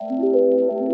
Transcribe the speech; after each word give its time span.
Thank 0.00 0.12
you. 0.12 0.87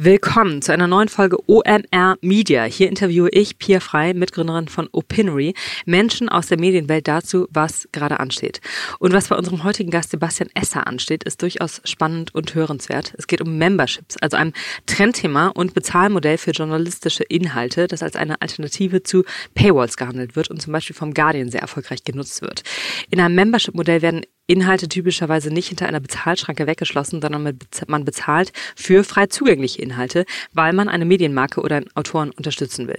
Willkommen 0.00 0.62
zu 0.62 0.72
einer 0.72 0.86
neuen 0.86 1.08
Folge 1.08 1.38
OMR 1.48 2.18
Media. 2.20 2.62
Hier 2.62 2.88
interviewe 2.88 3.30
ich 3.30 3.58
Pia 3.58 3.80
Frei, 3.80 4.14
Mitgründerin 4.14 4.68
von 4.68 4.88
Opinory, 4.92 5.54
Menschen 5.86 6.28
aus 6.28 6.46
der 6.46 6.60
Medienwelt 6.60 7.08
dazu, 7.08 7.48
was 7.50 7.88
gerade 7.90 8.20
ansteht. 8.20 8.60
Und 9.00 9.12
was 9.12 9.26
bei 9.26 9.34
unserem 9.34 9.64
heutigen 9.64 9.90
Gast 9.90 10.12
Sebastian 10.12 10.50
Esser 10.54 10.86
ansteht, 10.86 11.24
ist 11.24 11.42
durchaus 11.42 11.80
spannend 11.82 12.32
und 12.32 12.54
hörenswert. 12.54 13.12
Es 13.18 13.26
geht 13.26 13.40
um 13.40 13.58
Memberships, 13.58 14.16
also 14.18 14.36
einem 14.36 14.52
Trendthema 14.86 15.48
und 15.48 15.74
Bezahlmodell 15.74 16.38
für 16.38 16.52
journalistische 16.52 17.24
Inhalte, 17.24 17.88
das 17.88 18.04
als 18.04 18.14
eine 18.14 18.40
Alternative 18.40 19.02
zu 19.02 19.24
Paywalls 19.56 19.96
gehandelt 19.96 20.36
wird 20.36 20.48
und 20.48 20.62
zum 20.62 20.72
Beispiel 20.72 20.94
vom 20.94 21.12
Guardian 21.12 21.50
sehr 21.50 21.62
erfolgreich 21.62 22.04
genutzt 22.04 22.40
wird. 22.40 22.62
In 23.10 23.18
einem 23.18 23.34
Membership-Modell 23.34 24.00
werden 24.00 24.22
Inhalte 24.48 24.88
typischerweise 24.88 25.52
nicht 25.52 25.68
hinter 25.68 25.86
einer 25.86 26.00
Bezahlschranke 26.00 26.66
weggeschlossen, 26.66 27.20
sondern 27.20 27.56
man 27.86 28.04
bezahlt 28.04 28.52
für 28.74 29.04
frei 29.04 29.26
zugängliche 29.26 29.82
Inhalte, 29.82 30.24
weil 30.54 30.72
man 30.72 30.88
eine 30.88 31.04
Medienmarke 31.04 31.60
oder 31.60 31.76
einen 31.76 31.94
Autoren 31.94 32.30
unterstützen 32.30 32.88
will. 32.88 32.96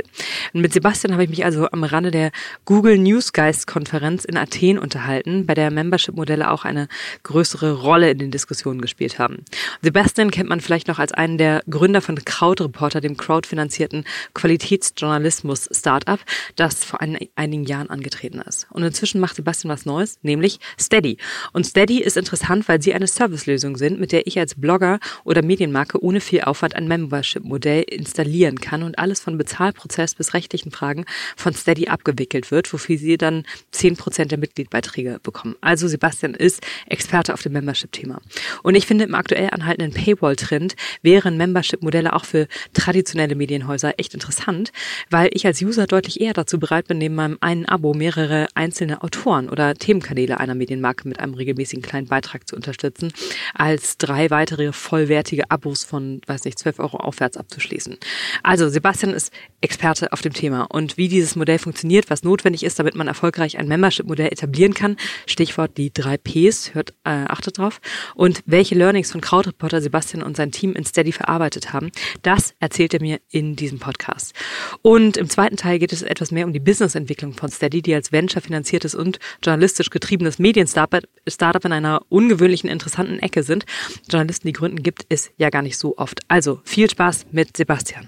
Und 0.53 0.61
mit 0.61 0.73
Sebastian 0.73 1.13
habe 1.13 1.23
ich 1.23 1.29
mich 1.29 1.43
also 1.43 1.67
am 1.71 1.83
Rande 1.83 2.11
der 2.11 2.31
Google 2.65 2.99
Newsgeist 2.99 3.65
Konferenz 3.65 4.25
in 4.25 4.37
Athen 4.37 4.77
unterhalten, 4.77 5.47
bei 5.47 5.55
der 5.55 5.71
Membership-Modelle 5.71 6.51
auch 6.51 6.65
eine 6.65 6.87
größere 7.23 7.73
Rolle 7.73 8.11
in 8.11 8.19
den 8.19 8.29
Diskussionen 8.29 8.79
gespielt 8.79 9.17
haben. 9.17 9.43
Sebastian 9.81 10.29
kennt 10.29 10.49
man 10.49 10.61
vielleicht 10.61 10.87
noch 10.87 10.99
als 10.99 11.13
einen 11.13 11.39
der 11.39 11.63
Gründer 11.67 12.01
von 12.01 12.15
Crowdreporter, 12.23 13.01
dem 13.01 13.17
crowdfinanzierten 13.17 14.05
Qualitätsjournalismus-Startup, 14.35 16.19
das 16.55 16.83
vor 16.83 16.99
einigen 17.01 17.63
Jahren 17.63 17.89
angetreten 17.89 18.39
ist. 18.39 18.67
Und 18.69 18.83
inzwischen 18.83 19.19
macht 19.19 19.35
Sebastian 19.35 19.73
was 19.73 19.87
Neues, 19.87 20.19
nämlich 20.21 20.59
Steady. 20.79 21.17
Und 21.53 21.65
Steady 21.65 22.01
ist 22.01 22.17
interessant, 22.17 22.67
weil 22.67 22.81
sie 22.81 22.93
eine 22.93 23.07
Servicelösung 23.07 23.77
sind, 23.77 23.99
mit 23.99 24.11
der 24.11 24.27
ich 24.27 24.39
als 24.39 24.55
Blogger 24.55 24.99
oder 25.23 25.41
Medienmarke 25.41 26.03
ohne 26.03 26.21
viel 26.21 26.41
Aufwand 26.41 26.75
ein 26.75 26.87
Membership-Modell 26.87 27.83
installieren 27.83 28.59
kann 28.59 28.83
und 28.83 28.99
alles 28.99 29.19
von 29.19 29.37
Bezahlprozess 29.37 30.15
bis 30.15 30.33
rechtlichen 30.33 30.71
Fragen 30.71 31.05
von 31.35 31.53
Steady 31.53 31.87
abgewickelt 31.87 32.51
wird, 32.51 32.71
wofür 32.71 32.97
sie 32.97 33.17
dann 33.17 33.43
zehn 33.71 33.95
Prozent 33.95 34.31
der 34.31 34.37
Mitgliedbeiträge 34.37 35.19
bekommen. 35.23 35.55
Also 35.61 35.87
Sebastian 35.87 36.33
ist 36.33 36.61
Experte 36.87 37.33
auf 37.33 37.41
dem 37.41 37.53
Membership-Thema. 37.53 38.21
Und 38.63 38.75
ich 38.75 38.85
finde, 38.85 39.05
im 39.05 39.15
aktuell 39.15 39.49
anhaltenden 39.51 39.93
Paywall-Trend 39.93 40.75
wären 41.01 41.37
Membership-Modelle 41.37 42.13
auch 42.13 42.25
für 42.25 42.47
traditionelle 42.73 43.35
Medienhäuser 43.35 43.93
echt 43.97 44.13
interessant, 44.13 44.71
weil 45.09 45.29
ich 45.33 45.45
als 45.45 45.61
User 45.61 45.87
deutlich 45.87 46.21
eher 46.21 46.33
dazu 46.33 46.59
bereit 46.59 46.87
bin, 46.87 46.97
neben 46.97 47.15
meinem 47.15 47.37
einen 47.41 47.65
Abo 47.65 47.93
mehrere 47.93 48.47
einzelne 48.55 49.03
Autoren 49.03 49.49
oder 49.49 49.73
Themenkanäle 49.75 50.39
einer 50.39 50.55
Medienmarke 50.55 51.07
mit 51.07 51.19
einem 51.19 51.28
einem 51.29 51.35
regelmäßigen 51.35 51.81
kleinen 51.81 52.07
Beitrag 52.07 52.47
zu 52.47 52.55
unterstützen, 52.55 53.11
als 53.53 53.97
drei 53.97 54.29
weitere 54.29 54.71
vollwertige 54.73 55.49
Abos 55.49 55.83
von, 55.83 56.21
weiß 56.27 56.45
nicht, 56.45 56.59
12 56.59 56.79
Euro 56.79 56.97
aufwärts 56.97 57.37
abzuschließen. 57.37 57.97
Also 58.43 58.69
Sebastian 58.69 59.13
ist 59.13 59.31
Experte 59.61 60.11
auf 60.13 60.21
dem 60.21 60.33
Thema 60.33 60.63
und 60.63 60.97
wie 60.97 61.07
dieses 61.07 61.35
Modell 61.35 61.59
funktioniert, 61.59 62.09
was 62.09 62.23
notwendig 62.23 62.63
ist, 62.63 62.79
damit 62.79 62.95
man 62.95 63.07
erfolgreich 63.07 63.57
ein 63.57 63.67
Membership-Modell 63.67 64.27
etablieren 64.27 64.73
kann, 64.73 64.97
Stichwort 65.25 65.77
die 65.77 65.91
drei 65.93 66.17
Ps, 66.17 66.73
hört, 66.73 66.91
äh, 67.03 67.09
achtet 67.09 67.57
drauf, 67.57 67.81
und 68.15 68.41
welche 68.45 68.75
Learnings 68.75 69.11
von 69.11 69.21
Krautreporter 69.21 69.81
Sebastian 69.81 70.23
und 70.23 70.37
sein 70.37 70.51
Team 70.51 70.73
in 70.73 70.85
Steady 70.85 71.11
verarbeitet 71.11 71.73
haben, 71.73 71.91
das 72.21 72.53
erzählt 72.59 72.93
er 72.93 73.01
mir 73.01 73.19
in 73.29 73.55
diesem 73.55 73.79
Podcast. 73.79 74.33
Und 74.81 75.17
im 75.17 75.29
zweiten 75.29 75.57
Teil 75.57 75.79
geht 75.79 75.93
es 75.93 76.01
etwas 76.01 76.31
mehr 76.31 76.45
um 76.45 76.53
die 76.53 76.59
Businessentwicklung 76.59 77.33
von 77.33 77.49
Steady, 77.49 77.81
die 77.81 77.93
als 77.93 78.11
Venture 78.11 78.41
finanziertes 78.41 78.95
und 78.95 79.19
journalistisch 79.43 79.89
getriebenes 79.89 80.39
Medienstartup 80.39 81.03
Startup 81.27 81.63
in 81.65 81.73
einer 81.73 82.01
ungewöhnlichen, 82.09 82.69
interessanten 82.69 83.19
Ecke 83.19 83.43
sind. 83.43 83.65
Journalisten, 84.09 84.47
die 84.47 84.53
gründen, 84.53 84.83
gibt 84.83 85.05
es 85.09 85.31
ja 85.37 85.49
gar 85.49 85.61
nicht 85.61 85.77
so 85.77 85.97
oft. 85.97 86.21
Also 86.27 86.61
viel 86.63 86.89
Spaß 86.89 87.27
mit 87.31 87.57
Sebastian. 87.57 88.07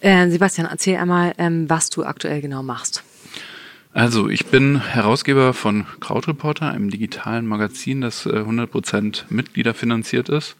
Äh, 0.00 0.30
Sebastian, 0.30 0.66
erzähl 0.70 0.96
einmal, 0.96 1.34
ähm, 1.38 1.68
was 1.68 1.90
du 1.90 2.04
aktuell 2.04 2.40
genau 2.40 2.62
machst. 2.62 3.04
Also, 3.92 4.28
ich 4.28 4.46
bin 4.46 4.80
Herausgeber 4.80 5.52
von 5.52 5.84
Krautreporter, 5.98 6.70
einem 6.70 6.90
digitalen 6.90 7.44
Magazin, 7.44 8.00
das 8.00 8.24
100% 8.24 9.22
äh, 9.22 9.24
Mitgliederfinanziert 9.30 10.28
ist. 10.28 10.56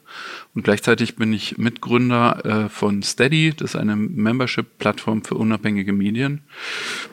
Und 0.53 0.65
gleichzeitig 0.65 1.15
bin 1.15 1.33
ich 1.33 1.57
Mitgründer 1.57 2.45
äh, 2.45 2.69
von 2.69 3.05
Steady, 3.05 3.55
das 3.57 3.75
ist 3.75 3.77
eine 3.77 3.95
Membership-Plattform 3.95 5.23
für 5.23 5.37
unabhängige 5.37 5.93
Medien. 5.93 6.43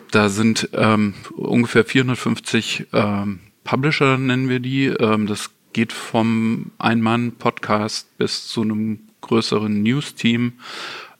Da 0.10 0.30
sind 0.30 0.70
ähm, 0.74 1.14
ungefähr 1.36 1.86
450 1.86 2.88
ähm, 2.94 3.40
Publisher 3.68 4.18
nennen 4.18 4.48
wir 4.48 4.62
die. 4.62 4.86
Ähm, 4.86 5.28
das 5.28 5.52
geht 5.74 5.92
vom 5.92 6.72
Ein-Mann-Podcast 6.80 8.18
bis 8.18 8.48
zu 8.48 8.62
einem 8.62 9.00
größeren 9.22 9.84
News-Team, 9.84 10.54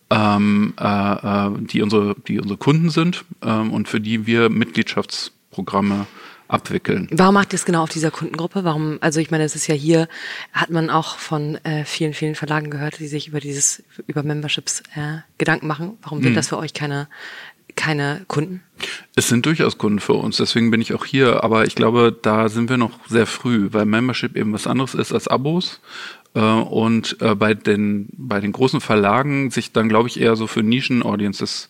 ähm, 0.10 0.74
äh, 0.80 0.86
äh, 0.86 1.52
die, 1.60 1.82
unsere, 1.82 2.16
die 2.28 2.40
unsere 2.40 2.58
Kunden 2.58 2.90
sind 2.90 3.26
ähm, 3.44 3.72
und 3.74 3.90
für 3.90 4.00
die 4.00 4.26
wir 4.26 4.50
Mitgliedschaftsprogramme 4.50 6.08
abwickeln. 6.48 7.10
Warum 7.12 7.34
macht 7.34 7.52
ihr 7.52 7.58
es 7.58 7.66
genau 7.66 7.84
auf 7.84 7.90
dieser 7.90 8.12
Kundengruppe? 8.12 8.64
Warum, 8.64 8.98
also 9.02 9.20
ich 9.20 9.30
meine, 9.30 9.44
es 9.44 9.56
ist 9.56 9.68
ja 9.68 9.76
hier, 9.76 10.08
hat 10.54 10.70
man 10.70 10.90
auch 10.90 11.18
von 11.18 11.56
äh, 11.66 11.84
vielen, 11.84 12.14
vielen 12.14 12.36
Verlagen 12.36 12.70
gehört, 12.70 13.00
die 13.00 13.08
sich 13.08 13.28
über 13.28 13.42
dieses, 13.42 13.84
über 14.08 14.24
Memberships 14.24 14.84
äh, 14.96 15.18
Gedanken 15.38 15.68
machen. 15.68 15.98
Warum 16.02 16.20
sind 16.20 16.30
hm. 16.30 16.36
das 16.36 16.48
für 16.48 16.58
euch 16.58 16.74
keine 16.74 17.10
keine 17.78 18.26
Kunden? 18.28 18.62
Es 19.16 19.30
sind 19.30 19.46
durchaus 19.46 19.78
Kunden 19.78 20.00
für 20.00 20.14
uns, 20.14 20.38
deswegen 20.38 20.70
bin 20.70 20.82
ich 20.82 20.94
auch 20.94 21.06
hier. 21.06 21.44
Aber 21.44 21.66
ich 21.66 21.76
glaube, 21.76 22.14
da 22.22 22.50
sind 22.50 22.70
wir 22.70 22.78
noch 22.78 23.00
sehr 23.08 23.26
früh, 23.26 23.70
weil 23.72 23.86
Membership 23.86 24.36
eben 24.36 24.52
was 24.52 24.68
anderes 24.68 24.94
ist 24.94 25.14
als 25.14 25.30
Abos. 25.30 25.80
Äh, 26.34 26.42
und 26.42 27.18
äh, 27.22 27.36
bei 27.36 27.54
den, 27.54 28.10
bei 28.12 28.42
den 28.42 28.52
großen 28.52 28.82
Verlagen 28.82 29.50
sich 29.52 29.72
dann, 29.72 29.88
glaube 29.88 30.10
ich, 30.10 30.20
eher 30.20 30.36
so 30.36 30.48
für 30.48 30.64
Nischen-Audiences 30.64 31.70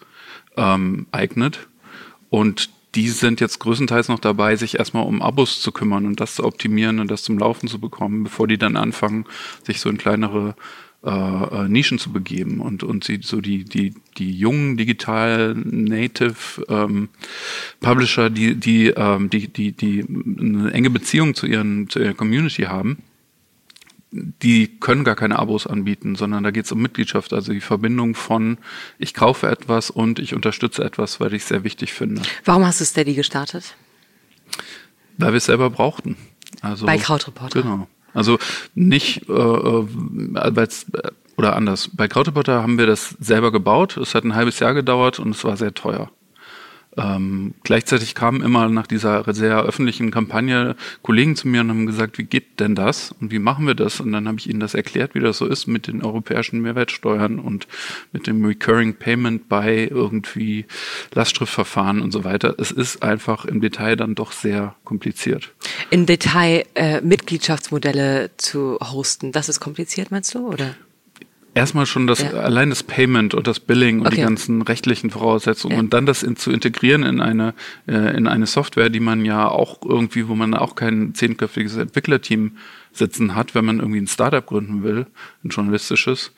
ähm, 0.55 1.05
eignet. 1.11 1.67
Und 2.29 2.69
die 2.95 3.09
sind 3.09 3.39
jetzt 3.39 3.59
größtenteils 3.59 4.07
noch 4.07 4.19
dabei, 4.19 4.55
sich 4.55 4.79
erstmal 4.79 5.05
um 5.05 5.21
Abos 5.21 5.61
zu 5.61 5.71
kümmern 5.71 6.05
und 6.05 6.19
das 6.19 6.35
zu 6.35 6.43
optimieren 6.43 6.99
und 6.99 7.11
das 7.11 7.21
zum 7.21 7.37
Laufen 7.37 7.67
zu 7.67 7.79
bekommen, 7.79 8.23
bevor 8.23 8.47
die 8.47 8.57
dann 8.57 8.75
anfangen, 8.75 9.25
sich 9.63 9.79
so 9.79 9.89
in 9.89 9.97
kleinere 9.97 10.55
äh, 11.07 11.09
äh, 11.09 11.69
Nischen 11.69 11.99
zu 11.99 12.11
begeben 12.11 12.59
und, 12.59 12.83
und 12.83 13.05
sie 13.05 13.19
so 13.23 13.39
die, 13.39 13.63
die, 13.63 13.93
die 14.17 14.37
jungen 14.37 14.75
digital 14.75 15.55
native 15.55 16.65
ähm, 16.67 17.07
Publisher, 17.79 18.29
die, 18.29 18.55
die, 18.55 18.87
ähm, 18.87 19.29
die, 19.29 19.47
die, 19.47 19.71
die 19.71 20.05
eine 20.05 20.71
enge 20.73 20.89
Beziehung 20.89 21.33
zu 21.33 21.45
ihren, 21.47 21.89
zu 21.89 21.99
ihrer 21.99 22.13
Community 22.13 22.63
haben, 22.63 22.97
die 24.11 24.67
können 24.79 25.05
gar 25.05 25.15
keine 25.15 25.39
Abos 25.39 25.65
anbieten, 25.65 26.15
sondern 26.15 26.43
da 26.43 26.51
geht 26.51 26.65
es 26.65 26.73
um 26.73 26.81
Mitgliedschaft, 26.81 27.31
also 27.31 27.53
die 27.53 27.61
Verbindung 27.61 28.13
von 28.13 28.57
ich 28.99 29.13
kaufe 29.13 29.47
etwas 29.47 29.89
und 29.89 30.19
ich 30.19 30.33
unterstütze 30.33 30.83
etwas, 30.83 31.21
weil 31.21 31.33
ich 31.33 31.43
es 31.43 31.47
sehr 31.47 31.63
wichtig 31.63 31.93
finde. 31.93 32.21
Warum 32.43 32.65
hast 32.65 32.81
du 32.81 32.85
Steady 32.85 33.13
gestartet? 33.13 33.75
Weil 35.17 35.31
wir 35.31 35.37
es 35.37 35.45
selber 35.45 35.69
brauchten. 35.69 36.17
Also, 36.61 36.85
Bei 36.85 36.97
Krautreporter. 36.97 37.61
Genau. 37.61 37.87
Also 38.17 38.39
nicht, 38.73 39.29
äh, 39.29 39.31
äh, 39.31 39.85
oder 41.37 41.55
anders. 41.55 41.91
Bei 41.93 42.07
Krautreporter 42.07 42.63
haben 42.63 42.79
wir 42.79 42.87
das 42.87 43.15
selber 43.19 43.51
gebaut. 43.51 43.95
Es 43.97 44.15
hat 44.15 44.23
ein 44.23 44.33
halbes 44.33 44.59
Jahr 44.59 44.73
gedauert 44.73 45.19
und 45.19 45.35
es 45.35 45.43
war 45.43 45.55
sehr 45.55 45.75
teuer. 45.75 46.09
Ähm, 46.97 47.53
gleichzeitig 47.63 48.15
kamen 48.15 48.41
immer 48.41 48.69
nach 48.69 48.87
dieser 48.87 49.23
sehr 49.31 49.61
öffentlichen 49.61 50.09
Kampagne 50.09 50.75
Kollegen 51.03 51.35
zu 51.35 51.47
mir 51.47 51.61
und 51.61 51.69
haben 51.69 51.85
gesagt, 51.85 52.17
wie 52.17 52.23
geht 52.23 52.59
denn 52.59 52.73
das 52.73 53.13
und 53.19 53.31
wie 53.31 53.39
machen 53.39 53.67
wir 53.67 53.75
das? 53.75 53.99
Und 53.99 54.11
dann 54.11 54.27
habe 54.27 54.39
ich 54.39 54.49
ihnen 54.49 54.59
das 54.59 54.73
erklärt, 54.73 55.13
wie 55.13 55.19
das 55.19 55.37
so 55.37 55.45
ist 55.45 55.67
mit 55.67 55.87
den 55.87 56.03
europäischen 56.03 56.59
Mehrwertsteuern 56.61 57.39
und 57.39 57.67
mit 58.11 58.25
dem 58.25 58.43
Recurring 58.43 58.95
Payment 58.95 59.47
bei 59.47 59.87
irgendwie 59.91 60.65
Lastschriftverfahren 61.13 62.01
und 62.01 62.11
so 62.11 62.23
weiter. 62.23 62.55
Es 62.57 62.71
ist 62.71 63.03
einfach 63.03 63.45
im 63.45 63.61
Detail 63.61 63.95
dann 63.95 64.15
doch 64.15 64.31
sehr 64.31 64.75
kompliziert. 64.83 65.53
Im 65.91 66.07
Detail 66.07 66.65
äh, 66.73 67.01
Mitgliedschaftsmodelle 67.01 68.31
zu 68.37 68.79
hosten, 68.81 69.31
das 69.31 69.49
ist 69.49 69.59
kompliziert, 69.59 70.09
meinst 70.09 70.33
du, 70.33 70.47
oder? 70.47 70.75
Erstmal 71.57 71.85
schon 71.85 72.07
das, 72.07 72.21
ja. 72.21 72.31
allein 72.31 72.69
das 72.69 72.83
Payment 72.83 73.33
und 73.33 73.47
das 73.47 73.59
Billing 73.59 73.99
und 73.99 74.07
okay. 74.07 74.17
die 74.17 74.21
ganzen 74.21 74.61
rechtlichen 74.61 75.09
Voraussetzungen 75.09 75.73
ja. 75.75 75.79
und 75.79 75.93
dann 75.93 76.05
das 76.05 76.23
in, 76.23 76.35
zu 76.35 76.51
integrieren 76.51 77.03
in 77.03 77.19
eine, 77.19 77.53
äh, 77.87 78.15
in 78.15 78.27
eine 78.27 78.45
Software, 78.45 78.89
die 78.89 78.99
man 78.99 79.25
ja 79.25 79.47
auch 79.47 79.79
irgendwie, 79.83 80.27
wo 80.27 80.35
man 80.35 80.53
auch 80.53 80.75
kein 80.75 81.13
zehnköpfiges 81.13 81.77
Entwicklerteam 81.77 82.57
sitzen 82.91 83.35
hat, 83.35 83.55
wenn 83.55 83.65
man 83.65 83.79
irgendwie 83.79 83.99
ein 83.99 84.07
Startup 84.07 84.45
gründen 84.45 84.83
will, 84.83 85.07
ein 85.43 85.49
journalistisches. 85.49 86.31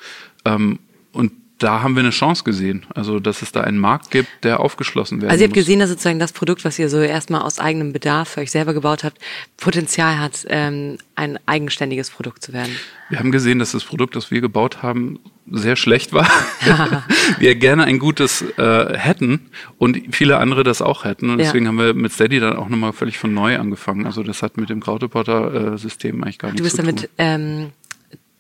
Ähm, 0.45 0.79
und 1.11 1.31
da 1.59 1.81
haben 1.83 1.95
wir 1.95 2.01
eine 2.01 2.09
Chance 2.09 2.43
gesehen. 2.43 2.85
Also, 2.95 3.19
dass 3.19 3.41
es 3.41 3.51
da 3.51 3.61
einen 3.61 3.77
Markt 3.77 4.11
gibt, 4.11 4.29
der 4.43 4.59
aufgeschlossen 4.59 5.21
werden 5.21 5.29
Also, 5.29 5.43
ihr 5.43 5.47
habt 5.47 5.55
muss. 5.55 5.65
gesehen, 5.65 5.79
dass 5.79 5.89
sozusagen 5.89 6.19
das 6.19 6.31
Produkt, 6.31 6.65
was 6.65 6.79
ihr 6.79 6.89
so 6.89 6.99
erstmal 7.01 7.41
aus 7.41 7.59
eigenem 7.59 7.93
Bedarf 7.93 8.29
für 8.29 8.41
euch 8.41 8.51
selber 8.51 8.73
gebaut 8.73 9.03
habt, 9.03 9.17
Potenzial 9.57 10.19
hat, 10.19 10.45
ähm, 10.49 10.97
ein 11.15 11.37
eigenständiges 11.45 12.09
Produkt 12.09 12.43
zu 12.43 12.53
werden. 12.53 12.75
Wir 13.09 13.19
haben 13.19 13.31
gesehen, 13.31 13.59
dass 13.59 13.71
das 13.71 13.83
Produkt, 13.83 14.15
das 14.15 14.31
wir 14.31 14.39
gebaut 14.39 14.81
haben, 14.81 15.19
sehr 15.51 15.75
schlecht 15.75 16.13
war. 16.13 16.27
wir 17.39 17.55
gerne 17.55 17.83
ein 17.83 17.99
gutes 17.99 18.43
äh, 18.57 18.97
hätten 18.97 19.49
und 19.77 19.99
viele 20.11 20.37
andere 20.37 20.63
das 20.63 20.81
auch 20.81 21.03
hätten. 21.03 21.29
Und 21.29 21.39
deswegen 21.39 21.65
ja. 21.65 21.69
haben 21.69 21.77
wir 21.79 21.93
mit 21.93 22.13
Steady 22.13 22.39
dann 22.39 22.55
auch 22.55 22.69
nochmal 22.69 22.93
völlig 22.93 23.17
von 23.17 23.33
neu 23.33 23.57
angefangen. 23.57 24.05
Also 24.05 24.23
das 24.23 24.43
hat 24.43 24.57
mit 24.57 24.69
dem 24.69 24.79
Krautreporter-System 24.79 26.23
eigentlich 26.23 26.39
gar 26.39 26.51
nichts 26.51 26.69
zu 26.69 26.77
tun. 26.77 26.85
Du 26.85 26.93
bist 26.93 27.01
da 27.01 27.07
mit 27.07 27.09
ähm, 27.17 27.71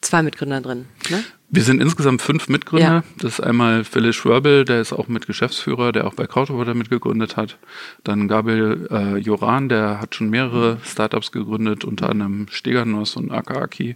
zwei 0.01 0.23
Mitgründern 0.23 0.63
drin, 0.63 0.85
ne? 1.09 1.23
Wir 1.51 1.63
sind 1.63 1.81
insgesamt 1.81 2.21
fünf 2.21 2.47
Mitgründer. 2.47 2.87
Ja. 2.87 3.03
Das 3.17 3.33
ist 3.33 3.39
einmal 3.39 3.83
Philipp 3.83 4.13
Schwörbel, 4.13 4.65
der 4.65 4.81
ist 4.81 4.93
auch 4.93 5.07
mit 5.07 5.25
Geschäftsführer, 5.25 5.91
der 5.91 6.05
auch 6.05 6.13
bei 6.13 6.27
Krautreporter 6.27 6.75
mitgegründet 6.75 7.37
hat. 7.37 7.57
Dann 8.03 8.27
Gabriel 8.27 8.87
äh, 8.91 9.17
Joran, 9.17 9.67
der 9.67 9.99
hat 9.99 10.13
schon 10.13 10.29
mehrere 10.29 10.77
Startups 10.83 11.31
gegründet, 11.31 11.85
unter 11.85 12.09
anderem 12.09 12.45
Steganos 12.51 13.15
und 13.15 13.31
Akaaki. 13.31 13.95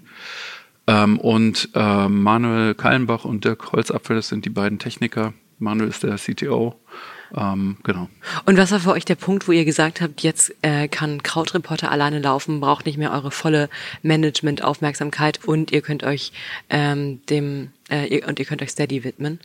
Ähm, 0.87 1.19
und 1.19 1.69
äh, 1.75 2.07
Manuel 2.09 2.73
Kallenbach 2.73 3.23
und 3.23 3.45
Dirk 3.45 3.71
Holzapfel, 3.71 4.15
das 4.15 4.29
sind 4.29 4.45
die 4.45 4.49
beiden 4.49 4.79
Techniker. 4.79 5.33
Manuel 5.59 5.89
ist 5.89 6.01
der 6.01 6.15
CTO. 6.15 6.79
Ähm, 7.35 7.77
genau. 7.83 8.09
Und 8.45 8.57
was 8.57 8.71
war 8.71 8.79
für 8.79 8.91
euch 8.91 9.05
der 9.05 9.15
Punkt, 9.15 9.47
wo 9.47 9.51
ihr 9.51 9.65
gesagt 9.65 10.01
habt, 10.01 10.21
jetzt 10.21 10.53
äh, 10.61 10.87
kann 10.87 11.23
Krautreporter 11.23 11.91
alleine 11.91 12.19
laufen, 12.19 12.59
braucht 12.59 12.85
nicht 12.85 12.97
mehr 12.97 13.11
eure 13.11 13.31
volle 13.31 13.69
Management-Aufmerksamkeit 14.03 15.39
und 15.45 15.71
ihr 15.71 15.81
könnt 15.81 16.03
euch 16.03 16.31
ähm, 16.69 17.21
dem 17.29 17.71
äh, 17.89 18.07
ihr, 18.07 18.27
und 18.27 18.39
ihr 18.39 18.45
könnt 18.45 18.61
euch 18.61 18.69
Steady 18.69 19.03
widmen? 19.03 19.39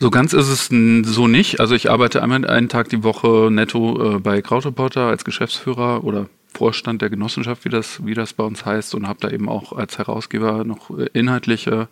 So 0.00 0.10
ganz 0.10 0.32
ist 0.32 0.48
es 0.48 0.66
so 0.66 1.28
nicht. 1.28 1.60
Also 1.60 1.74
ich 1.74 1.90
arbeite 1.90 2.22
einmal 2.22 2.44
einen 2.44 2.68
Tag 2.68 2.88
die 2.88 3.04
Woche 3.04 3.48
netto 3.50 4.16
äh, 4.16 4.18
bei 4.18 4.42
Krautreporter 4.42 5.06
als 5.06 5.24
Geschäftsführer 5.24 6.04
oder 6.04 6.28
Vorstand 6.52 7.02
der 7.02 7.10
Genossenschaft, 7.10 7.64
wie 7.64 7.68
das, 7.68 8.04
wie 8.04 8.14
das 8.14 8.32
bei 8.32 8.44
uns 8.44 8.64
heißt, 8.64 8.94
und 8.94 9.08
habe 9.08 9.20
da 9.20 9.30
eben 9.30 9.48
auch 9.48 9.72
als 9.72 9.98
Herausgeber 9.98 10.64
noch 10.64 10.90
äh, 10.90 11.08
inhaltliche 11.12 11.88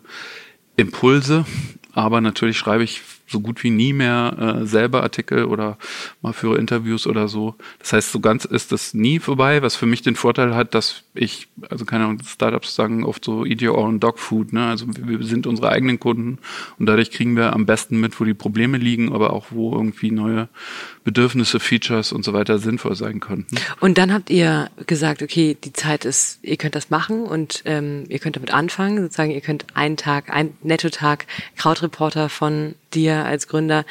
Impulse. 0.75 1.45
Aber 1.93 2.21
natürlich 2.21 2.57
schreibe 2.57 2.83
ich 2.83 3.01
so 3.27 3.39
gut 3.39 3.63
wie 3.63 3.69
nie 3.69 3.93
mehr 3.93 4.59
äh, 4.61 4.65
selber 4.65 5.03
Artikel 5.03 5.45
oder 5.45 5.77
mal 6.21 6.33
führe 6.33 6.57
Interviews 6.57 7.07
oder 7.07 7.27
so. 7.27 7.55
Das 7.79 7.93
heißt, 7.93 8.11
so 8.11 8.19
ganz 8.19 8.45
ist 8.45 8.71
das 8.71 8.93
nie 8.93 9.19
vorbei, 9.19 9.61
was 9.61 9.75
für 9.75 9.85
mich 9.85 10.01
den 10.01 10.15
Vorteil 10.15 10.55
hat, 10.55 10.73
dass 10.75 11.03
ich, 11.13 11.47
also 11.69 11.85
keine 11.85 12.05
Ahnung, 12.05 12.19
Startups 12.25 12.75
sagen 12.75 13.03
oft 13.03 13.23
so 13.23 13.45
eat 13.45 13.61
your 13.61 13.77
own 13.77 13.99
dog 13.99 14.19
food, 14.19 14.53
ne? 14.53 14.65
Also 14.65 14.85
wir, 14.87 15.19
wir 15.19 15.25
sind 15.25 15.47
unsere 15.47 15.69
eigenen 15.69 15.99
Kunden 15.99 16.39
und 16.79 16.85
dadurch 16.85 17.11
kriegen 17.11 17.35
wir 17.35 17.53
am 17.53 17.65
besten 17.65 17.99
mit, 17.99 18.19
wo 18.19 18.25
die 18.25 18.33
Probleme 18.33 18.77
liegen, 18.77 19.13
aber 19.13 19.33
auch 19.33 19.47
wo 19.51 19.73
irgendwie 19.73 20.11
neue 20.11 20.49
Bedürfnisse, 21.03 21.59
Features 21.59 22.11
und 22.11 22.23
so 22.23 22.33
weiter 22.33 22.59
sinnvoll 22.59 22.95
sein 22.95 23.19
könnten. 23.19 23.55
Und 23.79 23.97
dann 23.97 24.13
habt 24.13 24.29
ihr 24.29 24.69
gesagt, 24.85 25.21
okay, 25.21 25.57
die 25.61 25.73
Zeit 25.73 26.05
ist, 26.05 26.39
ihr 26.41 26.57
könnt 26.57 26.75
das 26.75 26.89
machen 26.89 27.23
und 27.23 27.61
ähm, 27.65 28.05
ihr 28.09 28.19
könnt 28.19 28.35
damit 28.35 28.53
anfangen, 28.53 29.01
sozusagen, 29.01 29.31
ihr 29.31 29.41
könnt 29.41 29.65
einen 29.75 29.97
Tag, 29.97 30.29
einen 30.29 30.57
Nettotag 30.63 31.25
Krautreporter 31.55 32.29
von 32.29 32.75
dir 32.95 33.25
als 33.25 33.47
Gründer 33.47 33.85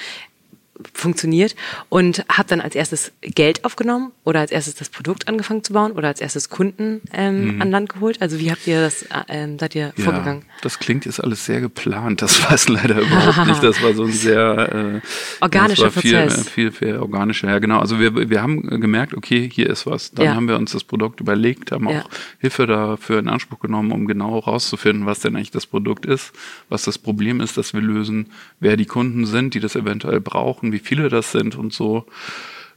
funktioniert 0.94 1.54
und 1.88 2.24
habe 2.28 2.48
dann 2.48 2.60
als 2.60 2.74
erstes 2.74 3.12
Geld 3.20 3.64
aufgenommen 3.64 4.12
oder 4.24 4.40
als 4.40 4.50
erstes 4.50 4.74
das 4.74 4.88
Produkt 4.88 5.28
angefangen 5.28 5.64
zu 5.64 5.72
bauen 5.72 5.92
oder 5.92 6.08
als 6.08 6.20
erstes 6.20 6.48
Kunden 6.48 7.00
ähm, 7.12 7.54
mhm. 7.54 7.62
an 7.62 7.70
Land 7.70 7.88
geholt? 7.90 8.20
Also 8.20 8.38
wie 8.38 8.50
habt 8.50 8.66
ihr 8.66 8.80
das, 8.80 9.02
äh, 9.02 9.06
ähm, 9.28 9.58
seid 9.58 9.74
ihr 9.74 9.92
ja, 9.96 10.04
vorgegangen? 10.04 10.44
Das 10.62 10.78
klingt 10.78 11.06
jetzt 11.06 11.22
alles 11.22 11.44
sehr 11.44 11.60
geplant. 11.60 12.22
Das 12.22 12.42
war 12.44 12.52
es 12.52 12.68
leider 12.68 13.00
überhaupt 13.00 13.46
nicht. 13.46 13.62
Das 13.62 13.82
war 13.82 13.94
so 13.94 14.04
ein 14.04 14.12
sehr 14.12 15.00
äh, 15.00 15.00
organischer 15.40 15.90
viel, 15.90 16.12
Prozess. 16.12 16.48
Viel, 16.48 16.70
viel, 16.70 16.88
viel 16.88 16.96
organischer. 16.96 17.48
Ja, 17.48 17.58
genau. 17.58 17.78
Also 17.78 17.98
wir, 17.98 18.30
wir 18.30 18.42
haben 18.42 18.80
gemerkt, 18.80 19.14
okay, 19.14 19.48
hier 19.52 19.68
ist 19.70 19.86
was. 19.86 20.12
Dann 20.12 20.26
ja. 20.26 20.34
haben 20.34 20.48
wir 20.48 20.56
uns 20.56 20.72
das 20.72 20.84
Produkt 20.84 21.20
überlegt, 21.20 21.72
haben 21.72 21.88
ja. 21.88 22.02
auch 22.02 22.10
Hilfe 22.38 22.66
dafür 22.66 23.18
in 23.18 23.28
Anspruch 23.28 23.60
genommen, 23.60 23.92
um 23.92 24.06
genau 24.06 24.34
herauszufinden, 24.34 25.06
was 25.06 25.20
denn 25.20 25.36
eigentlich 25.36 25.50
das 25.50 25.66
Produkt 25.66 26.06
ist, 26.06 26.32
was 26.68 26.82
das 26.82 26.98
Problem 26.98 27.40
ist, 27.40 27.56
das 27.56 27.74
wir 27.74 27.80
lösen, 27.80 28.30
wer 28.60 28.76
die 28.76 28.86
Kunden 28.86 29.26
sind, 29.26 29.54
die 29.54 29.60
das 29.60 29.76
eventuell 29.76 30.20
brauchen 30.20 30.71
wie 30.72 30.78
viele 30.78 31.08
das 31.08 31.32
sind 31.32 31.56
und 31.56 31.72
so. 31.72 32.06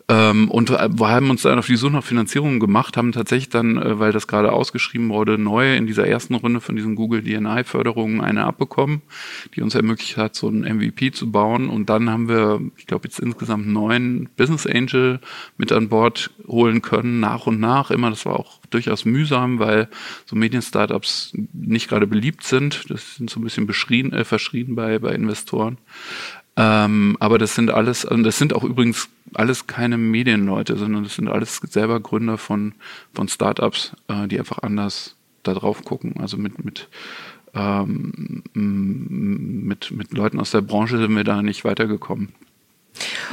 Ähm, 0.07 0.51
und 0.51 0.69
wir 0.69 1.07
haben 1.07 1.31
uns 1.31 1.41
dann 1.41 1.57
auf 1.57 1.65
die 1.65 1.77
Suche 1.77 1.93
nach 1.93 2.03
Finanzierung 2.03 2.59
gemacht, 2.59 2.95
haben 2.95 3.11
tatsächlich 3.11 3.49
dann, 3.49 3.77
äh, 3.77 3.97
weil 3.99 4.11
das 4.11 4.27
gerade 4.27 4.51
ausgeschrieben 4.51 5.09
wurde, 5.09 5.39
neu 5.39 5.75
in 5.75 5.87
dieser 5.87 6.05
ersten 6.05 6.35
Runde 6.35 6.61
von 6.61 6.75
diesen 6.75 6.93
Google 6.93 7.23
DNI-Förderungen 7.23 8.21
eine 8.21 8.43
abbekommen, 8.43 9.01
die 9.55 9.63
uns 9.63 9.73
ermöglicht 9.73 10.17
hat, 10.17 10.35
so 10.35 10.47
ein 10.47 10.59
MVP 10.59 11.11
zu 11.11 11.31
bauen. 11.31 11.69
Und 11.69 11.89
dann 11.89 12.11
haben 12.11 12.29
wir, 12.29 12.61
ich 12.77 12.85
glaube, 12.85 13.07
jetzt 13.07 13.19
insgesamt 13.19 13.65
neun 13.65 14.29
Business 14.37 14.67
Angel 14.67 15.19
mit 15.57 15.71
an 15.71 15.89
Bord 15.89 16.29
holen 16.45 16.83
können, 16.83 17.19
nach 17.19 17.47
und 17.47 17.59
nach. 17.59 17.89
Immer, 17.89 18.11
das 18.11 18.27
war 18.27 18.39
auch 18.39 18.59
durchaus 18.69 19.05
mühsam, 19.05 19.57
weil 19.57 19.89
so 20.27 20.35
Medien-Startups 20.35 21.33
nicht 21.51 21.89
gerade 21.89 22.05
beliebt 22.05 22.43
sind. 22.43 22.91
Das 22.91 23.15
sind 23.15 23.31
so 23.31 23.39
ein 23.39 23.43
bisschen 23.43 23.65
beschrien, 23.65 24.13
äh, 24.13 24.23
verschrien 24.23 24.75
bei, 24.75 24.99
bei 24.99 25.13
Investoren. 25.15 25.79
Ähm, 26.57 27.17
aber 27.19 27.37
das 27.37 27.55
sind 27.55 27.69
alles, 27.69 28.05
und 28.05 28.23
das 28.23 28.37
sind 28.37 28.53
auch 28.53 28.63
übrigens 28.63 29.09
alles 29.33 29.67
keine 29.67 29.97
Medienleute, 29.97 30.77
sondern 30.77 31.03
das 31.03 31.15
sind 31.15 31.27
alles 31.27 31.57
selber 31.57 31.99
Gründer 31.99 32.37
von, 32.37 32.73
von 33.13 33.27
Startups, 33.27 33.93
äh, 34.07 34.27
die 34.27 34.39
einfach 34.39 34.59
anders 34.59 35.15
da 35.43 35.53
drauf 35.53 35.83
gucken. 35.83 36.15
Also 36.19 36.37
mit, 36.37 36.63
mit, 36.63 36.87
ähm, 37.53 38.43
mit, 38.53 39.91
mit 39.91 40.13
Leuten 40.13 40.39
aus 40.39 40.51
der 40.51 40.61
Branche 40.61 40.97
sind 40.97 41.15
wir 41.15 41.23
da 41.25 41.41
nicht 41.41 41.65
weitergekommen. 41.65 42.29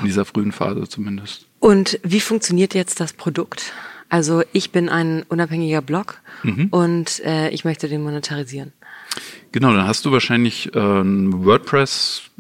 In 0.01 0.07
dieser 0.07 0.25
frühen 0.25 0.51
Phase 0.51 0.89
zumindest. 0.89 1.47
Und 1.61 2.01
wie 2.03 2.21
funktioniert 2.21 2.75
jetzt 2.75 2.99
das 2.99 3.13
Produkt? 3.13 3.73
Also 4.09 4.43
ich 4.53 4.73
bin 4.73 4.89
ein 4.89 5.23
unabhängiger 5.29 5.81
Blog 5.81 6.21
mhm. 6.43 6.67
und 6.71 7.21
äh, 7.25 7.51
ich 7.51 7.65
möchte 7.65 7.89
den 7.89 8.03
monetarisieren. 8.03 8.73
Genau, 9.53 9.73
dann 9.75 9.87
hast 9.87 10.07
du 10.07 10.13
wahrscheinlich 10.13 10.75
äh, 10.75 10.79
WordPress 10.79 12.31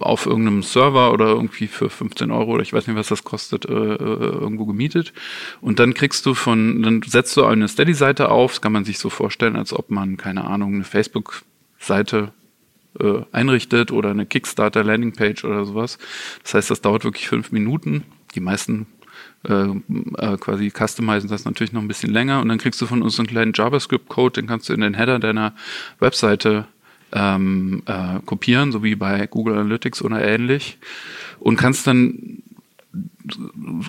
auf 0.00 0.26
irgendeinem 0.26 0.62
Server 0.62 1.12
oder 1.12 1.28
irgendwie 1.28 1.66
für 1.66 1.88
15 1.88 2.30
Euro 2.30 2.52
oder 2.52 2.62
ich 2.62 2.74
weiß 2.74 2.86
nicht, 2.86 2.96
was 2.96 3.08
das 3.08 3.24
kostet, 3.24 3.64
äh, 3.64 3.72
äh, 3.72 3.96
irgendwo 3.96 4.66
gemietet. 4.66 5.14
Und 5.62 5.78
dann 5.78 5.94
kriegst 5.94 6.26
du 6.26 6.34
von, 6.34 6.82
dann 6.82 7.00
setzt 7.02 7.36
du 7.38 7.44
eine 7.44 7.68
Steady-Seite 7.68 8.30
auf. 8.30 8.52
Das 8.52 8.60
kann 8.60 8.72
man 8.72 8.84
sich 8.84 8.98
so 8.98 9.08
vorstellen, 9.08 9.56
als 9.56 9.72
ob 9.72 9.90
man, 9.90 10.18
keine 10.18 10.44
Ahnung, 10.44 10.74
eine 10.74 10.84
Facebook-Seite 10.84 12.32
äh, 13.00 13.22
einrichtet 13.32 13.90
oder 13.90 14.10
eine 14.10 14.26
Kickstarter-Landingpage 14.26 15.44
oder 15.44 15.64
sowas. 15.64 15.96
Das 16.42 16.52
heißt, 16.54 16.70
das 16.70 16.82
dauert 16.82 17.04
wirklich 17.04 17.28
fünf 17.28 17.52
Minuten. 17.52 18.04
Die 18.34 18.40
meisten 18.40 18.86
äh, 19.48 19.52
äh, 19.52 20.36
quasi 20.38 20.70
customizen 20.70 21.28
das 21.28 21.44
natürlich 21.44 21.72
noch 21.72 21.82
ein 21.82 21.88
bisschen 21.88 22.12
länger 22.12 22.40
und 22.40 22.48
dann 22.48 22.58
kriegst 22.58 22.80
du 22.80 22.86
von 22.86 23.02
uns 23.02 23.18
einen 23.18 23.28
kleinen 23.28 23.52
JavaScript-Code, 23.54 24.40
den 24.40 24.46
kannst 24.46 24.68
du 24.68 24.72
in 24.72 24.80
den 24.80 24.94
Header 24.94 25.18
deiner 25.18 25.54
Webseite 25.98 26.66
ähm, 27.12 27.82
äh, 27.86 28.20
kopieren, 28.24 28.72
so 28.72 28.82
wie 28.82 28.94
bei 28.94 29.26
Google 29.26 29.58
Analytics 29.58 30.02
oder 30.02 30.22
ähnlich 30.22 30.78
und 31.40 31.56
kannst 31.56 31.86
dann 31.86 32.42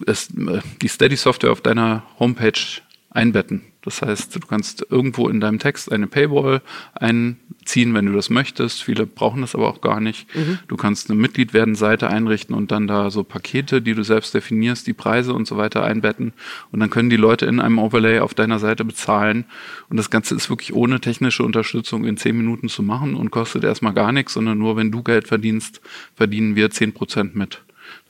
es, 0.05 0.29
äh, 0.31 0.61
die 0.81 0.87
Steady-Software 0.87 1.51
auf 1.51 1.61
deiner 1.61 2.03
Homepage 2.19 2.81
einbetten. 3.09 3.61
Das 3.83 4.01
heißt, 4.01 4.35
du 4.35 4.39
kannst 4.39 4.85
irgendwo 4.89 5.27
in 5.27 5.41
deinem 5.41 5.59
Text 5.59 5.91
eine 5.91 6.07
Paywall 6.07 6.61
einziehen, 6.93 7.93
wenn 7.93 8.05
du 8.05 8.13
das 8.13 8.29
möchtest. 8.29 8.81
Viele 8.81 9.05
brauchen 9.05 9.41
das 9.41 9.55
aber 9.55 9.67
auch 9.67 9.81
gar 9.81 9.99
nicht. 9.99 10.33
Mhm. 10.35 10.59
Du 10.69 10.77
kannst 10.77 11.09
eine 11.09 11.19
Mitglied 11.19 11.53
werden 11.53 11.75
Seite 11.75 12.09
einrichten 12.09 12.55
und 12.55 12.71
dann 12.71 12.87
da 12.87 13.11
so 13.11 13.23
Pakete, 13.23 13.81
die 13.81 13.93
du 13.93 14.03
selbst 14.03 14.33
definierst, 14.33 14.87
die 14.87 14.93
Preise 14.93 15.33
und 15.33 15.47
so 15.47 15.57
weiter 15.57 15.83
einbetten. 15.83 16.31
Und 16.71 16.79
dann 16.79 16.89
können 16.89 17.09
die 17.09 17.17
Leute 17.17 17.45
in 17.45 17.59
einem 17.59 17.77
Overlay 17.77 18.19
auf 18.19 18.33
deiner 18.33 18.59
Seite 18.59 18.85
bezahlen. 18.85 19.43
Und 19.89 19.97
das 19.97 20.09
Ganze 20.09 20.33
ist 20.33 20.49
wirklich 20.49 20.73
ohne 20.73 21.01
technische 21.01 21.43
Unterstützung 21.43 22.05
in 22.05 22.15
zehn 22.15 22.37
Minuten 22.37 22.69
zu 22.69 22.83
machen 22.83 23.15
und 23.15 23.31
kostet 23.31 23.65
erstmal 23.65 23.93
gar 23.93 24.13
nichts, 24.13 24.33
sondern 24.33 24.57
nur 24.57 24.77
wenn 24.77 24.91
du 24.91 25.03
Geld 25.03 25.27
verdienst, 25.27 25.81
verdienen 26.15 26.55
wir 26.55 26.71
zehn 26.71 26.93
Prozent 26.93 27.35
mit. 27.35 27.62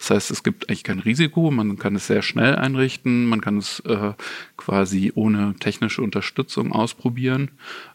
Das 0.04 0.10
heißt, 0.10 0.32
es 0.32 0.44
gibt 0.44 0.68
eigentlich 0.68 0.84
kein 0.84 1.00
Risiko, 1.00 1.50
man 1.50 1.78
kann 1.78 1.96
es 1.96 2.08
sehr 2.08 2.22
schnell 2.22 2.58
einrichten, 2.58 3.26
man 3.26 3.40
kann 3.40 3.58
es 3.58 3.80
äh, 3.86 4.12
quasi 4.58 5.14
ohne 5.16 5.56
technische 5.62 6.02
Unterstützung 6.02 6.74
ausprobieren. 6.74 7.52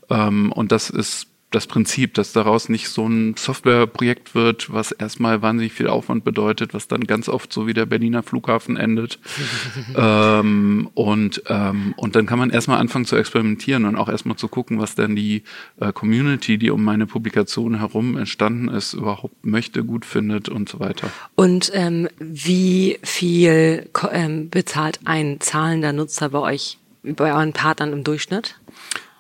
Ähm, 0.09 0.51
und 0.53 0.73
das 0.73 0.89
ist 0.89 1.27
das 1.51 1.67
Prinzip, 1.67 2.13
dass 2.15 2.33
daraus 2.33 2.69
nicht 2.69 2.91
so 2.91 3.07
ein 3.07 3.35
Softwareprojekt 3.37 4.35
wird, 4.35 4.71
was 4.71 4.93
erstmal 4.93 5.41
wahnsinnig 5.41 5.73
viel 5.73 5.89
Aufwand 5.89 6.23
bedeutet, 6.23 6.75
was 6.75 6.89
dann 6.89 7.05
ganz 7.05 7.29
oft 7.29 7.53
so 7.53 7.67
wie 7.67 7.73
der 7.73 7.87
Berliner 7.87 8.23
Flughafen 8.23 8.77
endet. 8.77 9.19
ähm, 9.97 10.91
und, 10.93 11.43
ähm, 11.49 11.95
und 11.97 12.17
dann 12.17 12.27
kann 12.27 12.39
man 12.39 12.51
erstmal 12.51 12.79
anfangen 12.79 13.07
zu 13.07 13.17
experimentieren 13.17 13.87
und 13.87 13.97
auch 13.97 14.11
erstmal 14.11 14.37
zu 14.37 14.49
gucken, 14.49 14.79
was 14.79 14.95
denn 14.95 15.17
die 15.17 15.43
äh, 15.81 15.91
Community, 15.93 16.59
die 16.59 16.71
um 16.71 16.85
meine 16.85 17.07
Publikation 17.07 17.79
herum 17.79 18.19
entstanden 18.19 18.69
ist, 18.69 18.93
überhaupt 18.93 19.47
möchte, 19.47 19.85
gut 19.85 20.05
findet 20.05 20.51
und 20.51 20.69
so 20.69 20.81
weiter. 20.81 21.09
Und 21.35 21.71
ähm, 21.73 22.09
wie 22.19 22.99
viel 23.03 23.89
ähm, 24.13 24.51
bezahlt 24.51 25.01
ein 25.07 25.41
zahlender 25.41 25.95
Nutzer 25.95 26.29
bei 26.29 26.41
euch, 26.41 26.77
bei 27.03 27.33
euren 27.33 27.55
Partnern 27.55 27.95
im 27.95 28.05
Durchschnitt? 28.05 28.57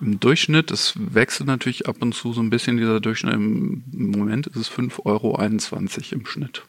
Im 0.01 0.21
Durchschnitt, 0.21 0.71
es 0.71 0.95
wechselt 0.97 1.47
natürlich 1.47 1.89
ab 1.89 1.97
und 2.01 2.15
zu 2.15 2.33
so 2.33 2.41
ein 2.41 2.51
bisschen 2.51 2.77
dieser 2.77 3.01
Durchschnitt. 3.01 3.35
Im 3.35 3.83
Moment 3.93 4.47
ist 4.47 4.57
es 4.57 4.71
5,21 4.71 5.05
Euro 5.05 5.39
im 6.13 6.27
Schnitt. 6.27 6.63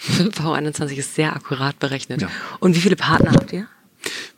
5,21 0.00 0.80
Euro 0.80 0.90
ist 0.92 1.14
sehr 1.14 1.36
akkurat 1.36 1.78
berechnet. 1.78 2.22
Ja. 2.22 2.28
Und 2.60 2.74
wie 2.76 2.80
viele 2.80 2.96
Partner 2.96 3.32
habt 3.32 3.52
ihr? 3.52 3.68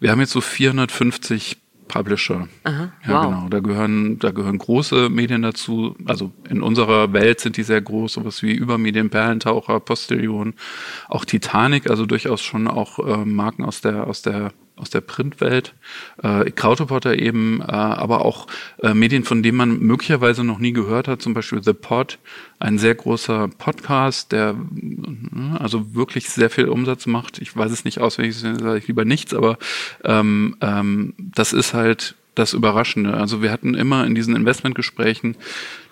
Wir 0.01 0.11
haben 0.11 0.21
jetzt 0.21 0.33
so 0.33 0.41
450 0.41 1.59
Publisher. 1.89 2.49
Aha, 2.65 2.93
ja, 3.07 3.13
wow. 3.13 3.25
genau. 3.25 3.49
Da 3.49 3.61
gehören, 3.61 4.19
da 4.19 4.31
gehören 4.31 4.59
große 4.59 5.09
Medien 5.11 5.43
dazu. 5.43 5.97
Also 6.07 6.33
in 6.49 6.63
unserer 6.63 7.13
Welt 7.13 7.41
sind 7.41 7.57
die 7.57 7.63
sehr 7.63 7.81
groß, 7.81 8.15
sowas 8.15 8.43
wie 8.43 8.53
Übermedien, 8.53 9.11
Perlentaucher, 9.11 9.81
Postillion, 9.81 10.55
auch 11.09 11.25
Titanic, 11.25 11.91
also 11.91 12.07
durchaus 12.07 12.43
schon 12.43 12.69
auch 12.69 12.99
äh, 12.99 13.25
Marken 13.25 13.65
aus 13.65 13.81
der, 13.81 14.07
aus 14.07 14.23
der 14.23 14.53
aus 14.77 14.91
der 14.91 15.01
Printwelt, 15.01 15.75
äh, 16.23 16.51
Krautepotter 16.51 17.17
eben, 17.19 17.61
äh, 17.61 17.65
aber 17.65 18.25
auch 18.25 18.47
äh, 18.83 18.93
Medien, 18.93 19.25
von 19.25 19.43
denen 19.43 19.57
man 19.57 19.79
möglicherweise 19.79 20.43
noch 20.43 20.59
nie 20.59 20.73
gehört 20.73 21.07
hat, 21.07 21.23
zum 21.23 21.33
Beispiel 21.33 21.63
The 21.63 21.73
Pod, 21.73 22.19
ein 22.59 22.79
sehr 22.79 22.95
großer 22.95 23.49
Podcast, 23.57 24.33
der 24.33 24.57
äh, 24.57 25.59
also 25.59 25.95
wirklich 25.95 26.29
sehr 26.29 26.51
viel 26.51 26.69
Umsatz 26.69 27.07
macht. 27.07 27.39
Ich 27.39 27.57
weiß 27.57 27.71
es 27.71 27.85
nicht 27.85 28.01
auswendig, 28.01 28.37
sage 28.37 28.79
ich 28.79 28.89
lieber 28.89 29.05
nichts, 29.05 29.33
aber 29.33 29.59
ähm, 30.03 30.57
ähm, 30.61 31.15
das 31.19 31.53
ist 31.53 31.73
halt 31.75 32.17
das 32.35 32.53
Überraschende. 32.53 33.15
Also 33.15 33.43
wir 33.43 33.53
hatten 33.53 33.75
immer 33.75 34.07
in 34.07 34.15
diesen 34.15 34.35
Investmentgesprächen 34.35 35.37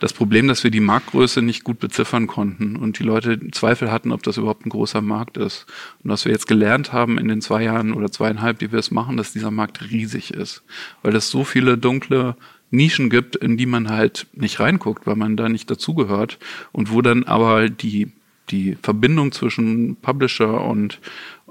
das 0.01 0.13
Problem, 0.13 0.49
dass 0.49 0.65
wir 0.65 0.71
die 0.71 0.81
Marktgröße 0.81 1.43
nicht 1.43 1.65
gut 1.65 1.79
beziffern 1.79 2.27
konnten 2.27 2.77
und 2.77 2.99
die 2.99 3.05
Leute 3.05 3.51
Zweifel 3.51 3.93
hatten, 3.93 4.13
ob 4.13 4.23
das 4.23 4.37
überhaupt 4.37 4.67
ein 4.67 4.71
großer 4.71 5.01
Markt 5.01 5.37
ist. 5.37 5.67
Und 6.03 6.11
was 6.11 6.25
wir 6.25 6.33
jetzt 6.33 6.49
gelernt 6.49 6.93
haben 6.93 7.19
in 7.19 7.29
den 7.29 7.41
zwei 7.41 7.63
Jahren 7.63 7.93
oder 7.93 8.11
zweieinhalb, 8.11 8.59
die 8.59 8.73
wir 8.73 8.79
es 8.79 8.91
machen, 8.91 9.17
dass 9.17 9.33
dieser 9.33 9.51
Markt 9.51 9.91
riesig 9.91 10.33
ist, 10.35 10.63
weil 11.03 11.15
es 11.15 11.31
so 11.31 11.45
viele 11.45 11.79
dunkle 11.79 12.37
Nischen 12.71 13.11
gibt, 13.11 13.37
in 13.37 13.57
die 13.57 13.67
man 13.67 13.91
halt 13.91 14.27
nicht 14.33 14.59
reinguckt, 14.59 15.07
weil 15.07 15.17
man 15.17 15.37
da 15.37 15.49
nicht 15.49 15.71
dazugehört 15.71 16.39
und 16.73 16.91
wo 16.91 17.03
dann 17.03 17.25
aber 17.25 17.69
die 17.69 18.13
die 18.51 18.77
Verbindung 18.83 19.33
zwischen 19.33 19.97
Publisher 19.97 20.63
und 20.63 21.01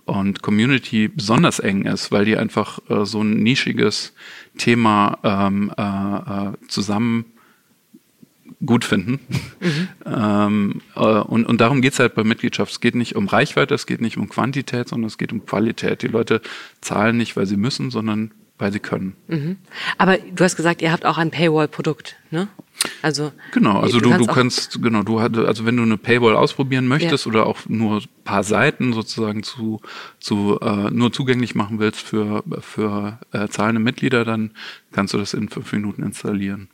und 0.05 0.41
Community 0.41 1.07
besonders 1.07 1.59
eng 1.59 1.85
ist, 1.85 2.11
weil 2.11 2.25
die 2.25 2.37
einfach 2.37 2.79
äh, 2.89 3.05
so 3.05 3.21
ein 3.21 3.43
nischiges 3.43 4.13
Thema 4.57 5.17
ähm, 5.23 5.71
äh, 5.77 5.81
äh, 5.81 6.53
zusammen 6.67 7.25
gut 8.65 8.85
finden. 8.85 9.19
Mhm. 9.59 9.87
ähm, 10.05 10.81
äh, 10.95 10.99
und, 10.99 11.45
und 11.45 11.61
darum 11.61 11.81
geht's 11.81 11.99
halt 11.99 12.15
bei 12.15 12.23
Mitgliedschaft. 12.23 12.71
Es 12.71 12.79
geht 12.79 12.95
nicht 12.95 13.15
um 13.15 13.27
Reichweite, 13.27 13.73
es 13.73 13.85
geht 13.85 14.01
nicht 14.01 14.17
um 14.17 14.29
Quantität, 14.29 14.89
sondern 14.89 15.07
es 15.07 15.17
geht 15.17 15.31
um 15.31 15.45
Qualität. 15.45 16.01
Die 16.01 16.07
Leute 16.07 16.41
zahlen 16.81 17.17
nicht, 17.17 17.35
weil 17.35 17.45
sie 17.45 17.57
müssen, 17.57 17.91
sondern 17.91 18.31
weil 18.61 18.71
sie 18.71 18.79
können. 18.79 19.15
Mhm. 19.27 19.57
Aber 19.97 20.17
du 20.17 20.43
hast 20.43 20.55
gesagt, 20.55 20.83
ihr 20.83 20.91
habt 20.91 21.03
auch 21.05 21.17
ein 21.17 21.31
Paywall-Produkt, 21.31 22.15
ne? 22.29 22.47
Also 23.01 23.31
genau, 23.51 23.79
also 23.79 23.99
du, 23.99 24.09
du, 24.09 24.17
du 24.17 24.25
kannst 24.25 24.81
genau, 24.81 25.03
du 25.03 25.19
also 25.19 25.65
wenn 25.65 25.77
du 25.77 25.83
eine 25.83 25.97
Paywall 25.97 26.35
ausprobieren 26.35 26.87
möchtest 26.87 27.25
ja. 27.25 27.31
oder 27.31 27.45
auch 27.45 27.59
nur 27.67 27.97
ein 27.97 28.07
paar 28.23 28.43
Seiten 28.43 28.93
sozusagen 28.93 29.43
zu 29.43 29.81
zu 30.19 30.59
äh, 30.61 30.89
nur 30.89 31.11
zugänglich 31.11 31.53
machen 31.53 31.79
willst 31.79 32.01
für 32.01 32.43
für 32.61 33.19
äh, 33.33 33.47
zahlende 33.49 33.81
Mitglieder, 33.81 34.25
dann 34.25 34.51
kannst 34.91 35.13
du 35.13 35.17
das 35.17 35.33
in 35.33 35.49
fünf 35.49 35.71
Minuten 35.73 36.03
installieren. 36.03 36.69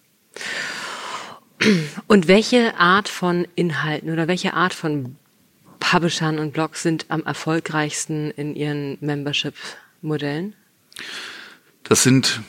Und 2.07 2.27
welche 2.27 2.77
Art 2.77 3.09
von 3.09 3.47
Inhalten 3.55 4.11
oder 4.11 4.27
welche 4.27 4.53
Art 4.53 4.73
von 4.73 5.15
Publishern 5.79 6.39
und 6.39 6.53
Blogs 6.53 6.83
sind 6.83 7.05
am 7.09 7.23
erfolgreichsten 7.23 8.31
in 8.31 8.55
ihren 8.55 8.97
Membership-Modellen? 9.01 10.53
Das 11.89 12.03
sind, 12.03 12.41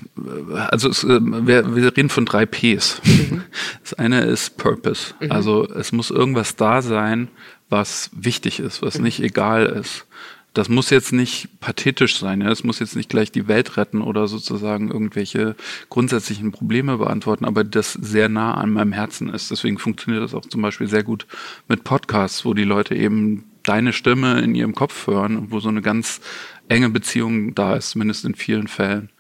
also 0.71 0.89
es, 0.89 1.05
äh, 1.05 1.21
wir, 1.21 1.75
wir 1.75 1.97
reden 1.97 2.09
von 2.09 2.27
drei 2.27 2.47
Ps. 2.47 3.01
Mhm. 3.05 3.43
Das 3.83 3.95
eine 3.95 4.23
ist 4.23 4.57
Purpose. 4.57 5.15
Mhm. 5.21 5.33
Also 5.33 5.67
es 5.69 5.93
muss 5.93 6.11
irgendwas 6.11 6.57
da 6.57 6.83
sein, 6.83 7.29
was 7.69 8.11
wichtig 8.13 8.61
ist, 8.61 8.83
was 8.83 8.99
mhm. 8.99 9.05
nicht 9.05 9.21
egal 9.21 9.67
ist. 9.67 10.07
Das 10.55 10.69
muss 10.69 10.91
jetzt 10.91 11.13
nicht 11.13 11.61
pathetisch 11.61 12.19
sein. 12.19 12.41
Ja? 12.41 12.51
Es 12.51 12.65
muss 12.65 12.81
jetzt 12.81 12.97
nicht 12.97 13.09
gleich 13.09 13.31
die 13.31 13.49
Welt 13.49 13.77
retten 13.77 14.03
oder 14.03 14.27
sozusagen 14.27 14.91
irgendwelche 14.91 15.55
grundsätzlichen 15.89 16.53
Probleme 16.53 16.99
beantworten, 16.99 17.45
aber 17.45 17.65
das 17.65 17.93
sehr 17.93 18.29
nah 18.29 18.55
an 18.55 18.73
meinem 18.73 18.93
Herzen 18.93 19.29
ist. 19.29 19.51
Deswegen 19.51 19.79
funktioniert 19.79 20.25
das 20.25 20.35
auch 20.35 20.47
zum 20.47 20.63
Beispiel 20.63 20.89
sehr 20.89 21.05
gut 21.05 21.27
mit 21.69 21.85
Podcasts, 21.85 22.45
wo 22.45 22.55
die 22.55 22.65
Leute 22.65 22.95
eben 22.95 23.45
deine 23.69 23.93
Stimme 23.93 24.41
in 24.41 24.55
ihrem 24.55 24.75
Kopf 24.75 25.07
hören 25.07 25.37
und 25.37 25.51
wo 25.51 25.61
so 25.61 25.69
eine 25.69 25.83
ganz 25.83 26.21
enge 26.69 26.91
Beziehung 26.91 27.55
da 27.55 27.77
ist, 27.77 27.91
zumindest 27.91 28.25
in 28.25 28.35
vielen 28.35 28.69
Fällen. 28.69 29.11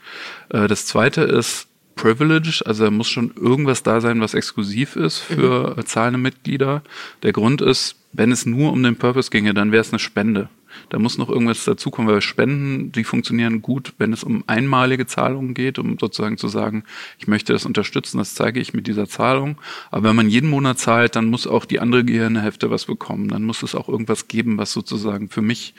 Äh, 0.50 0.68
das 0.68 0.86
zweite 0.86 1.22
ist 1.22 1.66
Privilege, 1.94 2.62
also 2.64 2.84
da 2.84 2.90
muss 2.90 3.08
schon 3.08 3.32
irgendwas 3.34 3.82
da 3.82 4.00
sein, 4.00 4.20
was 4.20 4.34
exklusiv 4.34 4.94
ist 4.94 5.18
für 5.18 5.74
mhm. 5.76 5.84
zahlende 5.84 6.18
Mitglieder. 6.18 6.82
Der 7.22 7.32
Grund 7.32 7.60
ist, 7.60 7.96
wenn 8.12 8.30
es 8.30 8.46
nur 8.46 8.72
um 8.72 8.82
den 8.82 8.96
Purpose 8.96 9.30
ginge, 9.30 9.52
dann 9.52 9.72
wäre 9.72 9.80
es 9.80 9.90
eine 9.90 9.98
Spende. 9.98 10.48
Da 10.88 10.98
muss 10.98 11.18
noch 11.18 11.28
irgendwas 11.28 11.64
dazukommen, 11.64 12.10
weil 12.10 12.20
Spenden, 12.20 12.92
die 12.92 13.04
funktionieren 13.04 13.62
gut, 13.62 13.94
wenn 13.98 14.12
es 14.12 14.24
um 14.24 14.44
einmalige 14.46 15.06
Zahlungen 15.06 15.54
geht, 15.54 15.78
um 15.78 15.98
sozusagen 15.98 16.38
zu 16.38 16.48
sagen, 16.48 16.84
ich 17.18 17.28
möchte 17.28 17.52
das 17.52 17.66
unterstützen, 17.66 18.18
das 18.18 18.34
zeige 18.34 18.60
ich 18.60 18.74
mit 18.74 18.86
dieser 18.86 19.08
Zahlung. 19.08 19.58
Aber 19.90 20.08
wenn 20.08 20.16
man 20.16 20.28
jeden 20.28 20.50
Monat 20.50 20.78
zahlt, 20.78 21.16
dann 21.16 21.26
muss 21.26 21.46
auch 21.46 21.64
die 21.64 21.80
andere 21.80 22.04
Gehirnhälfte 22.04 22.70
was 22.70 22.86
bekommen. 22.86 23.28
Dann 23.28 23.44
muss 23.44 23.62
es 23.62 23.74
auch 23.74 23.88
irgendwas 23.88 24.28
geben, 24.28 24.58
was 24.58 24.72
sozusagen 24.72 25.28
für 25.28 25.42
mich 25.42 25.74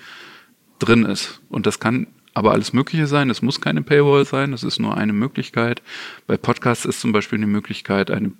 drin 0.79 1.05
ist. 1.05 1.41
Und 1.49 1.65
das 1.65 1.79
kann 1.79 2.07
aber 2.39 2.53
alles 2.53 2.71
Mögliche 2.71 3.05
sein. 3.05 3.29
Es 3.29 3.41
muss 3.41 3.59
keine 3.59 3.81
Paywall 3.81 4.23
sein. 4.23 4.51
Das 4.51 4.63
ist 4.63 4.79
nur 4.79 4.95
eine 4.95 5.11
Möglichkeit. 5.11 5.81
Bei 6.25 6.37
Podcasts 6.37 6.85
ist 6.85 7.01
zum 7.01 7.11
Beispiel 7.11 7.37
eine 7.37 7.47
Möglichkeit, 7.47 8.09
eine, 8.09 8.31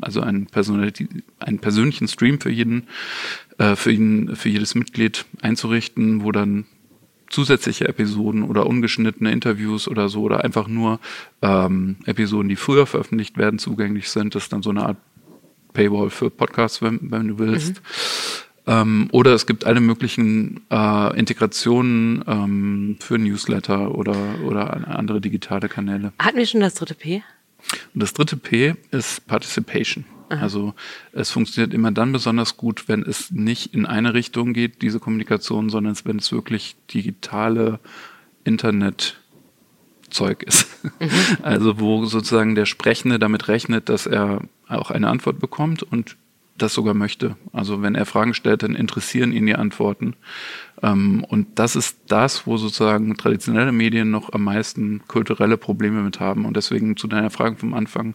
also 0.00 0.20
einen, 0.22 0.48
einen 1.38 1.58
persönlichen 1.60 2.08
Stream 2.08 2.40
für 2.40 2.50
jeden, 2.50 2.88
äh, 3.58 3.76
für 3.76 3.92
ihn, 3.92 4.34
für 4.34 4.48
jedes 4.48 4.74
Mitglied 4.74 5.24
einzurichten, 5.40 6.24
wo 6.24 6.32
dann 6.32 6.64
zusätzliche 7.30 7.86
Episoden 7.86 8.42
oder 8.42 8.66
ungeschnittene 8.66 9.30
Interviews 9.30 9.86
oder 9.86 10.08
so 10.08 10.22
oder 10.22 10.42
einfach 10.42 10.66
nur 10.66 10.98
ähm, 11.40 11.94
Episoden, 12.06 12.48
die 12.48 12.56
früher 12.56 12.86
veröffentlicht 12.86 13.38
werden, 13.38 13.60
zugänglich 13.60 14.10
sind. 14.10 14.34
Das 14.34 14.44
ist 14.44 14.52
dann 14.52 14.62
so 14.62 14.70
eine 14.70 14.84
Art 14.84 14.96
Paywall 15.74 16.10
für 16.10 16.28
Podcasts, 16.28 16.82
wenn, 16.82 16.98
wenn 17.12 17.28
du 17.28 17.38
willst. 17.38 17.74
Mhm. 17.76 18.53
Ähm, 18.66 19.08
oder 19.12 19.34
es 19.34 19.46
gibt 19.46 19.66
alle 19.66 19.80
möglichen 19.80 20.62
äh, 20.70 21.18
Integrationen 21.18 22.24
ähm, 22.26 22.96
für 23.00 23.18
Newsletter 23.18 23.94
oder, 23.94 24.16
oder 24.44 24.88
andere 24.88 25.20
digitale 25.20 25.68
Kanäle. 25.68 26.12
Hatten 26.18 26.38
wir 26.38 26.46
schon 26.46 26.60
das 26.60 26.74
dritte 26.74 26.94
P? 26.94 27.22
Und 27.92 28.02
das 28.02 28.12
dritte 28.12 28.36
P 28.36 28.74
ist 28.90 29.26
Participation. 29.26 30.04
Aha. 30.30 30.40
Also 30.40 30.74
es 31.12 31.30
funktioniert 31.30 31.74
immer 31.74 31.92
dann 31.92 32.12
besonders 32.12 32.56
gut, 32.56 32.88
wenn 32.88 33.02
es 33.02 33.30
nicht 33.30 33.74
in 33.74 33.84
eine 33.84 34.14
Richtung 34.14 34.54
geht, 34.54 34.80
diese 34.82 34.98
Kommunikation, 34.98 35.68
sondern 35.68 35.96
wenn 36.04 36.18
es 36.18 36.32
wirklich 36.32 36.76
digitale 36.92 37.80
Internet 38.44 39.18
Zeug 40.10 40.42
ist. 40.42 40.68
Mhm. 41.00 41.10
Also 41.42 41.80
wo 41.80 42.06
sozusagen 42.06 42.54
der 42.54 42.66
Sprechende 42.66 43.18
damit 43.18 43.48
rechnet, 43.48 43.88
dass 43.88 44.06
er 44.06 44.40
auch 44.68 44.90
eine 44.90 45.08
Antwort 45.08 45.38
bekommt 45.38 45.82
und 45.82 46.16
das 46.58 46.74
sogar 46.74 46.94
möchte. 46.94 47.36
Also 47.52 47.82
wenn 47.82 47.94
er 47.94 48.06
Fragen 48.06 48.34
stellt, 48.34 48.62
dann 48.62 48.74
interessieren 48.74 49.32
ihn 49.32 49.46
die 49.46 49.56
Antworten. 49.56 50.14
Ähm, 50.82 51.24
und 51.28 51.58
das 51.58 51.76
ist 51.76 51.98
das, 52.08 52.46
wo 52.46 52.56
sozusagen 52.56 53.16
traditionelle 53.16 53.72
Medien 53.72 54.10
noch 54.10 54.32
am 54.32 54.44
meisten 54.44 55.02
kulturelle 55.08 55.56
Probleme 55.56 56.02
mit 56.02 56.20
haben. 56.20 56.44
Und 56.44 56.56
deswegen 56.56 56.96
zu 56.96 57.08
deiner 57.08 57.30
Frage 57.30 57.56
vom 57.56 57.74
Anfang, 57.74 58.14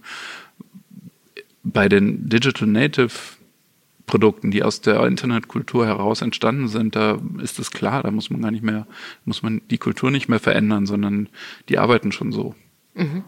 bei 1.63 1.89
den 1.89 2.29
Digital 2.29 2.67
Native 2.67 3.11
Produkten, 4.05 4.49
die 4.49 4.63
aus 4.63 4.81
der 4.81 5.05
Internetkultur 5.05 5.85
heraus 5.85 6.23
entstanden 6.23 6.67
sind, 6.67 6.95
da 6.95 7.19
ist 7.43 7.59
es 7.59 7.69
klar, 7.69 8.01
da 8.01 8.09
muss 8.09 8.31
man 8.31 8.41
gar 8.41 8.49
nicht 8.49 8.63
mehr, 8.63 8.87
muss 9.23 9.43
man 9.43 9.61
die 9.69 9.77
Kultur 9.77 10.09
nicht 10.09 10.27
mehr 10.27 10.39
verändern, 10.39 10.87
sondern 10.87 11.29
die 11.69 11.77
arbeiten 11.77 12.11
schon 12.11 12.31
so. 12.31 12.55
Mhm. 12.95 13.23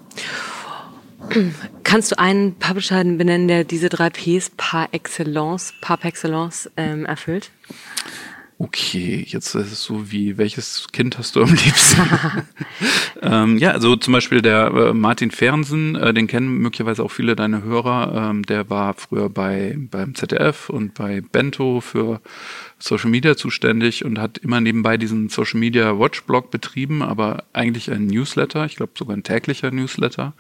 Kannst 1.84 2.12
du 2.12 2.20
einen 2.20 2.56
Publisher 2.56 3.04
benennen, 3.04 3.48
der 3.48 3.64
diese 3.64 3.90
drei 3.90 4.10
Ps 4.10 4.52
par 4.56 4.90
excellence, 4.92 5.74
par 5.82 6.04
excellence 6.04 6.70
ähm, 6.78 7.06
erfüllt? 7.06 7.52
Okay, 8.64 9.26
jetzt 9.28 9.56
ist 9.56 9.72
es 9.72 9.84
so 9.84 10.12
wie, 10.12 10.38
welches 10.38 10.86
Kind 10.92 11.18
hast 11.18 11.36
du 11.36 11.42
am 11.42 11.50
liebsten? 11.50 12.02
ähm, 13.24 13.58
ja, 13.58 13.72
also 13.72 13.96
zum 13.96 14.14
Beispiel 14.14 14.44
der 14.44 14.68
äh, 14.68 14.94
Martin 14.94 15.32
Fernsen, 15.32 15.96
äh, 15.96 16.14
den 16.14 16.28
kennen 16.28 16.60
möglicherweise 16.60 17.04
auch 17.04 17.10
viele 17.10 17.36
deine 17.36 17.64
Hörer. 17.64 18.30
Ähm, 18.30 18.44
der 18.44 18.70
war 18.70 18.94
früher 18.94 19.32
bei 19.32 19.76
beim 19.90 20.14
ZDF 20.14 20.70
und 20.70 20.94
bei 20.94 21.22
Bento 21.22 21.82
für 21.82 22.22
Social 22.78 23.10
Media 23.10 23.36
zuständig 23.36 24.06
und 24.06 24.20
hat 24.20 24.38
immer 24.38 24.62
nebenbei 24.62 24.98
diesen 24.98 25.30
Social 25.30 25.60
Media 25.60 25.98
Watch 25.98 26.22
Blog 26.26 26.52
betrieben, 26.52 27.02
aber 27.02 27.46
eigentlich 27.54 27.90
ein 27.90 28.06
Newsletter, 28.06 28.66
ich 28.66 28.76
glaube 28.76 28.92
sogar 28.96 29.18
ein 29.18 29.24
täglicher 29.24 29.72
Newsletter. 29.72 30.34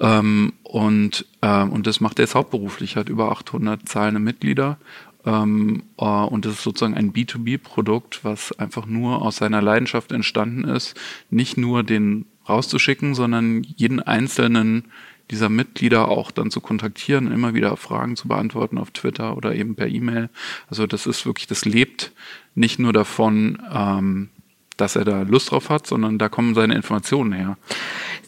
Ähm, 0.00 0.54
und, 0.62 1.26
äh, 1.42 1.62
und 1.62 1.86
das 1.86 2.00
macht 2.00 2.18
er 2.18 2.24
jetzt 2.24 2.34
hauptberuflich, 2.34 2.96
hat 2.96 3.10
über 3.10 3.30
800 3.30 3.86
zahlende 3.86 4.20
Mitglieder 4.20 4.78
ähm, 5.24 5.82
äh, 5.98 6.04
und 6.04 6.44
das 6.44 6.54
ist 6.54 6.62
sozusagen 6.62 6.94
ein 6.94 7.12
B2B-Produkt, 7.12 8.24
was 8.24 8.52
einfach 8.58 8.86
nur 8.86 9.22
aus 9.22 9.36
seiner 9.36 9.62
Leidenschaft 9.62 10.12
entstanden 10.12 10.64
ist, 10.64 10.98
nicht 11.30 11.56
nur 11.56 11.82
den 11.82 12.26
rauszuschicken, 12.48 13.14
sondern 13.14 13.62
jeden 13.62 14.00
einzelnen 14.00 14.84
dieser 15.30 15.48
Mitglieder 15.48 16.08
auch 16.08 16.30
dann 16.30 16.50
zu 16.50 16.60
kontaktieren, 16.60 17.30
immer 17.30 17.54
wieder 17.54 17.76
Fragen 17.76 18.16
zu 18.16 18.26
beantworten 18.26 18.78
auf 18.78 18.90
Twitter 18.90 19.36
oder 19.36 19.54
eben 19.54 19.76
per 19.76 19.86
E-Mail. 19.86 20.28
Also 20.68 20.86
das 20.86 21.06
ist 21.06 21.24
wirklich, 21.24 21.46
das 21.46 21.64
lebt 21.64 22.12
nicht 22.54 22.78
nur 22.80 22.92
davon, 22.92 23.62
ähm, 23.72 24.30
dass 24.76 24.96
er 24.96 25.04
da 25.04 25.22
Lust 25.22 25.50
drauf 25.50 25.68
hat, 25.68 25.86
sondern 25.86 26.18
da 26.18 26.28
kommen 26.28 26.54
seine 26.54 26.74
Informationen 26.74 27.32
her. 27.32 27.58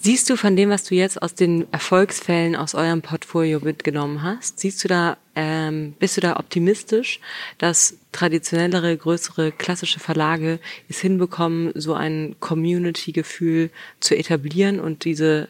Siehst 0.04 0.28
du 0.28 0.36
von 0.36 0.56
dem, 0.56 0.68
was 0.68 0.82
du 0.82 0.96
jetzt 0.96 1.22
aus 1.22 1.36
den 1.36 1.72
Erfolgsfällen 1.72 2.56
aus 2.56 2.74
eurem 2.74 3.02
Portfolio 3.02 3.60
mitgenommen 3.60 4.24
hast, 4.24 4.58
siehst 4.58 4.82
du 4.82 4.88
da, 4.88 5.16
ähm, 5.36 5.94
bist 6.00 6.16
du 6.16 6.20
da 6.20 6.40
optimistisch, 6.40 7.20
dass 7.58 7.94
traditionellere, 8.10 8.96
größere, 8.96 9.52
klassische 9.52 10.00
Verlage 10.00 10.58
es 10.88 10.98
hinbekommen, 10.98 11.70
so 11.76 11.94
ein 11.94 12.34
Community-Gefühl 12.40 13.70
zu 14.00 14.16
etablieren 14.16 14.80
und 14.80 15.04
diese 15.04 15.48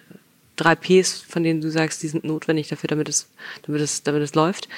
drei 0.56 0.75
Ps, 0.75 1.23
von 1.26 1.44
denen 1.44 1.62
du 1.62 1.71
sagst, 1.71 2.02
die 2.02 2.09
sind 2.09 2.25
notwendig 2.25 2.68
dafür, 2.68 2.88
damit 2.88 3.09
es, 3.09 3.28
damit 3.62 3.80
es, 3.80 4.02
damit 4.02 4.21
es 4.21 4.35
läuft, 4.35 4.68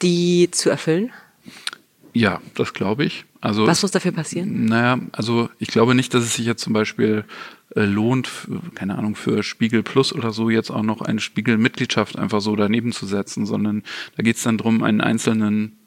die 0.00 0.50
zu 0.50 0.70
erfüllen? 0.70 1.12
Ja, 2.14 2.40
das 2.54 2.72
glaube 2.72 3.04
ich. 3.04 3.26
Also, 3.42 3.66
Was 3.66 3.82
muss 3.82 3.90
dafür 3.90 4.12
passieren? 4.12 4.64
Naja, 4.64 4.98
also 5.12 5.50
ich 5.58 5.68
glaube 5.68 5.94
nicht, 5.94 6.14
dass 6.14 6.24
es 6.24 6.34
sich 6.34 6.46
jetzt 6.46 6.62
zum 6.62 6.72
Beispiel 6.72 7.24
lohnt, 7.74 8.48
keine 8.74 8.96
Ahnung, 8.96 9.14
für 9.14 9.42
Spiegel 9.42 9.82
Plus 9.82 10.12
oder 10.12 10.32
so 10.32 10.50
jetzt 10.50 10.70
auch 10.70 10.82
noch 10.82 11.02
eine 11.02 11.20
Spiegel-Mitgliedschaft 11.20 12.18
einfach 12.18 12.40
so 12.40 12.56
daneben 12.56 12.92
zu 12.92 13.06
setzen, 13.06 13.46
sondern 13.46 13.82
da 14.16 14.22
geht 14.22 14.36
es 14.36 14.42
dann 14.42 14.58
darum, 14.58 14.82
einen 14.82 15.00
einzelnen 15.00 15.78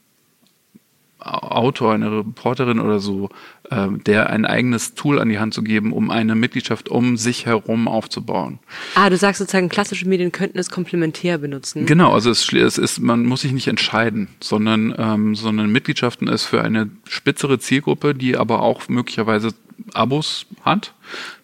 Autor, 1.22 1.94
eine 1.94 2.20
Reporterin 2.20 2.80
oder 2.80 3.00
so, 3.00 3.30
äh, 3.70 3.88
der 4.06 4.32
ein 4.32 4.46
eigenes 4.46 4.96
Tool 4.96 5.20
an 5.20 5.30
die 5.30 5.38
Hand 5.38 5.54
zu 5.54 5.62
geben, 5.62 5.94
um 5.94 6.10
eine 6.10 6.34
Mitgliedschaft 6.34 6.90
um 6.90 7.16
sich 7.16 7.46
herum 7.46 7.88
aufzubauen. 7.88 8.60
Ah, 8.96 9.10
du 9.10 9.18
sagst 9.18 9.40
sozusagen, 9.40 9.70
klassische 9.70 10.08
Medien 10.08 10.32
könnten 10.32 10.58
es 10.58 10.72
komplementär 10.72 11.38
benutzen. 11.38 11.86
Genau, 11.86 12.12
also 12.14 12.32
es, 12.32 12.52
es 12.52 12.78
ist, 12.80 13.00
man 13.00 13.26
muss 13.26 13.42
sich 13.42 13.52
nicht 13.52 13.68
entscheiden, 13.68 14.30
sondern, 14.40 14.96
ähm, 14.98 15.36
sondern 15.36 15.72
Mitgliedschaften 15.72 16.28
ist 16.28 16.46
für 16.46 16.64
eine 16.64 16.90
spitzere 17.08 17.60
Zielgruppe, 17.60 18.16
die 18.16 18.36
aber 18.36 18.62
auch 18.64 18.90
möglicherweise 18.90 19.54
Abos 19.94 20.46
hat, 20.63 20.94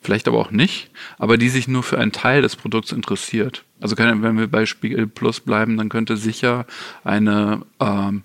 vielleicht 0.01 0.27
aber 0.27 0.39
auch 0.39 0.51
nicht, 0.51 0.89
aber 1.17 1.38
die 1.38 1.50
sich 1.50 1.67
nur 1.67 1.84
für 1.84 1.98
einen 1.98 2.12
Teil 2.12 2.41
des 2.41 2.55
Produkts 2.55 2.91
interessiert. 2.91 3.63
Also 3.79 3.98
wenn 3.98 4.38
wir 4.38 4.48
bei 4.48 4.65
Spiegel 4.65 5.07
Plus 5.07 5.39
bleiben, 5.39 5.77
dann 5.77 5.89
könnte 5.89 6.17
sicher 6.17 6.65
eine 7.03 7.62
ähm, 7.79 8.24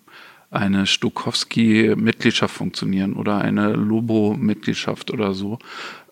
eine 0.53 0.87
Stokowski-Mitgliedschaft 0.87 2.55
funktionieren 2.55 3.15
oder 3.15 3.39
eine 3.39 3.73
Lobo-Mitgliedschaft 3.73 5.11
oder 5.11 5.33
so. 5.33 5.59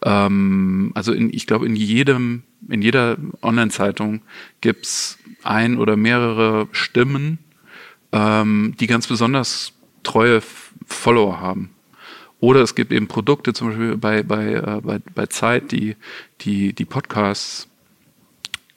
Ähm, 0.02 0.92
also 0.94 1.12
in, 1.12 1.32
ich 1.32 1.46
glaube, 1.46 1.66
in 1.66 1.76
jedem, 1.76 2.42
in 2.68 2.80
jeder 2.80 3.18
Online-Zeitung 3.42 4.22
gibt's 4.62 5.18
ein 5.42 5.76
oder 5.76 5.96
mehrere 5.96 6.68
Stimmen, 6.72 7.38
ähm, 8.12 8.74
die 8.80 8.86
ganz 8.86 9.06
besonders 9.06 9.74
treue 10.02 10.40
Follower 10.86 11.40
haben. 11.40 11.70
Oder 12.40 12.62
es 12.62 12.74
gibt 12.74 12.92
eben 12.92 13.06
Produkte, 13.06 13.52
zum 13.52 13.68
Beispiel 13.68 13.96
bei, 13.96 14.22
bei, 14.22 14.54
äh, 14.54 14.80
bei, 14.82 14.98
bei 15.14 15.26
Zeit, 15.26 15.72
die, 15.72 15.96
die, 16.40 16.72
die 16.72 16.84
Podcasts, 16.86 17.68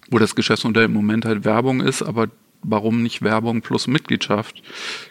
wo 0.09 0.19
das 0.19 0.35
Geschäftsmodell 0.35 0.85
im 0.85 0.93
Moment 0.93 1.25
halt 1.25 1.45
Werbung 1.45 1.79
ist, 1.79 2.01
aber 2.01 2.27
warum 2.61 3.01
nicht 3.01 3.21
Werbung 3.21 3.61
plus 3.61 3.87
Mitgliedschaft? 3.87 4.61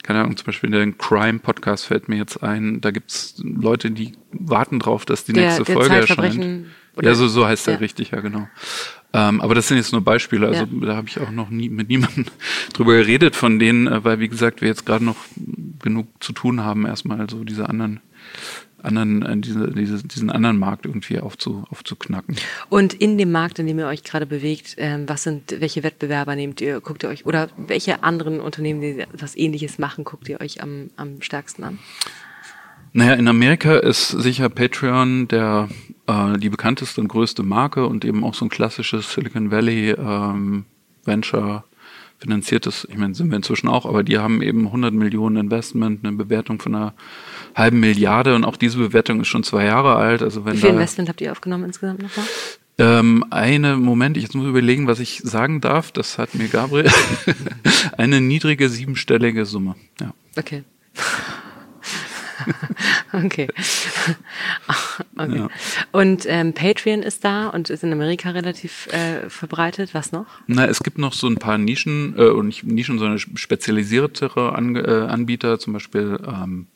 Keine 0.02 0.20
Ahnung, 0.20 0.36
zum 0.36 0.46
Beispiel 0.46 0.70
der 0.70 0.90
Crime-Podcast 0.92 1.86
fällt 1.86 2.08
mir 2.08 2.16
jetzt 2.16 2.42
ein. 2.42 2.80
Da 2.80 2.90
gibt's 2.90 3.42
Leute, 3.42 3.90
die 3.90 4.12
warten 4.32 4.78
drauf, 4.78 5.04
dass 5.04 5.24
die 5.24 5.32
der, 5.32 5.44
nächste 5.44 5.64
der 5.64 5.74
Folge 5.74 5.94
erscheint. 5.94 6.66
Ja, 7.00 7.14
so, 7.14 7.26
so 7.26 7.46
heißt 7.46 7.66
ja. 7.66 7.74
der 7.74 7.80
richtig, 7.80 8.10
ja 8.10 8.20
genau. 8.20 8.48
Ähm, 9.14 9.40
aber 9.40 9.54
das 9.54 9.68
sind 9.68 9.76
jetzt 9.76 9.92
nur 9.92 10.02
Beispiele, 10.02 10.46
also 10.46 10.64
ja. 10.64 10.86
da 10.86 10.96
habe 10.96 11.08
ich 11.08 11.20
auch 11.20 11.30
noch 11.30 11.50
nie 11.50 11.68
mit 11.68 11.88
niemandem 11.88 12.26
drüber 12.72 12.96
geredet 12.96 13.36
von 13.36 13.58
denen, 13.58 13.86
äh, 13.86 14.04
weil 14.04 14.20
wie 14.20 14.28
gesagt, 14.28 14.60
wir 14.60 14.68
jetzt 14.68 14.86
gerade 14.86 15.04
noch 15.04 15.16
genug 15.82 16.06
zu 16.20 16.32
tun 16.32 16.62
haben, 16.62 16.86
erstmal 16.86 17.28
so 17.28 17.44
diese 17.44 17.68
anderen 17.68 18.00
anderen, 18.82 19.22
äh, 19.22 19.36
diese, 19.38 19.70
diese, 19.70 20.02
diesen 20.02 20.30
anderen 20.30 20.58
Markt 20.58 20.86
irgendwie 20.86 21.20
aufzu, 21.20 21.64
aufzuknacken. 21.70 22.36
Und 22.68 22.94
in 22.94 23.18
dem 23.18 23.32
Markt, 23.32 23.58
in 23.58 23.66
dem 23.66 23.78
ihr 23.78 23.86
euch 23.86 24.02
gerade 24.02 24.26
bewegt, 24.26 24.74
ähm, 24.78 25.08
was 25.08 25.22
sind, 25.22 25.60
welche 25.60 25.82
Wettbewerber 25.82 26.34
nehmt 26.36 26.60
ihr, 26.60 26.80
guckt 26.80 27.02
ihr 27.02 27.08
euch, 27.08 27.26
oder 27.26 27.48
welche 27.56 28.02
anderen 28.02 28.40
Unternehmen, 28.40 28.80
die 28.80 29.04
was 29.12 29.36
ähnliches 29.36 29.78
machen, 29.78 30.04
guckt 30.04 30.28
ihr 30.28 30.40
euch 30.40 30.62
am, 30.62 30.90
am 30.96 31.22
stärksten 31.22 31.64
an? 31.64 31.78
Naja, 32.94 33.14
in 33.14 33.26
Amerika 33.26 33.76
ist 33.76 34.08
sicher 34.08 34.50
Patreon 34.50 35.26
der 35.28 35.68
äh, 36.06 36.38
die 36.38 36.50
bekannteste 36.50 37.00
und 37.00 37.08
größte 37.08 37.42
Marke 37.42 37.86
und 37.86 38.04
eben 38.04 38.22
auch 38.22 38.34
so 38.34 38.44
ein 38.44 38.50
klassisches 38.50 39.12
Silicon 39.12 39.50
Valley 39.50 39.92
ähm, 39.92 40.66
Venture 41.04 41.64
finanziertes, 42.22 42.86
ich 42.88 42.96
meine, 42.96 43.14
sind 43.14 43.30
wir 43.30 43.36
inzwischen 43.36 43.68
auch, 43.68 43.84
aber 43.84 44.02
die 44.02 44.18
haben 44.18 44.42
eben 44.42 44.66
100 44.66 44.94
Millionen 44.94 45.36
Investment, 45.36 46.04
eine 46.04 46.16
Bewertung 46.16 46.60
von 46.60 46.74
einer 46.74 46.94
halben 47.54 47.80
Milliarde 47.80 48.34
und 48.34 48.44
auch 48.44 48.56
diese 48.56 48.78
Bewertung 48.78 49.20
ist 49.20 49.28
schon 49.28 49.42
zwei 49.42 49.64
Jahre 49.64 49.96
alt. 49.96 50.22
Also 50.22 50.44
wenn 50.44 50.54
Wie 50.54 50.58
viel 50.58 50.70
Investment 50.70 51.08
habt 51.08 51.20
ihr 51.20 51.32
aufgenommen 51.32 51.64
insgesamt 51.64 52.02
nochmal? 52.02 52.24
Ähm, 52.78 53.24
eine, 53.30 53.76
Moment, 53.76 54.16
ich 54.16 54.22
jetzt 54.22 54.34
muss 54.34 54.46
überlegen, 54.46 54.86
was 54.86 55.00
ich 55.00 55.20
sagen 55.24 55.60
darf. 55.60 55.92
Das 55.92 56.16
hat 56.16 56.34
mir 56.34 56.48
Gabriel. 56.48 56.90
eine 57.98 58.20
niedrige 58.20 58.68
siebenstellige 58.68 59.44
Summe. 59.44 59.74
Ja. 60.00 60.14
Okay. 60.38 60.64
okay. 63.12 63.48
okay. 65.16 65.38
Ja. 65.38 65.48
Und 65.92 66.24
ähm, 66.26 66.52
Patreon 66.52 67.02
ist 67.02 67.24
da 67.24 67.48
und 67.48 67.70
ist 67.70 67.84
in 67.84 67.92
Amerika 67.92 68.30
relativ 68.30 68.88
äh, 68.92 69.28
verbreitet. 69.28 69.94
Was 69.94 70.12
noch? 70.12 70.26
Na, 70.46 70.66
es 70.66 70.82
gibt 70.82 70.98
noch 70.98 71.12
so 71.12 71.26
ein 71.26 71.36
paar 71.36 71.58
Nischen, 71.58 72.14
äh, 72.16 72.28
und 72.28 72.46
nicht 72.46 72.64
Nischen, 72.64 72.98
sondern 72.98 73.18
spezialisiertere 73.18 74.54
An 74.54 74.76
äh, 74.76 75.06
Anbieter, 75.08 75.58
zum 75.58 75.72
Beispiel 75.72 76.18
ähm, 76.26 76.66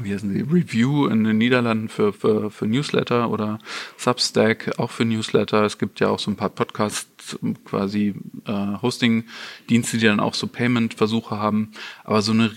wie 0.00 0.14
heißen 0.14 0.32
die, 0.32 0.40
Review 0.40 1.06
in 1.06 1.24
den 1.24 1.38
Niederlanden 1.38 1.88
für, 1.88 2.12
für, 2.12 2.50
für 2.50 2.66
Newsletter 2.66 3.30
oder 3.30 3.58
Substack 3.98 4.78
auch 4.78 4.90
für 4.90 5.04
Newsletter. 5.04 5.64
Es 5.64 5.78
gibt 5.78 6.00
ja 6.00 6.08
auch 6.08 6.18
so 6.18 6.30
ein 6.30 6.36
paar 6.36 6.48
Podcasts, 6.48 7.38
quasi 7.64 8.14
äh, 8.46 8.80
Hosting-Dienste, 8.80 9.98
die 9.98 10.06
dann 10.06 10.20
auch 10.20 10.34
so 10.34 10.46
Payment-Versuche 10.46 11.38
haben. 11.38 11.72
Aber 12.04 12.22
so 12.22 12.32
eine, 12.32 12.52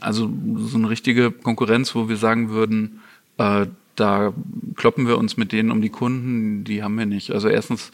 also 0.00 0.30
so 0.56 0.78
eine 0.78 0.90
richtige 0.90 1.30
Konkurrenz, 1.30 1.94
wo 1.94 2.08
wir 2.08 2.16
sagen 2.16 2.50
würden, 2.50 3.00
äh, 3.38 3.66
da 3.96 4.32
kloppen 4.76 5.06
wir 5.06 5.18
uns 5.18 5.36
mit 5.36 5.52
denen 5.52 5.70
um 5.70 5.82
die 5.82 5.90
Kunden, 5.90 6.64
die 6.64 6.82
haben 6.82 6.98
wir 6.98 7.06
nicht. 7.06 7.32
Also 7.32 7.48
erstens 7.48 7.90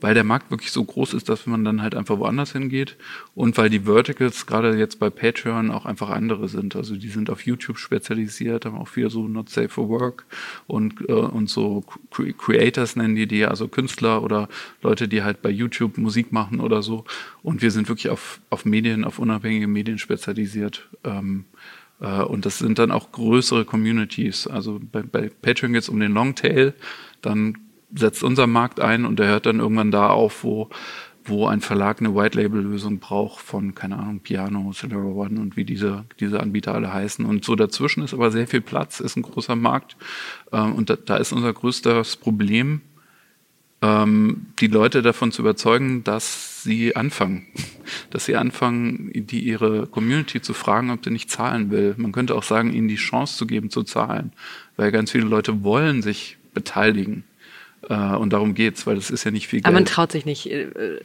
weil 0.00 0.14
der 0.14 0.24
Markt 0.24 0.50
wirklich 0.50 0.70
so 0.70 0.84
groß 0.84 1.14
ist, 1.14 1.28
dass 1.28 1.46
man 1.46 1.64
dann 1.64 1.82
halt 1.82 1.94
einfach 1.94 2.18
woanders 2.18 2.52
hingeht 2.52 2.96
und 3.34 3.56
weil 3.56 3.70
die 3.70 3.80
Verticals 3.80 4.46
gerade 4.46 4.76
jetzt 4.76 4.98
bei 5.00 5.10
Patreon 5.10 5.70
auch 5.70 5.86
einfach 5.86 6.10
andere 6.10 6.48
sind. 6.48 6.76
Also 6.76 6.96
die 6.96 7.08
sind 7.08 7.30
auf 7.30 7.44
YouTube 7.44 7.78
spezialisiert, 7.78 8.64
haben 8.64 8.76
auch 8.76 8.88
viel 8.88 9.10
so 9.10 9.26
Not 9.26 9.48
Safe 9.48 9.68
for 9.68 9.88
Work 9.88 10.24
und, 10.66 11.08
äh, 11.08 11.12
und 11.12 11.50
so 11.50 11.84
Creators 12.10 12.96
nennen 12.96 13.16
die 13.16 13.26
die, 13.26 13.44
also 13.44 13.68
Künstler 13.68 14.22
oder 14.22 14.48
Leute, 14.82 15.08
die 15.08 15.22
halt 15.22 15.42
bei 15.42 15.50
YouTube 15.50 15.98
Musik 15.98 16.32
machen 16.32 16.60
oder 16.60 16.82
so. 16.82 17.04
Und 17.42 17.62
wir 17.62 17.70
sind 17.70 17.88
wirklich 17.88 18.10
auf, 18.10 18.40
auf 18.50 18.64
Medien, 18.64 19.04
auf 19.04 19.18
unabhängige 19.18 19.66
Medien 19.66 19.98
spezialisiert. 19.98 20.88
Ähm, 21.04 21.44
äh, 22.00 22.22
und 22.22 22.46
das 22.46 22.58
sind 22.58 22.78
dann 22.78 22.90
auch 22.90 23.12
größere 23.12 23.64
Communities. 23.64 24.46
Also 24.46 24.80
bei, 24.80 25.02
bei 25.02 25.30
Patreon 25.42 25.72
geht 25.72 25.82
es 25.82 25.88
um 25.88 26.00
den 26.00 26.12
Longtail, 26.12 26.74
dann 27.22 27.58
setzt 27.94 28.22
unser 28.22 28.46
Markt 28.46 28.80
ein 28.80 29.04
und 29.04 29.18
der 29.18 29.28
hört 29.28 29.46
dann 29.46 29.60
irgendwann 29.60 29.90
da 29.90 30.08
auf, 30.08 30.44
wo, 30.44 30.68
wo 31.24 31.46
ein 31.46 31.60
Verlag 31.60 32.00
eine 32.00 32.14
White-Label-Lösung 32.14 32.98
braucht 32.98 33.40
von, 33.40 33.74
keine 33.74 33.96
Ahnung, 33.96 34.20
Piano, 34.20 34.72
Celera 34.72 35.02
One 35.02 35.40
und 35.40 35.56
wie 35.56 35.64
diese, 35.64 36.04
diese 36.20 36.40
Anbieter 36.40 36.74
alle 36.74 36.92
heißen. 36.92 37.24
Und 37.24 37.44
so 37.44 37.54
dazwischen 37.56 38.02
ist 38.02 38.14
aber 38.14 38.30
sehr 38.30 38.46
viel 38.46 38.60
Platz, 38.60 39.00
ist 39.00 39.16
ein 39.16 39.22
großer 39.22 39.56
Markt. 39.56 39.96
Ähm, 40.52 40.74
und 40.74 40.90
da, 40.90 40.96
da 40.96 41.16
ist 41.16 41.32
unser 41.32 41.52
größtes 41.52 42.16
Problem, 42.16 42.82
ähm, 43.80 44.46
die 44.58 44.66
Leute 44.66 45.02
davon 45.02 45.30
zu 45.30 45.42
überzeugen, 45.42 46.02
dass 46.04 46.62
sie 46.62 46.96
anfangen. 46.96 47.46
Dass 48.10 48.26
sie 48.26 48.36
anfangen, 48.36 49.10
die 49.14 49.40
ihre 49.40 49.86
Community 49.86 50.42
zu 50.42 50.52
fragen, 50.52 50.90
ob 50.90 51.04
sie 51.04 51.10
nicht 51.10 51.30
zahlen 51.30 51.70
will. 51.70 51.94
Man 51.96 52.12
könnte 52.12 52.34
auch 52.34 52.42
sagen, 52.42 52.72
ihnen 52.72 52.88
die 52.88 52.96
Chance 52.96 53.36
zu 53.38 53.46
geben, 53.46 53.70
zu 53.70 53.82
zahlen. 53.82 54.32
Weil 54.76 54.92
ganz 54.92 55.10
viele 55.10 55.24
Leute 55.24 55.62
wollen 55.62 56.02
sich 56.02 56.36
beteiligen. 56.52 57.24
Äh, 57.88 58.16
und 58.16 58.32
darum 58.32 58.54
geht's, 58.54 58.86
weil 58.86 58.96
das 58.96 59.10
ist 59.10 59.24
ja 59.24 59.30
nicht 59.30 59.48
viel 59.48 59.58
Geld. 59.58 59.66
Aber 59.66 59.74
man 59.74 59.84
traut 59.84 60.12
sich 60.12 60.24
nicht. 60.24 60.50
Äh, 60.50 61.00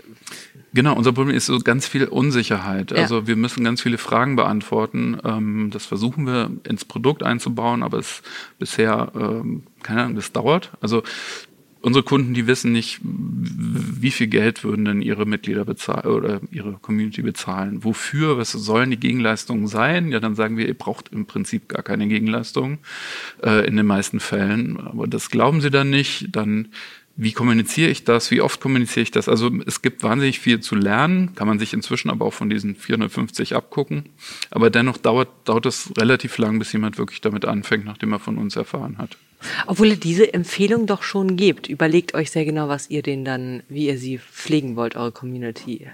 genau, 0.73 0.95
unser 0.95 1.13
Problem 1.13 1.36
ist 1.36 1.45
so 1.45 1.59
ganz 1.59 1.88
viel 1.88 2.05
Unsicherheit. 2.05 2.91
Ja. 2.91 2.97
Also 2.97 3.27
wir 3.27 3.36
müssen 3.36 3.63
ganz 3.63 3.81
viele 3.81 3.97
Fragen 3.97 4.36
beantworten. 4.36 5.17
Ähm, 5.23 5.69
das 5.71 5.86
versuchen 5.86 6.25
wir 6.25 6.51
ins 6.67 6.86
Produkt 6.86 7.23
einzubauen, 7.23 7.83
aber 7.83 7.99
es 7.99 8.21
bisher, 8.59 9.12
ähm, 9.15 9.63
keine 9.83 10.03
Ahnung, 10.03 10.15
das 10.15 10.31
dauert. 10.31 10.71
Also 10.81 11.03
unsere 11.84 12.04
Kunden, 12.04 12.34
die 12.34 12.48
wissen 12.48 12.72
nicht, 12.72 13.00
wie 13.04 14.12
viel 14.12 14.28
Geld 14.28 14.63
würden 14.63 14.86
denn 14.86 15.02
ihre 15.02 15.26
Mitglieder 15.26 15.65
bezahlen 15.65 16.06
oder 16.06 16.41
ihre 16.50 16.74
Community 16.74 17.22
bezahlen. 17.22 17.84
Wofür? 17.84 18.38
Was 18.38 18.54
sollen 18.54 18.89
die 18.89 19.00
Gegenleistungen 19.00 19.67
sein? 19.67 20.10
Ja, 20.10 20.22
dann 20.22 20.34
sagen 20.34 20.58
wir, 20.58 20.65
ihr 20.65 20.78
braucht 20.78 21.10
im 21.10 21.26
Prinzip 21.26 21.67
gar 21.67 21.84
keine 21.84 22.08
Gegenleistung 22.08 22.78
äh, 23.43 23.67
in 23.67 23.76
den 23.76 23.86
meisten 23.86 24.22
Fällen. 24.22 24.80
Aber 24.80 25.08
das 25.08 25.30
glauben 25.30 25.60
sie 25.60 25.72
dann 25.72 25.89
nicht. 25.89 26.34
Dann 26.34 26.69
wie 27.15 27.34
kommuniziere 27.34 27.91
ich 27.91 28.06
das? 28.06 28.32
Wie 28.32 28.41
oft 28.41 28.62
kommuniziere 28.62 29.04
ich 29.04 29.12
das? 29.12 29.28
Also 29.30 29.52
es 29.67 29.82
gibt 29.82 30.02
wahnsinnig 30.04 30.39
viel 30.39 30.62
zu 30.62 30.76
lernen, 30.76 31.36
kann 31.36 31.48
man 31.48 31.60
sich 31.60 31.74
inzwischen 31.74 32.10
aber 32.10 32.26
auch 32.26 32.34
von 32.34 32.50
diesen 32.50 32.76
450 32.76 33.56
abgucken. 33.56 34.06
Aber 34.50 34.69
dennoch 34.69 34.98
dauert, 34.98 35.30
dauert 35.43 35.65
es 35.65 35.91
relativ 35.98 36.38
lang, 36.38 36.58
bis 36.58 36.72
jemand 36.72 36.98
wirklich 36.98 37.22
damit 37.22 37.46
anfängt, 37.46 37.86
nachdem 37.86 38.13
er 38.13 38.19
von 38.19 38.38
uns 38.38 38.56
erfahren 38.56 38.98
hat. 38.98 39.17
Obwohl 39.67 39.89
ihr 39.89 39.97
diese 39.97 40.34
Empfehlung 40.34 40.86
doch 40.86 41.03
schon 41.03 41.36
gebt. 41.36 41.67
Überlegt 41.67 42.13
euch 42.13 42.32
sehr 42.32 42.45
genau, 42.45 42.67
was 42.67 42.89
ihr 42.89 43.01
denen 43.01 43.25
dann, 43.25 43.63
wie 43.69 43.88
ihr 43.88 43.97
sie 43.97 44.17
pflegen 44.17 44.75
wollt, 44.75 44.95
eure 44.95 45.12
Community. 45.12 45.88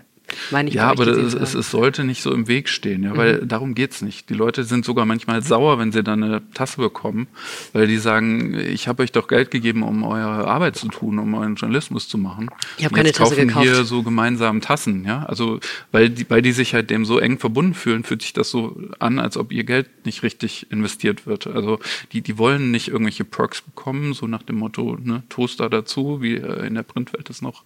Meine 0.52 0.70
ich 0.70 0.76
ja, 0.76 0.90
aber 0.90 1.06
das, 1.06 1.34
es, 1.34 1.54
es, 1.54 1.72
sollte 1.72 2.04
nicht 2.04 2.22
so 2.22 2.34
im 2.34 2.48
Weg 2.48 2.70
stehen, 2.70 3.04
ja, 3.04 3.16
weil 3.16 3.42
mhm. 3.42 3.48
darum 3.48 3.76
geht's 3.76 4.02
nicht. 4.02 4.30
Die 4.30 4.34
Leute 4.34 4.64
sind 4.64 4.86
sogar 4.86 5.06
manchmal 5.06 5.42
sauer, 5.42 5.80
wenn 5.80 5.92
sie 5.92 6.04
dann 6.04 6.24
eine 6.24 6.42
Tasse 6.54 6.78
bekommen, 6.78 7.28
weil 7.74 7.88
die 7.88 7.98
sagen, 7.98 8.58
ich 8.58 8.88
habe 8.88 9.04
euch 9.04 9.12
doch 9.12 9.28
Geld 9.28 9.52
gegeben, 9.52 9.84
um 9.84 10.04
eure 10.04 10.48
Arbeit 10.48 10.76
zu 10.76 10.88
tun, 10.88 11.20
um 11.20 11.34
euren 11.34 11.56
Journalismus 11.56 12.08
zu 12.08 12.18
machen. 12.18 12.50
Ich 12.78 12.86
habe 12.86 12.96
keine 12.96 13.12
Tasse 13.12 13.36
kaufen 13.36 13.48
gekauft. 13.48 13.66
hier 13.66 13.84
so 13.84 14.04
gemeinsam 14.04 14.62
Tassen, 14.62 15.06
ja. 15.06 15.24
Also 15.26 15.60
weil 15.92 16.10
die, 16.10 16.30
weil 16.30 16.42
die 16.42 16.52
sich 16.52 16.74
halt 16.74 16.90
dem 16.90 17.06
so 17.06 17.20
eng 17.20 17.40
verbunden 17.40 17.74
fühlen, 17.74 18.04
fühlt 18.04 18.22
sich 18.22 18.34
das 18.34 18.50
so 18.50 18.80
an, 19.00 19.20
als 19.20 19.38
ob 19.38 19.52
ihr 19.52 19.64
Geld 19.64 19.88
nicht 20.06 20.24
richtig 20.24 20.72
investiert 20.72 21.26
wird. 21.26 21.48
Also 21.48 21.80
die, 22.12 22.22
die 22.22 22.38
wollen 22.38 22.72
nicht 22.72 22.90
irgendwelche 22.90 23.26
Perks 23.26 23.62
bekommen, 23.62 24.14
so 24.14 24.28
nach 24.28 24.44
dem 24.44 24.58
Motto, 24.58 24.98
ne, 25.02 25.24
Toaster 25.30 25.70
dazu, 25.70 26.22
wie 26.22 26.36
äh, 26.36 26.68
in 26.68 26.76
der 26.76 26.84
Printwelt 26.84 27.30
es 27.30 27.42
noch 27.42 27.64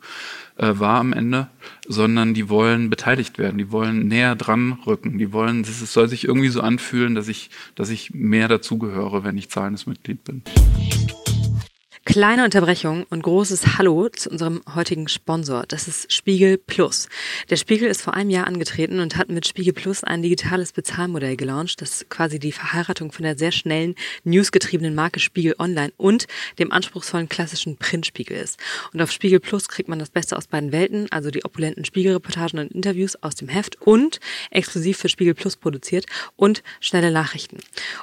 äh, 0.58 0.72
war 0.74 1.00
am 1.00 1.14
Ende, 1.14 1.48
sondern 1.88 2.34
die 2.34 2.50
wollen 2.50 2.62
beteiligt 2.89 3.38
werden, 3.38 3.58
die 3.58 3.71
wollen 3.71 4.08
näher 4.08 4.36
dran 4.36 4.80
rücken, 4.86 5.17
die 5.17 5.32
wollen, 5.32 5.62
es 5.62 5.93
soll 5.93 6.08
sich 6.08 6.26
irgendwie 6.26 6.49
so 6.49 6.62
anfühlen, 6.62 7.15
dass 7.15 7.28
ich, 7.28 7.49
dass 7.76 7.89
ich 7.89 8.13
mehr 8.13 8.47
dazugehöre, 8.47 9.23
wenn 9.23 9.38
ich 9.38 9.49
zahlendes 9.49 9.86
Mitglied 9.86 10.23
bin. 10.23 10.43
Kleine 12.06 12.44
Unterbrechung 12.44 13.06
und 13.10 13.24
großes 13.24 13.78
Hallo 13.78 14.10
zu 14.10 14.30
unserem 14.30 14.62
heutigen 14.76 15.08
Sponsor. 15.08 15.63
Das 15.66 15.88
ist 15.88 16.12
Spiegel 16.12 16.58
Plus. 16.58 17.08
Der 17.50 17.56
Spiegel 17.56 17.88
ist 17.88 18.02
vor 18.02 18.13
einem 18.13 18.30
Jahr 18.30 18.46
angetreten 18.46 19.00
und 19.00 19.16
hat 19.16 19.30
mit 19.30 19.48
Spiegel 19.48 19.72
Plus 19.72 20.04
ein 20.04 20.22
digitales 20.22 20.74
Bezahlmodell 20.74 21.38
gelauncht, 21.38 21.82
das 21.82 22.06
quasi 22.10 22.39
die 22.39 22.52
Verheiratung 22.52 23.13
von 23.13 23.24
der 23.24 23.38
sehr 23.38 23.54
schnellen, 23.54 23.96
newsgetriebenen 24.26 24.94
Marke 24.94 25.22
Spiegel 25.22 25.56
Online 25.60 25.94
und 25.96 26.28
dem 26.60 26.74
anspruchsvollen 26.74 27.30
klassischen 27.30 27.78
Printspiegel 27.78 28.36
ist. 28.36 28.60
Und 28.92 29.02
auf 29.02 29.10
Spiegel 29.10 29.39
Plus 29.39 29.70
kriegt 29.70 29.88
man 29.88 29.98
das 29.98 30.10
Beste 30.10 30.36
aus 30.36 30.48
beiden 30.48 30.74
Welten, 30.74 31.08
also 31.10 31.32
die 31.32 31.46
opulenten 31.46 31.86
Spiegelreportagen 31.86 32.60
und 32.60 32.74
Interviews 32.74 33.16
aus 33.24 33.36
dem 33.36 33.48
Heft 33.48 33.82
und 33.82 34.20
exklusiv 34.52 34.98
für 34.98 35.08
Spiegel 35.08 35.36
Plus 35.36 35.56
produziert 35.56 36.06
und 36.36 36.63
schnelle 36.82 37.12
Nachrichten. 37.12 37.60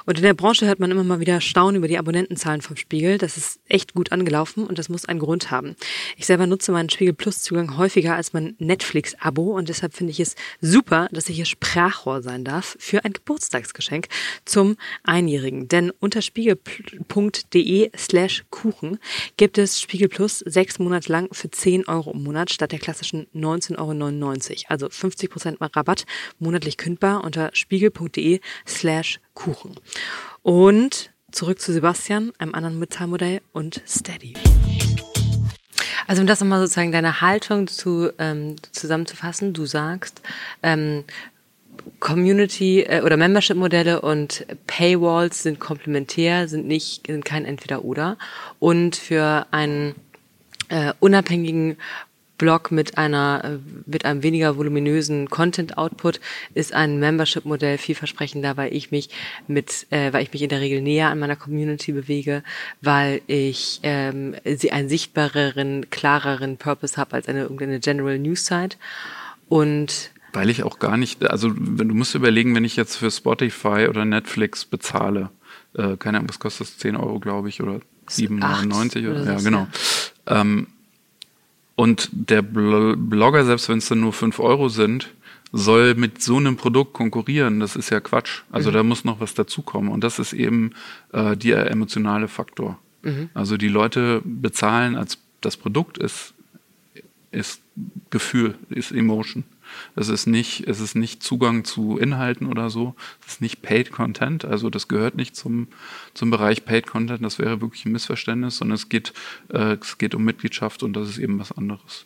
Und 0.07 0.17
in 0.17 0.23
der 0.23 0.33
Branche 0.33 0.65
hört 0.65 0.79
man 0.79 0.89
immer 0.89 1.03
mal 1.03 1.19
wieder 1.19 1.39
Staunen 1.39 1.75
über 1.75 1.87
die 1.87 1.99
Abonnentenzahlen 1.99 2.63
vom 2.63 2.75
Spiegel. 2.77 3.19
Das 3.19 3.37
ist 3.37 3.59
echt 3.69 3.90
gut 3.93 4.11
angelaufen 4.11 4.65
und 4.65 4.77
das 4.79 4.89
muss 4.89 5.05
einen 5.05 5.19
Grund 5.19 5.51
haben. 5.51 5.75
Ich 6.17 6.25
selber 6.25 6.47
nutze 6.47 6.71
meinen 6.71 6.89
Spiegel 6.89 7.13
Plus 7.13 7.41
Zugang 7.41 7.77
häufiger 7.77 8.15
als 8.15 8.33
mein 8.33 8.55
Netflix 8.59 9.15
Abo 9.19 9.55
und 9.57 9.69
deshalb 9.69 9.93
finde 9.93 10.11
ich 10.11 10.19
es 10.19 10.35
super, 10.61 11.07
dass 11.11 11.29
ich 11.29 11.35
hier 11.35 11.45
Sprachrohr 11.45 12.21
sein 12.21 12.43
darf 12.43 12.75
für 12.79 13.05
ein 13.05 13.13
Geburtstagsgeschenk 13.13 14.07
zum 14.45 14.77
Einjährigen. 15.03 15.67
Denn 15.67 15.91
unter 15.99 16.21
spiegel.de 16.21 17.91
slash 17.97 18.43
Kuchen 18.49 18.99
gibt 19.37 19.57
es 19.57 19.79
Spiegel 19.79 20.09
Plus 20.09 20.39
sechs 20.39 20.79
Monate 20.79 21.11
lang 21.11 21.29
für 21.31 21.49
10 21.49 21.87
Euro 21.87 22.11
im 22.11 22.23
Monat 22.23 22.51
statt 22.51 22.71
der 22.71 22.79
klassischen 22.79 23.27
19,99 23.35 23.77
Euro. 23.77 24.65
Also 24.67 24.89
50 24.89 25.29
Prozent 25.29 25.57
Rabatt 25.61 26.05
monatlich 26.39 26.77
kündbar 26.77 27.23
unter 27.23 27.51
spiegel.de 27.53 28.39
slash 28.67 29.19
Kuchen. 29.33 29.75
Und 30.41 31.11
zurück 31.31 31.59
zu 31.59 31.73
Sebastian, 31.73 32.31
einem 32.37 32.53
anderen 32.53 32.79
Bezahlmodell 32.79 33.41
und 33.53 33.81
Steady. 33.87 34.33
Also 36.07 36.21
um 36.21 36.27
das 36.27 36.39
nochmal 36.41 36.59
sozusagen 36.59 36.91
deine 36.91 37.21
Haltung 37.21 37.67
zu, 37.67 38.11
ähm, 38.17 38.55
zusammenzufassen, 38.71 39.53
du 39.53 39.65
sagst, 39.65 40.21
ähm, 40.61 41.05
Community 41.99 42.81
äh, 42.81 43.01
oder 43.01 43.17
Membership-Modelle 43.17 44.01
und 44.01 44.45
Paywalls 44.67 45.43
sind 45.43 45.59
komplementär, 45.59 46.47
sind 46.47 46.67
nicht, 46.67 47.07
sind 47.07 47.25
kein 47.25 47.45
Entweder-Oder. 47.45 48.17
Und 48.59 48.95
für 48.95 49.47
einen 49.51 49.95
äh, 50.69 50.93
unabhängigen 50.99 51.77
Blog 52.41 52.71
mit 52.71 52.97
einer 52.97 53.41
äh, 53.43 53.59
mit 53.85 54.03
einem 54.03 54.23
weniger 54.23 54.57
voluminösen 54.57 55.29
Content 55.29 55.77
Output 55.77 56.19
ist 56.55 56.73
ein 56.73 56.99
Membership 56.99 57.45
Modell 57.45 57.77
vielversprechender, 57.77 58.57
weil 58.57 58.73
ich 58.73 58.89
mich 58.89 59.11
mit 59.47 59.85
äh, 59.91 60.11
weil 60.11 60.23
ich 60.23 60.33
mich 60.33 60.41
in 60.41 60.49
der 60.49 60.59
Regel 60.59 60.81
näher 60.81 61.11
an 61.11 61.19
meiner 61.19 61.35
Community 61.35 61.91
bewege, 61.91 62.41
weil 62.81 63.21
ich 63.27 63.79
ähm, 63.83 64.35
sie 64.43 64.71
einen 64.71 64.89
sichtbareren, 64.89 65.91
klareren 65.91 66.57
Purpose 66.57 66.97
habe 66.97 67.13
als 67.13 67.27
eine 67.27 67.43
irgendeine 67.43 67.79
General 67.79 68.17
News 68.17 68.47
Site 68.47 68.77
und 69.47 70.09
weil 70.33 70.49
ich 70.49 70.63
auch 70.63 70.79
gar 70.79 70.97
nicht, 70.97 71.23
also 71.29 71.49
du 71.49 71.93
musst 71.93 72.15
überlegen, 72.15 72.55
wenn 72.55 72.63
ich 72.63 72.75
jetzt 72.75 72.95
für 72.95 73.11
Spotify 73.11 73.85
oder 73.87 74.03
Netflix 74.03 74.65
bezahle, 74.65 75.29
äh, 75.75 75.95
keine 75.97 76.17
Ahnung, 76.17 76.29
was 76.29 76.39
kostet 76.39 76.67
das? 76.67 76.77
10 76.79 76.95
Euro, 76.95 77.19
glaube 77.19 77.49
ich, 77.49 77.61
oder 77.61 77.81
7,99 78.09 79.09
oder, 79.11 79.21
oder 79.21 79.33
ja, 79.33 79.39
genau. 79.39 79.67
Ja. 80.27 80.41
Ähm, 80.41 80.67
und 81.75 82.09
der 82.11 82.41
Blogger, 82.41 83.45
selbst 83.45 83.69
wenn 83.69 83.79
es 83.79 83.87
dann 83.87 84.01
nur 84.01 84.13
5 84.13 84.39
Euro 84.39 84.69
sind, 84.69 85.13
soll 85.51 85.95
mit 85.95 86.21
so 86.21 86.37
einem 86.37 86.55
Produkt 86.55 86.93
konkurrieren. 86.93 87.59
Das 87.59 87.75
ist 87.75 87.89
ja 87.89 87.99
Quatsch. 87.99 88.41
Also 88.51 88.69
mhm. 88.69 88.73
da 88.73 88.83
muss 88.83 89.03
noch 89.03 89.19
was 89.19 89.33
dazukommen. 89.33 89.91
Und 89.91 90.03
das 90.03 90.19
ist 90.19 90.33
eben 90.33 90.71
äh, 91.11 91.35
der 91.35 91.69
emotionale 91.69 92.27
Faktor. 92.27 92.79
Mhm. 93.01 93.29
Also 93.33 93.57
die 93.57 93.67
Leute 93.67 94.21
bezahlen 94.23 94.95
als 94.95 95.17
das 95.41 95.57
Produkt 95.57 95.97
ist, 95.97 96.33
ist 97.31 97.61
Gefühl, 98.09 98.55
ist 98.69 98.91
Emotion. 98.91 99.43
Es 99.95 100.09
ist 100.09 100.25
nicht, 100.27 100.67
es 100.67 100.79
ist 100.79 100.95
nicht 100.95 101.23
Zugang 101.23 101.63
zu 101.63 101.97
Inhalten 101.97 102.47
oder 102.47 102.69
so. 102.69 102.95
Es 103.25 103.33
ist 103.33 103.41
nicht 103.41 103.61
Paid 103.61 103.91
Content. 103.91 104.45
Also 104.45 104.69
das 104.69 104.87
gehört 104.87 105.15
nicht 105.15 105.35
zum, 105.35 105.67
zum 106.13 106.31
Bereich 106.31 106.65
Paid 106.65 106.87
Content. 106.87 107.23
Das 107.23 107.39
wäre 107.39 107.61
wirklich 107.61 107.85
ein 107.85 107.91
Missverständnis, 107.91 108.57
sondern 108.57 108.75
es 108.75 108.89
geht, 108.89 109.13
äh, 109.49 109.77
es 109.81 109.97
geht 109.97 110.15
um 110.15 110.23
Mitgliedschaft 110.23 110.83
und 110.83 110.93
das 110.93 111.09
ist 111.09 111.17
eben 111.17 111.39
was 111.39 111.51
anderes. 111.51 112.05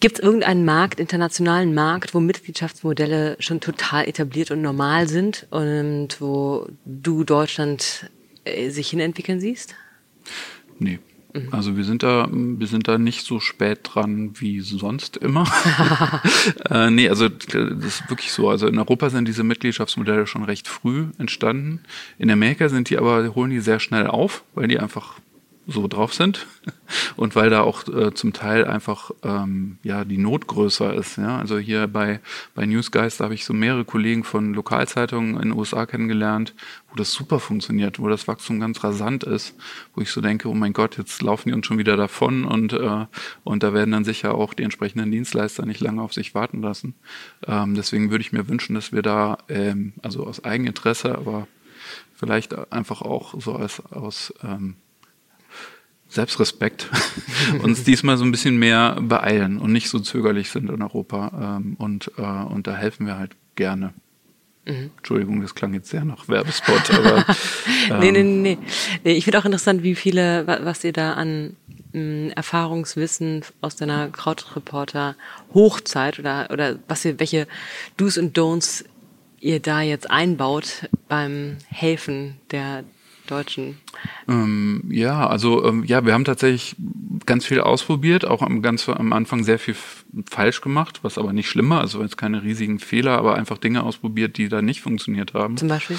Gibt 0.00 0.18
es 0.18 0.24
irgendeinen 0.24 0.64
Markt, 0.64 0.98
internationalen 0.98 1.74
Markt, 1.74 2.14
wo 2.14 2.20
Mitgliedschaftsmodelle 2.20 3.36
schon 3.38 3.60
total 3.60 4.08
etabliert 4.08 4.50
und 4.50 4.62
normal 4.62 5.08
sind 5.08 5.46
und 5.50 6.20
wo 6.20 6.68
du 6.86 7.24
Deutschland 7.24 8.10
äh, 8.44 8.70
sich 8.70 8.88
hinentwickeln 8.90 9.40
siehst? 9.40 9.74
Nee. 10.78 10.98
Mhm. 11.34 11.48
Also 11.52 11.76
wir 11.76 11.84
sind 11.84 12.02
da, 12.02 12.28
wir 12.30 12.66
sind 12.66 12.88
da 12.88 12.98
nicht 12.98 13.24
so 13.26 13.40
spät 13.40 13.80
dran 13.82 14.32
wie 14.38 14.60
sonst 14.60 15.16
immer. 15.16 15.46
äh, 16.70 16.90
nee, 16.90 17.08
also 17.08 17.28
das 17.28 17.84
ist 17.84 18.08
wirklich 18.08 18.32
so. 18.32 18.48
Also 18.48 18.66
in 18.66 18.78
Europa 18.78 19.10
sind 19.10 19.28
diese 19.28 19.44
Mitgliedschaftsmodelle 19.44 20.26
schon 20.26 20.44
recht 20.44 20.68
früh 20.68 21.06
entstanden. 21.18 21.80
In 22.18 22.30
Amerika 22.30 22.68
sind 22.68 22.90
die 22.90 22.98
aber, 22.98 23.34
holen 23.34 23.50
die 23.50 23.60
sehr 23.60 23.80
schnell 23.80 24.06
auf, 24.06 24.42
weil 24.54 24.68
die 24.68 24.78
einfach 24.78 25.20
so 25.70 25.86
drauf 25.86 26.14
sind 26.14 26.46
und 27.16 27.36
weil 27.36 27.50
da 27.50 27.60
auch 27.60 27.86
äh, 27.88 28.14
zum 28.14 28.32
Teil 28.32 28.64
einfach 28.64 29.10
ähm, 29.22 29.76
ja 29.82 30.06
die 30.06 30.16
Not 30.16 30.46
größer 30.46 30.94
ist. 30.94 31.18
Ja? 31.18 31.38
Also 31.38 31.58
hier 31.58 31.86
bei 31.86 32.20
bei 32.54 32.64
Newsgeist 32.64 33.20
habe 33.20 33.34
ich 33.34 33.44
so 33.44 33.52
mehrere 33.52 33.84
Kollegen 33.84 34.24
von 34.24 34.54
Lokalzeitungen 34.54 35.34
in 35.34 35.50
den 35.50 35.52
USA 35.52 35.84
kennengelernt, 35.84 36.54
wo 36.90 36.96
das 36.96 37.12
super 37.12 37.38
funktioniert, 37.38 38.00
wo 38.00 38.08
das 38.08 38.26
Wachstum 38.26 38.60
ganz 38.60 38.82
rasant 38.82 39.24
ist, 39.24 39.54
wo 39.94 40.00
ich 40.00 40.10
so 40.10 40.22
denke, 40.22 40.48
oh 40.48 40.54
mein 40.54 40.72
Gott, 40.72 40.96
jetzt 40.96 41.20
laufen 41.20 41.50
die 41.50 41.54
uns 41.54 41.66
schon 41.66 41.78
wieder 41.78 41.98
davon 41.98 42.46
und 42.46 42.72
äh, 42.72 43.04
und 43.44 43.62
da 43.62 43.74
werden 43.74 43.90
dann 43.92 44.04
sicher 44.04 44.34
auch 44.34 44.54
die 44.54 44.62
entsprechenden 44.62 45.10
Dienstleister 45.10 45.66
nicht 45.66 45.80
lange 45.80 46.00
auf 46.00 46.14
sich 46.14 46.34
warten 46.34 46.62
lassen. 46.62 46.94
Ähm, 47.46 47.74
deswegen 47.74 48.10
würde 48.10 48.22
ich 48.22 48.32
mir 48.32 48.48
wünschen, 48.48 48.74
dass 48.74 48.92
wir 48.92 49.02
da 49.02 49.36
ähm, 49.50 49.92
also 50.02 50.26
aus 50.26 50.42
Eigeninteresse, 50.42 51.14
aber 51.14 51.46
vielleicht 52.14 52.72
einfach 52.72 53.02
auch 53.02 53.38
so 53.38 53.54
als 53.54 53.84
aus 53.92 54.32
ähm, 54.42 54.76
Selbstrespekt 56.08 56.88
uns 57.62 57.84
diesmal 57.84 58.16
so 58.16 58.24
ein 58.24 58.30
bisschen 58.30 58.56
mehr 58.56 58.96
beeilen 59.00 59.58
und 59.58 59.72
nicht 59.72 59.90
so 59.90 59.98
zögerlich 59.98 60.50
sind 60.50 60.70
in 60.70 60.82
Europa. 60.82 61.58
Ähm, 61.58 61.74
und, 61.78 62.10
äh, 62.16 62.22
und 62.22 62.66
da 62.66 62.74
helfen 62.74 63.06
wir 63.06 63.18
halt 63.18 63.36
gerne. 63.56 63.92
Mhm. 64.66 64.90
Entschuldigung, 64.98 65.40
das 65.40 65.54
klang 65.54 65.74
jetzt 65.74 65.90
sehr 65.90 66.04
nach 66.04 66.28
Werbespot, 66.28 66.90
aber. 66.90 67.24
Ähm, 67.90 68.00
nee, 68.00 68.10
nee, 68.10 68.22
nee, 68.22 68.58
nee. 69.02 69.12
Ich 69.12 69.24
finde 69.24 69.38
auch 69.38 69.46
interessant, 69.46 69.82
wie 69.82 69.94
viele, 69.94 70.46
was 70.46 70.84
ihr 70.84 70.92
da 70.92 71.14
an 71.14 71.56
mh, 71.92 72.00
mm, 72.02 72.30
Erfahrungswissen 72.36 73.42
aus 73.62 73.76
deiner 73.76 74.08
Krautreporter 74.08 75.16
Hochzeit 75.54 76.18
oder, 76.18 76.50
oder 76.52 76.78
was 76.86 77.06
ihr, 77.06 77.18
welche 77.18 77.46
Do's 77.96 78.18
und 78.18 78.36
Don'ts 78.36 78.84
ihr 79.40 79.60
da 79.60 79.80
jetzt 79.80 80.10
einbaut 80.10 80.90
beim 81.08 81.56
Helfen 81.68 82.36
der 82.50 82.84
Deutschen? 83.30 83.78
Ähm, 84.28 84.84
ja, 84.90 85.26
also 85.26 85.64
ähm, 85.64 85.84
ja, 85.84 86.04
wir 86.04 86.12
haben 86.14 86.24
tatsächlich 86.24 86.76
ganz 87.26 87.44
viel 87.44 87.60
ausprobiert, 87.60 88.26
auch 88.26 88.42
am, 88.42 88.62
ganz 88.62 88.88
am 88.88 89.12
Anfang 89.12 89.44
sehr 89.44 89.58
viel 89.58 89.76
falsch 90.28 90.60
gemacht, 90.60 91.00
was 91.02 91.18
aber 91.18 91.32
nicht 91.32 91.48
schlimmer, 91.48 91.80
also 91.80 92.02
jetzt 92.02 92.16
keine 92.16 92.42
riesigen 92.42 92.78
Fehler, 92.78 93.18
aber 93.18 93.36
einfach 93.36 93.58
Dinge 93.58 93.82
ausprobiert, 93.82 94.36
die 94.36 94.48
da 94.48 94.62
nicht 94.62 94.80
funktioniert 94.80 95.34
haben. 95.34 95.56
Zum 95.56 95.68
Beispiel? 95.68 95.96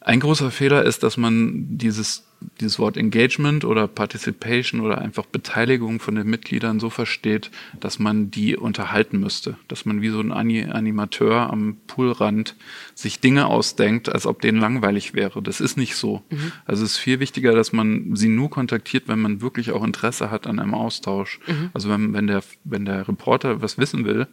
Ein 0.00 0.20
großer 0.20 0.50
Fehler 0.50 0.84
ist, 0.84 1.02
dass 1.02 1.16
man 1.16 1.76
dieses 1.76 2.29
dieses 2.60 2.78
Wort 2.78 2.96
Engagement 2.96 3.64
oder 3.64 3.86
Participation 3.86 4.80
oder 4.80 4.98
einfach 4.98 5.26
Beteiligung 5.26 6.00
von 6.00 6.14
den 6.14 6.28
Mitgliedern 6.28 6.80
so 6.80 6.90
versteht, 6.90 7.50
dass 7.78 7.98
man 7.98 8.30
die 8.30 8.56
unterhalten 8.56 9.20
müsste. 9.20 9.56
Dass 9.68 9.84
man 9.84 10.02
wie 10.02 10.08
so 10.08 10.20
ein 10.20 10.32
Animateur 10.32 11.50
am 11.50 11.76
Poolrand 11.86 12.56
sich 12.94 13.20
Dinge 13.20 13.46
ausdenkt, 13.46 14.08
als 14.10 14.26
ob 14.26 14.40
denen 14.40 14.58
langweilig 14.58 15.14
wäre. 15.14 15.42
Das 15.42 15.60
ist 15.60 15.76
nicht 15.76 15.96
so. 15.96 16.22
Mhm. 16.30 16.52
Also 16.64 16.84
es 16.84 16.92
ist 16.92 16.98
viel 16.98 17.20
wichtiger, 17.20 17.52
dass 17.52 17.72
man 17.72 18.16
sie 18.16 18.28
nur 18.28 18.50
kontaktiert, 18.50 19.08
wenn 19.08 19.20
man 19.20 19.40
wirklich 19.40 19.72
auch 19.72 19.84
Interesse 19.84 20.30
hat 20.30 20.46
an 20.46 20.58
einem 20.58 20.74
Austausch. 20.74 21.40
Mhm. 21.46 21.70
Also 21.74 21.88
wenn, 21.88 22.12
wenn, 22.12 22.26
der, 22.26 22.42
wenn 22.64 22.84
der 22.84 23.06
Reporter 23.08 23.62
was 23.62 23.78
wissen 23.78 24.04
will, 24.04 24.26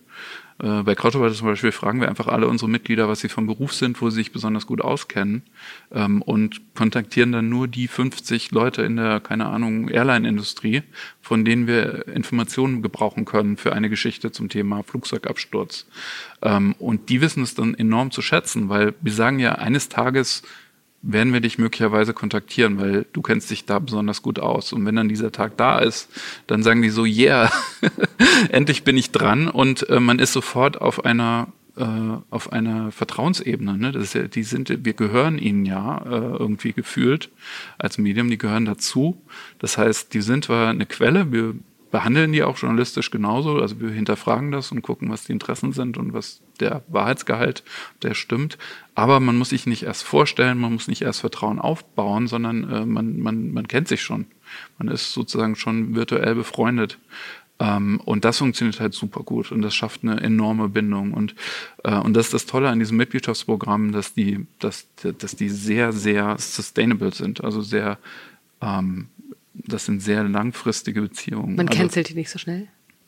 äh, 0.59 0.81
bei 0.83 0.95
Krautarbeit 0.95 1.33
zum 1.35 1.47
Beispiel 1.47 1.71
fragen 1.71 2.01
wir 2.01 2.09
einfach 2.09 2.27
alle 2.27 2.47
unsere 2.47 2.69
Mitglieder, 2.69 3.07
was 3.07 3.19
sie 3.19 3.29
vom 3.29 3.45
Beruf 3.45 3.73
sind, 3.73 4.01
wo 4.01 4.09
sie 4.09 4.17
sich 4.17 4.31
besonders 4.31 4.65
gut 4.65 4.81
auskennen 4.81 5.43
ähm, 5.91 6.21
und 6.21 6.61
kontaktieren 6.75 7.31
dann 7.31 7.49
nur 7.49 7.67
die 7.67 7.87
50 7.97 8.51
Leute 8.51 8.83
in 8.83 8.95
der, 8.95 9.19
keine 9.19 9.47
Ahnung, 9.47 9.89
Airline-Industrie, 9.89 10.83
von 11.19 11.43
denen 11.43 11.65
wir 11.65 12.07
Informationen 12.07 12.83
gebrauchen 12.83 13.25
können 13.25 13.57
für 13.57 13.73
eine 13.73 13.89
Geschichte 13.89 14.31
zum 14.31 14.49
Thema 14.49 14.83
Flugzeugabsturz. 14.83 15.87
Ähm, 16.43 16.75
und 16.77 17.09
die 17.09 17.21
wissen 17.21 17.41
es 17.41 17.55
dann 17.55 17.73
enorm 17.73 18.11
zu 18.11 18.21
schätzen, 18.21 18.69
weil 18.69 18.93
wir 19.01 19.13
sagen 19.13 19.39
ja, 19.39 19.53
eines 19.53 19.89
Tages 19.89 20.43
werden 21.01 21.33
wir 21.33 21.39
dich 21.39 21.57
möglicherweise 21.57 22.13
kontaktieren, 22.13 22.79
weil 22.79 23.07
du 23.13 23.23
kennst 23.23 23.49
dich 23.49 23.65
da 23.65 23.79
besonders 23.79 24.21
gut 24.21 24.37
aus. 24.37 24.73
Und 24.73 24.85
wenn 24.85 24.95
dann 24.95 25.09
dieser 25.09 25.31
Tag 25.31 25.57
da 25.57 25.79
ist, 25.79 26.07
dann 26.45 26.61
sagen 26.61 26.83
die 26.83 26.91
so, 26.91 27.03
yeah, 27.03 27.51
endlich 28.49 28.83
bin 28.83 28.95
ich 28.95 29.09
dran 29.09 29.47
und 29.47 29.89
äh, 29.89 29.99
man 29.99 30.19
ist 30.19 30.33
sofort 30.33 30.79
auf 30.79 31.03
einer 31.03 31.47
äh, 31.77 32.17
auf 32.29 32.51
einer 32.51 32.91
Vertrauensebene. 32.91 33.77
Ne? 33.77 33.91
Das 33.91 34.03
ist 34.03 34.13
ja, 34.13 34.27
die 34.27 34.43
sind, 34.43 34.85
wir 34.85 34.93
gehören 34.93 35.37
ihnen 35.37 35.65
ja 35.65 35.99
äh, 36.05 36.37
irgendwie 36.37 36.73
gefühlt 36.73 37.29
als 37.77 37.97
Medium, 37.97 38.29
die 38.29 38.37
gehören 38.37 38.65
dazu. 38.65 39.21
Das 39.59 39.77
heißt, 39.77 40.13
die 40.13 40.21
sind 40.21 40.45
zwar 40.45 40.69
eine 40.69 40.85
Quelle, 40.85 41.31
wir 41.31 41.55
behandeln 41.91 42.31
die 42.31 42.43
auch 42.43 42.57
journalistisch 42.57 43.11
genauso. 43.11 43.59
Also 43.59 43.79
wir 43.79 43.89
hinterfragen 43.89 44.51
das 44.51 44.71
und 44.71 44.81
gucken, 44.81 45.09
was 45.09 45.25
die 45.25 45.31
Interessen 45.31 45.71
sind 45.71 45.97
und 45.97 46.13
was 46.13 46.41
der 46.59 46.83
Wahrheitsgehalt, 46.87 47.63
der 48.01 48.13
stimmt. 48.13 48.57
Aber 48.95 49.19
man 49.19 49.37
muss 49.37 49.49
sich 49.49 49.67
nicht 49.67 49.83
erst 49.83 50.03
vorstellen, 50.03 50.57
man 50.57 50.73
muss 50.73 50.87
nicht 50.87 51.01
erst 51.01 51.21
Vertrauen 51.21 51.59
aufbauen, 51.59 52.27
sondern 52.27 52.69
äh, 52.69 52.85
man, 52.85 53.19
man, 53.19 53.51
man 53.51 53.67
kennt 53.67 53.87
sich 53.87 54.01
schon. 54.01 54.25
Man 54.77 54.87
ist 54.87 55.13
sozusagen 55.13 55.55
schon 55.55 55.95
virtuell 55.95 56.35
befreundet. 56.35 56.97
Ähm, 57.59 57.99
und 58.05 58.23
das 58.23 58.37
funktioniert 58.37 58.79
halt 58.79 58.93
super 58.93 59.23
gut 59.23 59.51
und 59.51 59.61
das 59.61 59.73
schafft 59.73 60.03
eine 60.03 60.21
enorme 60.21 60.69
Bindung. 60.69 61.13
Und, 61.13 61.35
äh, 61.83 61.95
und 61.95 62.13
das 62.13 62.27
ist 62.27 62.33
das 62.33 62.45
Tolle 62.45 62.69
an 62.69 62.79
diesem 62.79 62.97
Mitgliedschaftsprogramm, 62.97 63.91
dass 63.91 64.13
die, 64.13 64.45
dass, 64.59 64.87
dass 65.01 65.35
die 65.35 65.49
sehr, 65.49 65.91
sehr 65.91 66.37
sustainable 66.37 67.13
sind, 67.13 67.43
also 67.43 67.61
sehr 67.61 67.97
ähm, 68.61 69.07
das 69.53 69.85
sind 69.85 70.01
sehr 70.01 70.23
langfristige 70.23 71.01
Beziehungen. 71.01 71.55
Man 71.55 71.67
also, 71.67 71.79
cancelt 71.79 72.09
die 72.09 72.13
nicht 72.13 72.29
so 72.29 72.39
schnell? 72.39 72.67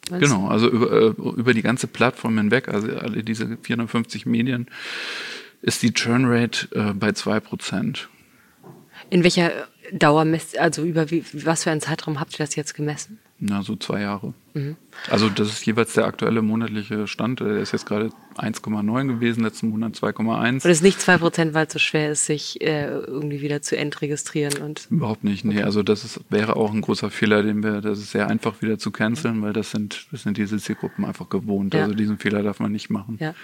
Genau, 0.09 0.47
also 0.47 0.69
über, 0.69 0.91
äh, 0.91 1.05
über 1.39 1.53
die 1.53 1.61
ganze 1.61 1.85
Plattform 1.85 2.37
hinweg, 2.37 2.67
also 2.67 2.87
alle 2.87 3.23
diese 3.23 3.57
450 3.61 4.25
Medien, 4.25 4.67
ist 5.61 5.83
die 5.83 5.93
Churnrate 5.93 6.67
äh, 6.73 6.93
bei 6.93 7.09
2%. 7.09 8.07
In 9.11 9.23
welcher 9.23 9.51
Dauer, 9.91 10.25
also 10.57 10.83
über 10.83 11.11
wie, 11.11 11.23
was 11.33 11.63
für 11.63 11.71
einen 11.71 11.81
Zeitraum 11.81 12.19
habt 12.19 12.33
ihr 12.33 12.45
das 12.45 12.55
jetzt 12.55 12.73
gemessen? 12.73 13.19
Na, 13.41 13.63
so 13.63 13.77
zwei 13.77 14.01
Jahre. 14.01 14.33
Mhm. 14.53 14.75
Also 15.09 15.29
das 15.29 15.47
ist 15.47 15.65
jeweils 15.65 15.93
der 15.93 16.05
aktuelle 16.05 16.41
monatliche 16.41 17.07
Stand. 17.07 17.39
Der 17.39 17.59
ist 17.59 17.71
jetzt 17.71 17.85
gerade 17.85 18.09
1,9 18.37 19.07
gewesen, 19.07 19.43
letzten 19.43 19.69
Monat 19.69 19.93
2,1. 19.93 20.49
Und 20.49 20.57
es 20.57 20.65
ist 20.65 20.83
nicht 20.83 20.99
2%, 20.99 21.53
weil 21.53 21.65
es 21.67 21.73
so 21.73 21.79
schwer 21.79 22.11
ist, 22.11 22.25
sich 22.25 22.59
äh, 22.61 22.87
irgendwie 22.87 23.41
wieder 23.41 23.61
zu 23.61 23.77
entregistrieren 23.77 24.61
und. 24.61 24.87
Überhaupt 24.89 25.23
nicht, 25.23 25.45
nee. 25.45 25.55
Okay. 25.55 25.63
Also 25.63 25.83
das 25.83 26.03
ist, 26.03 26.19
wäre 26.29 26.57
auch 26.57 26.73
ein 26.73 26.81
großer 26.81 27.09
Fehler, 27.09 27.41
den 27.41 27.63
wir, 27.63 27.79
das 27.79 27.99
ist 27.99 28.11
sehr 28.11 28.27
einfach 28.27 28.61
wieder 28.61 28.77
zu 28.77 28.91
canceln, 28.91 29.41
weil 29.41 29.53
das 29.53 29.71
sind, 29.71 30.07
das 30.11 30.23
sind 30.23 30.37
diese 30.37 30.57
Zielgruppen 30.57 31.05
einfach 31.05 31.29
gewohnt. 31.29 31.73
Ja. 31.73 31.83
Also 31.83 31.93
diesen 31.93 32.17
Fehler 32.17 32.43
darf 32.43 32.59
man 32.59 32.73
nicht 32.73 32.89
machen. 32.89 33.17
Ja. 33.21 33.35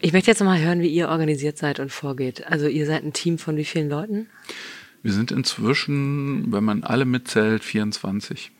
Ich 0.00 0.14
möchte 0.14 0.30
jetzt 0.30 0.40
nochmal 0.40 0.60
hören, 0.60 0.80
wie 0.80 0.88
ihr 0.88 1.10
organisiert 1.10 1.58
seid 1.58 1.78
und 1.78 1.92
vorgeht. 1.92 2.46
Also 2.50 2.68
ihr 2.68 2.86
seid 2.86 3.04
ein 3.04 3.12
Team 3.12 3.36
von 3.36 3.58
wie 3.58 3.66
vielen 3.66 3.90
Leuten? 3.90 4.28
Wir 5.02 5.12
sind 5.12 5.30
inzwischen, 5.30 6.52
wenn 6.52 6.64
man 6.64 6.84
alle 6.84 7.04
mitzählt, 7.04 7.64
24. 7.64 8.50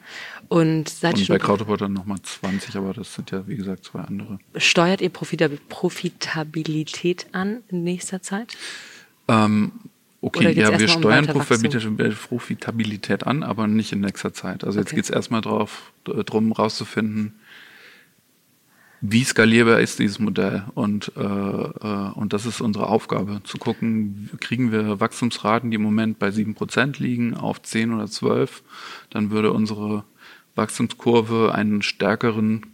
Und, 0.51 0.89
seid 0.89 1.15
und 1.15 1.29
bei 1.29 1.39
Krautreporter 1.39 1.89
nochmal 1.89 2.19
20, 2.21 2.75
aber 2.75 2.93
das 2.93 3.15
sind 3.15 3.31
ja, 3.31 3.47
wie 3.47 3.55
gesagt, 3.55 3.85
zwei 3.85 4.01
andere. 4.01 4.41
Steuert 4.57 5.01
ihr 5.01 5.09
Profitabilität 5.09 7.29
an 7.31 7.63
in 7.69 7.85
nächster 7.85 8.21
Zeit? 8.21 8.57
Ähm, 9.29 9.71
okay, 10.21 10.51
ja, 10.51 10.77
wir 10.77 10.89
steuern 10.89 11.29
Profitabilität 11.29 13.29
an, 13.29 13.45
aber 13.45 13.69
nicht 13.69 13.93
in 13.93 14.01
nächster 14.01 14.35
Zeit. 14.35 14.65
Also 14.65 14.81
okay. 14.81 14.89
jetzt 14.89 14.97
geht 14.97 15.05
es 15.05 15.11
erstmal 15.11 15.41
drauf, 15.41 15.93
drum 16.03 16.51
rauszufinden, 16.51 17.35
wie 19.03 19.23
skalierbar 19.23 19.79
ist 19.79 20.01
dieses 20.01 20.19
Modell? 20.19 20.65
Und, 20.75 21.13
äh, 21.17 21.23
äh, 21.23 22.11
und 22.15 22.33
das 22.33 22.45
ist 22.45 22.61
unsere 22.61 22.89
Aufgabe, 22.89 23.41
zu 23.45 23.57
gucken, 23.57 24.31
kriegen 24.41 24.73
wir 24.73 24.99
Wachstumsraten, 24.99 25.71
die 25.71 25.77
im 25.77 25.83
Moment 25.83 26.19
bei 26.19 26.33
sieben 26.33 26.57
Prozent 26.57 26.99
liegen, 26.99 27.35
auf 27.35 27.63
zehn 27.63 27.95
oder 27.95 28.09
zwölf, 28.09 28.65
dann 29.11 29.31
würde 29.31 29.53
unsere 29.53 30.03
Wachstumskurve 30.55 31.53
einen 31.55 31.83
stärkeren, 31.83 32.67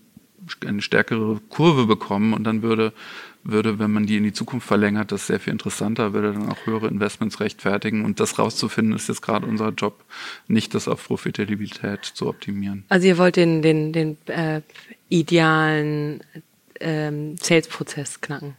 eine 0.67 0.83
stärkere 0.83 1.41
Kurve 1.49 1.87
bekommen 1.87 2.33
und 2.33 2.45
dann 2.45 2.62
würde 2.62 2.93
würde, 3.49 3.79
wenn 3.79 3.93
man 3.93 4.07
die 4.07 4.17
in 4.17 4.25
die 4.25 4.33
Zukunft 4.33 4.67
verlängert, 4.67 5.12
das 5.12 5.27
sehr 5.27 5.41
viel 5.41 5.53
interessanter, 5.53 6.12
würde 6.12 6.33
dann 6.33 6.49
auch 6.49 6.67
höhere 6.67 6.89
Investments 6.89 7.41
rechtfertigen. 7.41 8.05
Und 8.05 8.21
das 8.21 8.39
rauszufinden, 8.39 8.95
ist 8.95 9.09
jetzt 9.09 9.23
gerade 9.23 9.47
unser 9.47 9.71
Job, 9.71 10.05
nicht 10.49 10.75
das 10.75 10.89
auf 10.89 11.07
Profitabilität 11.07 12.05
zu 12.05 12.29
optimieren. 12.29 12.85
Also 12.89 13.07
ihr 13.07 13.19
wollt 13.19 13.37
den, 13.37 13.62
den, 13.62 13.93
den 13.93 14.17
äh, 14.27 14.62
idealen 15.09 16.23
ähm, 16.81 17.37
Sales-Prozess 17.41 18.21
knacken. 18.21 18.55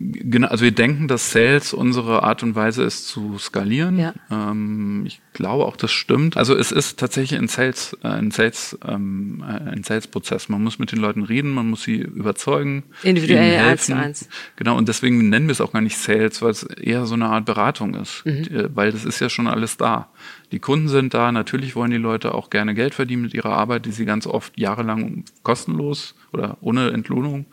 Genau, 0.00 0.46
also 0.46 0.64
wir 0.64 0.70
denken, 0.70 1.08
dass 1.08 1.32
Sales 1.32 1.72
unsere 1.72 2.22
Art 2.22 2.44
und 2.44 2.54
Weise 2.54 2.84
ist 2.84 3.08
zu 3.08 3.36
skalieren. 3.38 3.98
Ja. 3.98 4.14
Ähm, 4.30 5.02
ich 5.06 5.20
glaube 5.32 5.66
auch, 5.66 5.76
das 5.76 5.90
stimmt. 5.90 6.36
Also 6.36 6.54
es 6.54 6.70
ist 6.70 7.00
tatsächlich 7.00 7.38
ein 7.38 7.48
Sales, 7.48 7.96
äh, 8.04 8.08
ein 8.08 8.30
Sales, 8.30 8.78
ähm, 8.86 9.42
äh, 9.42 9.70
ein 9.70 9.82
Sales-Prozess. 9.82 10.48
Man 10.48 10.62
muss 10.62 10.78
mit 10.78 10.92
den 10.92 11.00
Leuten 11.00 11.24
reden, 11.24 11.50
man 11.50 11.68
muss 11.68 11.82
sie 11.82 11.96
überzeugen. 11.96 12.84
Individuell 13.02 13.58
eins 13.58 13.86
zu 13.86 13.96
eins. 13.96 14.28
Genau, 14.54 14.76
und 14.76 14.88
deswegen 14.88 15.28
nennen 15.28 15.48
wir 15.48 15.52
es 15.52 15.60
auch 15.60 15.72
gar 15.72 15.82
nicht 15.82 15.98
Sales, 15.98 16.42
weil 16.42 16.50
es 16.50 16.62
eher 16.62 17.06
so 17.06 17.14
eine 17.14 17.26
Art 17.26 17.44
Beratung 17.44 17.94
ist. 17.94 18.24
Mhm. 18.24 18.44
Äh, 18.44 18.76
weil 18.76 18.92
das 18.92 19.04
ist 19.04 19.18
ja 19.18 19.28
schon 19.28 19.48
alles 19.48 19.78
da. 19.78 20.10
Die 20.52 20.60
Kunden 20.60 20.88
sind 20.88 21.12
da, 21.12 21.32
natürlich 21.32 21.74
wollen 21.74 21.90
die 21.90 21.96
Leute 21.96 22.34
auch 22.34 22.50
gerne 22.50 22.74
Geld 22.74 22.94
verdienen 22.94 23.22
mit 23.22 23.34
ihrer 23.34 23.50
Arbeit, 23.50 23.84
die 23.84 23.92
sie 23.92 24.04
ganz 24.04 24.26
oft 24.28 24.56
jahrelang 24.58 25.24
kostenlos 25.42 26.14
oder 26.32 26.56
ohne 26.60 26.90
Entlohnung 26.90 27.46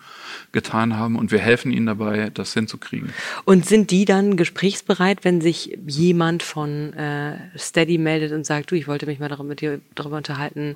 getan 0.52 0.98
haben 0.98 1.16
und 1.16 1.32
wir 1.32 1.40
helfen 1.40 1.72
ihnen 1.72 1.86
dabei, 1.86 2.30
das 2.34 2.54
hinzukriegen. 2.54 3.14
Und 3.46 3.66
sind 3.66 3.92
die 3.92 4.06
dann 4.06 4.38
gesprächsbereit, 4.38 5.24
wenn 5.24 5.42
sich 5.42 5.78
jemand 5.88 6.44
von 6.44 6.94
äh, 6.94 7.38
Steady 7.58 7.98
meldet 7.98 8.32
und 8.32 8.46
sagt, 8.46 8.72
du, 8.72 8.76
ich 8.76 8.88
wollte 8.88 9.06
mich 9.06 9.20
mal 9.20 9.30
darüber, 9.30 9.50
mit 9.50 9.62
dir 9.62 9.82
darüber 9.96 10.18
unterhalten, 10.18 10.76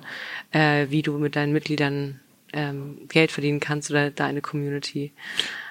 äh, 0.50 0.86
wie 0.90 1.02
du 1.02 1.18
mit 1.18 1.36
deinen 1.36 1.52
Mitgliedern 1.52 2.20
ähm, 2.52 2.98
Geld 3.08 3.30
verdienen 3.30 3.60
kannst 3.60 3.90
oder 3.90 4.10
deine 4.10 4.40
Community 4.40 5.12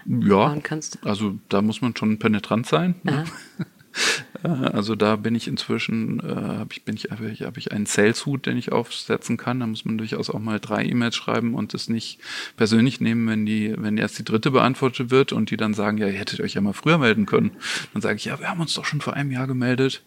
ja, 0.06 0.48
bauen 0.48 0.64
kannst? 0.64 1.06
Also 1.06 1.38
da 1.50 1.62
muss 1.62 1.82
man 1.82 1.96
schon 1.96 2.20
penetrant 2.20 2.68
sein. 2.68 2.96
Ne? 3.04 3.26
Äh, 4.44 4.48
also 4.48 4.96
da 4.96 5.16
bin 5.16 5.36
ich 5.36 5.48
inzwischen, 5.48 6.20
äh, 6.20 6.34
hab 6.34 6.74
ich, 6.74 6.84
bin 6.84 6.96
ich, 6.96 7.12
habe 7.12 7.30
ich, 7.30 7.44
hab 7.44 7.58
ich 7.58 7.72
einen 7.72 7.86
Sales-Hut, 7.86 8.46
den 8.46 8.58
ich 8.58 8.72
aufsetzen 8.72 9.38
kann. 9.38 9.60
Da 9.60 9.68
muss 9.68 9.86
man 9.86 9.98
durchaus 9.98 10.30
auch 10.30 10.40
mal 10.40 10.60
drei 10.60 10.86
E-Mails 10.86 11.16
schreiben 11.16 11.56
und 11.56 11.74
das 11.74 11.90
nicht 11.90 12.20
persönlich 12.58 13.02
nehmen, 13.02 13.28
wenn 13.28 13.46
die, 13.46 13.74
wenn 13.78 13.98
erst 13.98 14.20
die 14.20 14.24
dritte 14.24 14.52
beantwortet 14.52 15.10
wird 15.10 15.34
und 15.34 15.52
die 15.52 15.58
dann 15.58 15.74
sagen, 15.74 15.98
ja, 15.98 16.08
ihr 16.08 16.14
hättet 16.14 16.40
euch 16.42 16.54
ja 16.54 16.62
mal 16.62 16.74
früher 16.74 16.98
melden 16.98 17.26
können. 17.26 17.52
Dann 17.94 18.02
sage 18.02 18.18
ich, 18.18 18.26
ja, 18.26 18.40
wir 18.40 18.50
haben 18.50 18.62
uns 18.62 18.74
doch 18.74 18.86
schon 18.86 19.02
vor 19.02 19.14
einem 19.14 19.32
Jahr 19.32 19.48
gemeldet. 19.48 20.04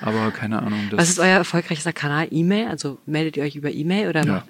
Aber 0.00 0.30
keine 0.30 0.62
Ahnung. 0.62 0.88
Was 0.92 1.08
ist 1.08 1.18
euer 1.18 1.38
erfolgreichster 1.38 1.92
Kanal? 1.92 2.28
E-Mail? 2.30 2.68
Also 2.68 2.98
meldet 3.06 3.36
ihr 3.36 3.44
euch 3.44 3.56
über 3.56 3.70
E-Mail 3.70 4.08
oder? 4.08 4.24
Ja. 4.24 4.44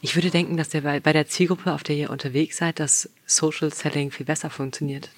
Ich 0.00 0.16
würde 0.16 0.30
denken, 0.30 0.56
dass 0.56 0.70
der 0.70 0.80
bei, 0.80 1.00
bei 1.00 1.12
der 1.12 1.26
Zielgruppe, 1.26 1.72
auf 1.72 1.82
der 1.82 1.96
ihr 1.96 2.10
unterwegs 2.10 2.56
seid, 2.56 2.80
das 2.80 3.10
Social 3.26 3.72
Selling 3.72 4.10
viel 4.10 4.26
besser 4.26 4.50
funktioniert. 4.50 5.10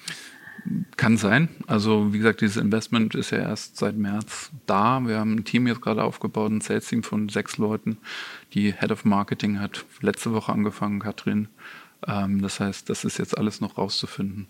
Kann 0.97 1.17
sein. 1.17 1.49
Also 1.67 2.13
wie 2.13 2.17
gesagt, 2.17 2.41
dieses 2.41 2.57
Investment 2.57 3.13
ist 3.13 3.29
ja 3.31 3.37
erst 3.37 3.77
seit 3.77 3.95
März 3.97 4.51
da. 4.65 4.99
Wir 5.05 5.19
haben 5.19 5.35
ein 5.35 5.45
Team 5.45 5.67
jetzt 5.67 5.81
gerade 5.81 6.03
aufgebaut, 6.03 6.51
ein 6.51 6.61
Sales-Team 6.61 7.03
von 7.03 7.29
sechs 7.29 7.57
Leuten. 7.57 7.97
Die 8.53 8.73
Head 8.73 8.91
of 8.91 9.05
Marketing 9.05 9.59
hat 9.59 9.85
letzte 10.01 10.33
Woche 10.33 10.51
angefangen, 10.51 10.99
Katrin. 10.99 11.49
Ähm, 12.07 12.41
das 12.41 12.59
heißt, 12.59 12.89
das 12.89 13.03
ist 13.03 13.19
jetzt 13.19 13.37
alles 13.37 13.61
noch 13.61 13.77
rauszufinden 13.77 14.47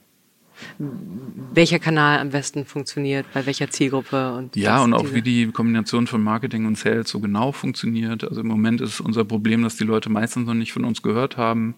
welcher 1.53 1.79
Kanal 1.79 2.19
am 2.19 2.29
besten 2.29 2.65
funktioniert, 2.65 3.25
bei 3.33 3.45
welcher 3.45 3.69
Zielgruppe 3.69 4.33
und 4.35 4.55
ja 4.55 4.83
und 4.83 4.93
auch 4.93 5.13
wie 5.13 5.21
die 5.21 5.47
Kombination 5.47 6.07
von 6.07 6.23
Marketing 6.23 6.65
und 6.65 6.77
Sales 6.77 7.09
so 7.09 7.19
genau 7.19 7.51
funktioniert. 7.51 8.23
Also 8.23 8.41
im 8.41 8.47
Moment 8.47 8.81
ist 8.81 9.01
unser 9.01 9.25
Problem, 9.25 9.63
dass 9.63 9.77
die 9.77 9.83
Leute 9.83 10.09
meistens 10.09 10.45
noch 10.47 10.53
nicht 10.53 10.73
von 10.73 10.85
uns 10.85 11.01
gehört 11.01 11.37
haben. 11.37 11.75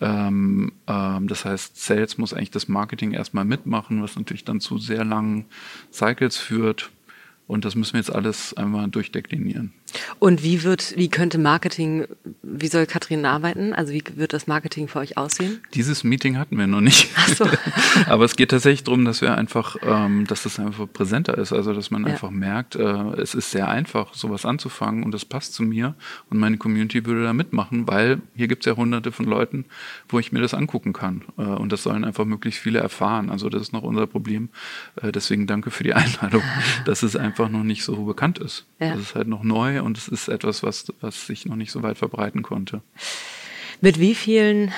Ähm, 0.00 0.72
ähm, 0.86 1.28
das 1.28 1.44
heißt, 1.44 1.80
Sales 1.80 2.18
muss 2.18 2.32
eigentlich 2.32 2.50
das 2.50 2.68
Marketing 2.68 3.12
erstmal 3.12 3.44
mitmachen, 3.44 4.02
was 4.02 4.16
natürlich 4.16 4.44
dann 4.44 4.60
zu 4.60 4.78
sehr 4.78 5.04
langen 5.04 5.46
Cycles 5.92 6.36
führt. 6.36 6.90
Und 7.46 7.64
das 7.64 7.74
müssen 7.74 7.94
wir 7.94 8.00
jetzt 8.00 8.14
alles 8.14 8.54
einmal 8.54 8.88
durchdeklinieren. 8.88 9.72
Und 10.18 10.42
wie 10.42 10.62
wird, 10.62 10.96
wie 10.96 11.08
könnte 11.08 11.38
Marketing, 11.38 12.06
wie 12.42 12.68
soll 12.68 12.86
Katrin 12.86 13.24
arbeiten? 13.24 13.72
Also 13.72 13.92
wie 13.92 14.02
wird 14.16 14.32
das 14.32 14.46
Marketing 14.46 14.88
für 14.88 14.98
euch 14.98 15.16
aussehen? 15.16 15.60
Dieses 15.74 16.04
Meeting 16.04 16.38
hatten 16.38 16.58
wir 16.58 16.66
noch 16.66 16.80
nicht. 16.80 17.10
Ach 17.16 17.28
so. 17.28 17.46
Aber 18.06 18.24
es 18.24 18.36
geht 18.36 18.50
tatsächlich 18.50 18.84
darum, 18.84 19.04
dass 19.04 19.20
wir 19.20 19.36
einfach, 19.36 19.76
ähm, 19.82 20.26
dass 20.26 20.42
das 20.42 20.58
einfach 20.58 20.86
präsenter 20.92 21.38
ist. 21.38 21.52
Also 21.52 21.72
dass 21.72 21.90
man 21.90 22.04
ja. 22.04 22.12
einfach 22.12 22.30
merkt, 22.30 22.76
äh, 22.76 22.82
es 22.82 23.34
ist 23.34 23.50
sehr 23.50 23.68
einfach, 23.68 24.14
sowas 24.14 24.44
anzufangen 24.44 25.02
und 25.04 25.12
das 25.12 25.24
passt 25.24 25.54
zu 25.54 25.62
mir 25.62 25.94
und 26.30 26.38
meine 26.38 26.58
Community 26.58 27.04
würde 27.06 27.24
da 27.24 27.32
mitmachen, 27.32 27.86
weil 27.86 28.20
hier 28.34 28.48
gibt 28.48 28.66
es 28.66 28.70
ja 28.70 28.76
hunderte 28.76 29.12
von 29.12 29.26
Leuten, 29.26 29.64
wo 30.08 30.18
ich 30.18 30.32
mir 30.32 30.40
das 30.40 30.54
angucken 30.54 30.92
kann. 30.92 31.22
Äh, 31.36 31.42
und 31.42 31.72
das 31.72 31.82
sollen 31.82 32.04
einfach 32.04 32.24
möglichst 32.24 32.60
viele 32.60 32.80
erfahren. 32.80 33.30
Also 33.30 33.48
das 33.48 33.62
ist 33.62 33.72
noch 33.72 33.82
unser 33.82 34.06
Problem. 34.06 34.50
Äh, 35.00 35.12
deswegen 35.12 35.46
danke 35.46 35.70
für 35.70 35.84
die 35.84 35.94
Einladung, 35.94 36.42
dass 36.84 37.02
es 37.02 37.16
einfach 37.16 37.48
noch 37.48 37.64
nicht 37.64 37.84
so 37.84 38.04
bekannt 38.04 38.38
ist. 38.38 38.66
Ja. 38.80 38.92
Das 38.92 39.00
ist 39.00 39.14
halt 39.14 39.28
noch 39.28 39.42
neu 39.42 39.77
und 39.82 39.98
es 39.98 40.08
ist 40.08 40.28
etwas, 40.28 40.62
was, 40.62 40.92
was 41.00 41.26
sich 41.26 41.46
noch 41.46 41.56
nicht 41.56 41.72
so 41.72 41.82
weit 41.82 41.98
verbreiten 41.98 42.42
konnte. 42.42 42.82
Mit 43.80 44.00
wie 44.00 44.14
vielen, 44.14 44.72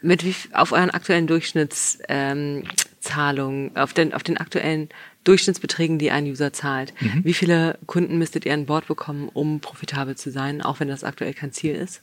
mit 0.00 0.24
wie, 0.24 0.34
auf 0.52 0.72
euren 0.72 0.90
aktuellen 0.90 1.26
Durchschnittszahlungen, 1.26 3.66
ähm, 3.66 3.76
auf 3.76 3.92
den, 3.92 4.14
auf 4.14 4.22
den 4.22 4.36
aktuellen 4.36 4.88
Durchschnittsbeträgen, 5.24 5.98
die 5.98 6.10
ein 6.10 6.26
User 6.26 6.52
zahlt, 6.52 6.94
mhm. 7.00 7.24
wie 7.24 7.34
viele 7.34 7.78
Kunden 7.86 8.18
müsstet 8.18 8.44
ihr 8.44 8.54
an 8.54 8.66
Bord 8.66 8.86
bekommen, 8.86 9.28
um 9.32 9.60
profitabel 9.60 10.16
zu 10.16 10.30
sein, 10.30 10.62
auch 10.62 10.80
wenn 10.80 10.88
das 10.88 11.04
aktuell 11.04 11.34
kein 11.34 11.52
Ziel 11.52 11.74
ist? 11.74 12.02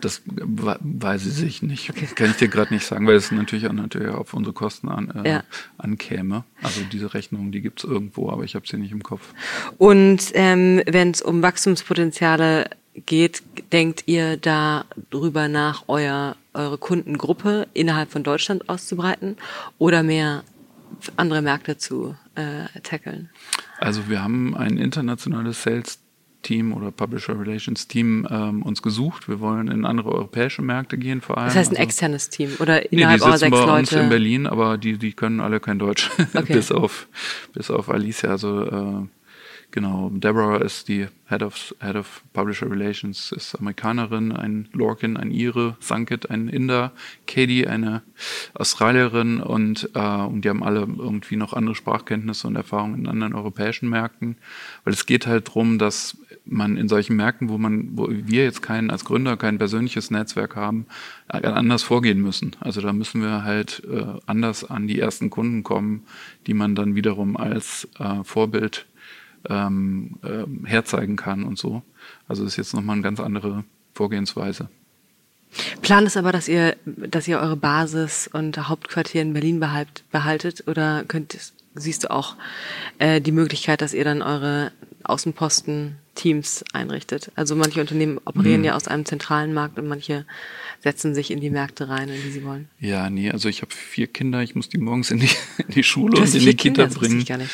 Das 0.00 0.22
weiß 0.26 1.42
ich 1.42 1.62
nicht. 1.62 1.90
Okay. 1.90 2.06
Kann 2.14 2.30
ich 2.30 2.36
dir 2.36 2.48
gerade 2.48 2.72
nicht 2.72 2.86
sagen, 2.86 3.06
weil 3.06 3.16
es 3.16 3.30
natürlich 3.32 3.66
auch 3.66 3.72
natürlich 3.72 4.08
auf 4.08 4.34
unsere 4.34 4.52
Kosten 4.52 4.88
an, 4.88 5.10
äh, 5.24 5.30
ja. 5.30 5.44
ankäme. 5.78 6.44
Also 6.62 6.82
diese 6.92 7.14
Rechnung, 7.14 7.50
die 7.52 7.62
gibt 7.62 7.82
es 7.82 7.90
irgendwo, 7.90 8.30
aber 8.30 8.44
ich 8.44 8.54
habe 8.54 8.66
sie 8.66 8.76
nicht 8.76 8.92
im 8.92 9.02
Kopf. 9.02 9.32
Und 9.78 10.30
ähm, 10.34 10.82
wenn 10.86 11.10
es 11.10 11.22
um 11.22 11.42
Wachstumspotenziale 11.42 12.70
geht, 12.94 13.42
denkt 13.72 14.04
ihr 14.06 14.36
darüber 14.36 15.48
nach, 15.48 15.84
euer, 15.88 16.36
eure 16.54 16.78
Kundengruppe 16.78 17.66
innerhalb 17.74 18.10
von 18.10 18.22
Deutschland 18.22 18.68
auszubreiten 18.68 19.36
oder 19.78 20.02
mehr 20.02 20.44
andere 21.16 21.42
Märkte 21.42 21.76
zu 21.76 22.16
äh, 22.34 22.80
tackeln? 22.82 23.30
Also 23.78 24.08
wir 24.08 24.22
haben 24.22 24.56
ein 24.56 24.78
internationales 24.78 25.62
Sales 25.62 25.98
Team 26.46 26.72
oder 26.72 26.92
Publisher 26.92 27.38
Relations 27.38 27.88
Team 27.88 28.26
ähm, 28.30 28.62
uns 28.62 28.80
gesucht. 28.80 29.28
Wir 29.28 29.40
wollen 29.40 29.66
in 29.66 29.84
andere 29.84 30.12
europäische 30.12 30.62
Märkte 30.62 30.96
gehen 30.96 31.20
vor 31.20 31.38
allem. 31.38 31.48
Das 31.48 31.56
heißt 31.56 31.72
ein 31.72 31.76
also, 31.76 31.82
externes 31.82 32.30
Team 32.30 32.52
oder 32.60 32.92
innerhalb 32.92 33.20
nee, 33.20 33.26
die 33.26 33.32
sitzen 33.32 33.38
sechs 33.38 33.50
bei 33.50 33.60
Leute? 33.66 33.78
uns 33.80 33.92
in 33.92 34.08
Berlin, 34.08 34.46
aber 34.46 34.78
die, 34.78 34.96
die 34.96 35.12
können 35.12 35.40
alle 35.40 35.58
kein 35.58 35.80
Deutsch, 35.80 36.08
okay. 36.34 36.52
bis 36.52 36.70
auf 36.70 37.08
bis 37.52 37.70
auf 37.70 37.90
Alicia. 37.90 38.30
Also 38.30 38.62
äh, 38.62 39.06
Genau, 39.72 40.10
Deborah 40.10 40.62
ist 40.62 40.88
die 40.88 41.06
Head 41.28 41.42
of, 41.42 41.74
Head 41.80 41.96
of 41.96 42.22
Publisher 42.32 42.70
Relations, 42.70 43.32
ist 43.32 43.56
Amerikanerin, 43.56 44.32
ein 44.32 44.68
Lorcan, 44.72 45.16
ein 45.16 45.30
Ire, 45.30 45.76
Sanket, 45.80 46.30
ein 46.30 46.48
Inder, 46.48 46.92
Katie, 47.26 47.66
eine 47.66 48.02
Australierin 48.54 49.40
und, 49.40 49.90
äh, 49.94 49.98
und 49.98 50.44
die 50.44 50.48
haben 50.48 50.62
alle 50.62 50.80
irgendwie 50.80 51.36
noch 51.36 51.52
andere 51.52 51.74
Sprachkenntnisse 51.74 52.46
und 52.46 52.56
Erfahrungen 52.56 53.00
in 53.00 53.06
anderen 53.06 53.34
europäischen 53.34 53.88
Märkten, 53.88 54.36
weil 54.84 54.94
es 54.94 55.04
geht 55.04 55.26
halt 55.26 55.48
darum, 55.48 55.78
dass 55.78 56.16
man 56.46 56.76
in 56.76 56.88
solchen 56.88 57.16
Märkten, 57.16 57.48
wo 57.48 57.58
man, 57.58 57.88
wo 57.98 58.08
wir 58.08 58.44
jetzt 58.44 58.62
keinen 58.62 58.90
als 58.90 59.04
Gründer 59.04 59.36
kein 59.36 59.58
persönliches 59.58 60.10
Netzwerk 60.10 60.54
haben, 60.54 60.86
anders 61.28 61.82
vorgehen 61.82 62.22
müssen. 62.22 62.54
Also 62.60 62.80
da 62.80 62.92
müssen 62.92 63.20
wir 63.20 63.42
halt 63.42 63.82
äh, 63.90 64.04
anders 64.26 64.64
an 64.64 64.86
die 64.86 65.00
ersten 65.00 65.28
Kunden 65.28 65.64
kommen, 65.64 66.04
die 66.46 66.54
man 66.54 66.76
dann 66.76 66.94
wiederum 66.94 67.36
als 67.36 67.88
äh, 67.98 68.22
Vorbild 68.22 68.86
ähm, 69.48 70.18
äh, 70.22 70.68
herzeigen 70.68 71.16
kann 71.16 71.44
und 71.44 71.58
so. 71.58 71.82
Also 72.28 72.44
das 72.44 72.52
ist 72.52 72.56
jetzt 72.56 72.74
nochmal 72.74 72.94
eine 72.94 73.02
ganz 73.02 73.20
andere 73.20 73.64
Vorgehensweise. 73.94 74.68
Plan 75.82 76.06
ist 76.06 76.16
aber, 76.16 76.32
dass 76.32 76.48
ihr, 76.48 76.76
dass 76.84 77.28
ihr 77.28 77.38
eure 77.38 77.56
Basis 77.56 78.28
und 78.32 78.68
Hauptquartier 78.68 79.22
in 79.22 79.32
Berlin 79.32 79.60
behalt, 79.60 80.04
behaltet 80.10 80.64
oder 80.66 81.04
könnt, 81.06 81.36
siehst 81.74 82.04
du 82.04 82.10
auch 82.10 82.36
äh, 82.98 83.20
die 83.20 83.32
Möglichkeit, 83.32 83.80
dass 83.80 83.94
ihr 83.94 84.04
dann 84.04 84.22
eure 84.22 84.72
Außenposten 85.04 85.96
Teams 86.14 86.64
einrichtet. 86.72 87.30
Also 87.36 87.54
manche 87.54 87.80
Unternehmen 87.80 88.18
operieren 88.24 88.58
hm. 88.58 88.64
ja 88.64 88.76
aus 88.76 88.88
einem 88.88 89.04
zentralen 89.04 89.54
Markt 89.54 89.78
und 89.78 89.86
manche 89.86 90.24
setzen 90.80 91.14
sich 91.14 91.30
in 91.30 91.40
die 91.40 91.50
Märkte 91.50 91.88
rein, 91.88 92.08
in 92.08 92.20
die 92.22 92.30
sie 92.30 92.44
wollen. 92.44 92.68
Ja, 92.80 93.08
nee, 93.08 93.30
also 93.30 93.48
ich 93.48 93.62
habe 93.62 93.72
vier 93.72 94.08
Kinder, 94.08 94.42
ich 94.42 94.54
muss 94.54 94.68
die 94.68 94.78
morgens 94.78 95.10
in 95.10 95.20
die, 95.20 95.30
in 95.58 95.74
die 95.74 95.82
Schule 95.82 96.20
und 96.20 96.34
in 96.34 96.40
die 96.40 96.54
Kita 96.56 96.86
Kinder, 96.86 96.86
bringen. 96.88 97.14
Das 97.14 97.22
ich 97.22 97.28
gar 97.28 97.38
nicht. 97.38 97.52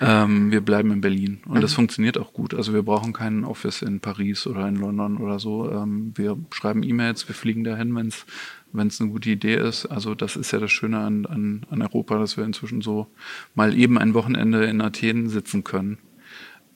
Ähm, 0.00 0.50
wir 0.50 0.60
bleiben 0.60 0.90
in 0.90 1.00
Berlin 1.00 1.40
und 1.46 1.56
mhm. 1.56 1.60
das 1.60 1.74
funktioniert 1.74 2.18
auch 2.18 2.32
gut. 2.32 2.54
Also 2.54 2.74
wir 2.74 2.82
brauchen 2.82 3.12
keinen 3.12 3.44
Office 3.44 3.82
in 3.82 4.00
Paris 4.00 4.46
oder 4.46 4.68
in 4.68 4.76
London 4.76 5.18
oder 5.18 5.38
so. 5.38 5.70
Ähm, 5.70 6.12
wir 6.14 6.36
schreiben 6.50 6.82
E-Mails, 6.82 7.28
wir 7.28 7.34
fliegen 7.34 7.64
dahin, 7.64 7.94
wenn 7.94 8.08
es 8.08 8.26
wenn 8.72 8.88
es 8.88 9.00
eine 9.00 9.10
gute 9.10 9.30
Idee 9.30 9.56
ist. 9.56 9.86
Also 9.86 10.14
das 10.14 10.36
ist 10.36 10.52
ja 10.52 10.58
das 10.58 10.70
Schöne 10.70 10.98
an, 10.98 11.26
an, 11.26 11.66
an 11.70 11.82
Europa, 11.82 12.18
dass 12.18 12.36
wir 12.36 12.44
inzwischen 12.44 12.82
so 12.82 13.06
mal 13.54 13.76
eben 13.76 13.98
ein 13.98 14.14
Wochenende 14.14 14.64
in 14.64 14.80
Athen 14.80 15.28
sitzen 15.28 15.64
können. 15.64 15.98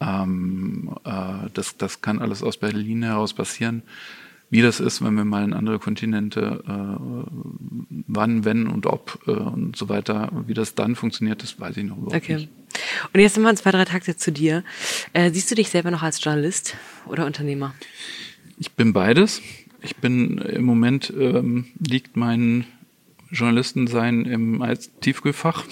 Ähm, 0.01 0.95
äh, 1.05 1.51
das, 1.53 1.77
das 1.77 2.01
kann 2.01 2.21
alles 2.21 2.43
aus 2.43 2.57
Berlin 2.57 3.03
heraus 3.03 3.35
passieren. 3.35 3.83
Wie 4.51 4.63
das 4.63 4.81
ist, 4.81 5.03
wenn 5.03 5.15
wir 5.15 5.25
mal 5.25 5.45
in 5.45 5.53
andere 5.53 5.79
Kontinente, 5.79 6.63
äh, 6.67 7.23
wann, 8.09 8.45
wenn 8.45 8.67
und 8.67 8.87
ob 8.87 9.21
äh, 9.27 9.31
und 9.31 9.77
so 9.77 9.89
weiter, 9.89 10.31
wie 10.47 10.55
das 10.55 10.75
dann 10.75 10.97
funktioniert, 10.97 11.43
das 11.43 11.61
weiß 11.61 11.77
ich 11.77 11.85
noch 11.85 11.97
überhaupt 11.97 12.17
okay. 12.17 12.35
nicht. 12.35 12.49
Und 13.13 13.21
jetzt 13.21 13.37
nochmal 13.37 13.57
zwei, 13.57 13.71
drei 13.71 13.85
Takte 13.85 14.17
zu 14.17 14.33
dir. 14.33 14.65
Äh, 15.13 15.31
siehst 15.31 15.51
du 15.51 15.55
dich 15.55 15.69
selber 15.69 15.91
noch 15.91 16.03
als 16.03 16.23
Journalist 16.23 16.77
oder 17.07 17.27
Unternehmer? 17.27 17.75
Ich 18.59 18.73
bin 18.73 18.93
beides. 18.93 19.41
Ich 19.83 19.97
bin 19.97 20.39
im 20.39 20.65
Moment 20.65 21.13
ähm, 21.17 21.67
liegt 21.79 22.17
mein 22.17 22.65
Journalistensein 23.31 24.25
im 24.25 24.61
als 24.63 24.91
Tiefkühlfach. 25.01 25.65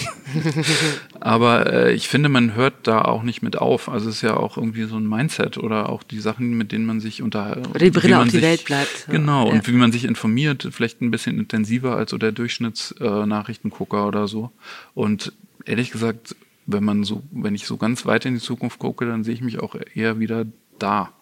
Aber 1.20 1.72
äh, 1.72 1.92
ich 1.92 2.08
finde, 2.08 2.28
man 2.28 2.54
hört 2.54 2.74
da 2.84 3.02
auch 3.02 3.22
nicht 3.22 3.42
mit 3.42 3.58
auf. 3.58 3.88
Also 3.88 4.08
es 4.08 4.16
ist 4.16 4.22
ja 4.22 4.36
auch 4.36 4.56
irgendwie 4.56 4.84
so 4.84 4.96
ein 4.96 5.08
Mindset 5.08 5.58
oder 5.58 5.88
auch 5.88 6.02
die 6.02 6.20
Sachen, 6.20 6.56
mit 6.56 6.72
denen 6.72 6.86
man 6.86 7.00
sich 7.00 7.22
unterhält. 7.22 7.68
Oder 7.68 7.78
die 7.78 7.90
Brille 7.90 8.18
auf 8.18 8.24
die 8.24 8.30
sich, 8.30 8.42
Welt 8.42 8.64
bleibt. 8.64 9.06
Genau, 9.10 9.46
ja. 9.48 9.54
und 9.54 9.66
wie 9.66 9.72
man 9.72 9.92
sich 9.92 10.04
informiert, 10.04 10.68
vielleicht 10.70 11.00
ein 11.00 11.10
bisschen 11.10 11.38
intensiver 11.38 11.96
als 11.96 12.10
so 12.10 12.18
der 12.18 12.32
Durchschnittsnachrichtengucker 12.32 14.04
äh, 14.04 14.08
oder 14.08 14.28
so. 14.28 14.52
Und 14.94 15.32
ehrlich 15.64 15.90
gesagt, 15.90 16.36
wenn 16.66 16.84
man 16.84 17.02
so, 17.02 17.22
wenn 17.30 17.54
ich 17.54 17.66
so 17.66 17.76
ganz 17.76 18.06
weit 18.06 18.24
in 18.26 18.34
die 18.34 18.40
Zukunft 18.40 18.78
gucke, 18.78 19.06
dann 19.06 19.24
sehe 19.24 19.34
ich 19.34 19.40
mich 19.40 19.58
auch 19.58 19.74
eher 19.94 20.20
wieder 20.20 20.46
da 20.78 21.12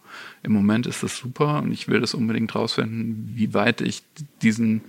im 0.42 0.52
Moment 0.52 0.86
ist 0.86 1.02
das 1.02 1.16
super 1.16 1.62
und 1.62 1.72
ich 1.72 1.88
will 1.88 2.00
das 2.00 2.14
unbedingt 2.14 2.54
rausfinden, 2.54 3.32
wie 3.34 3.52
weit 3.54 3.80
ich 3.80 4.02
diesen, 4.42 4.82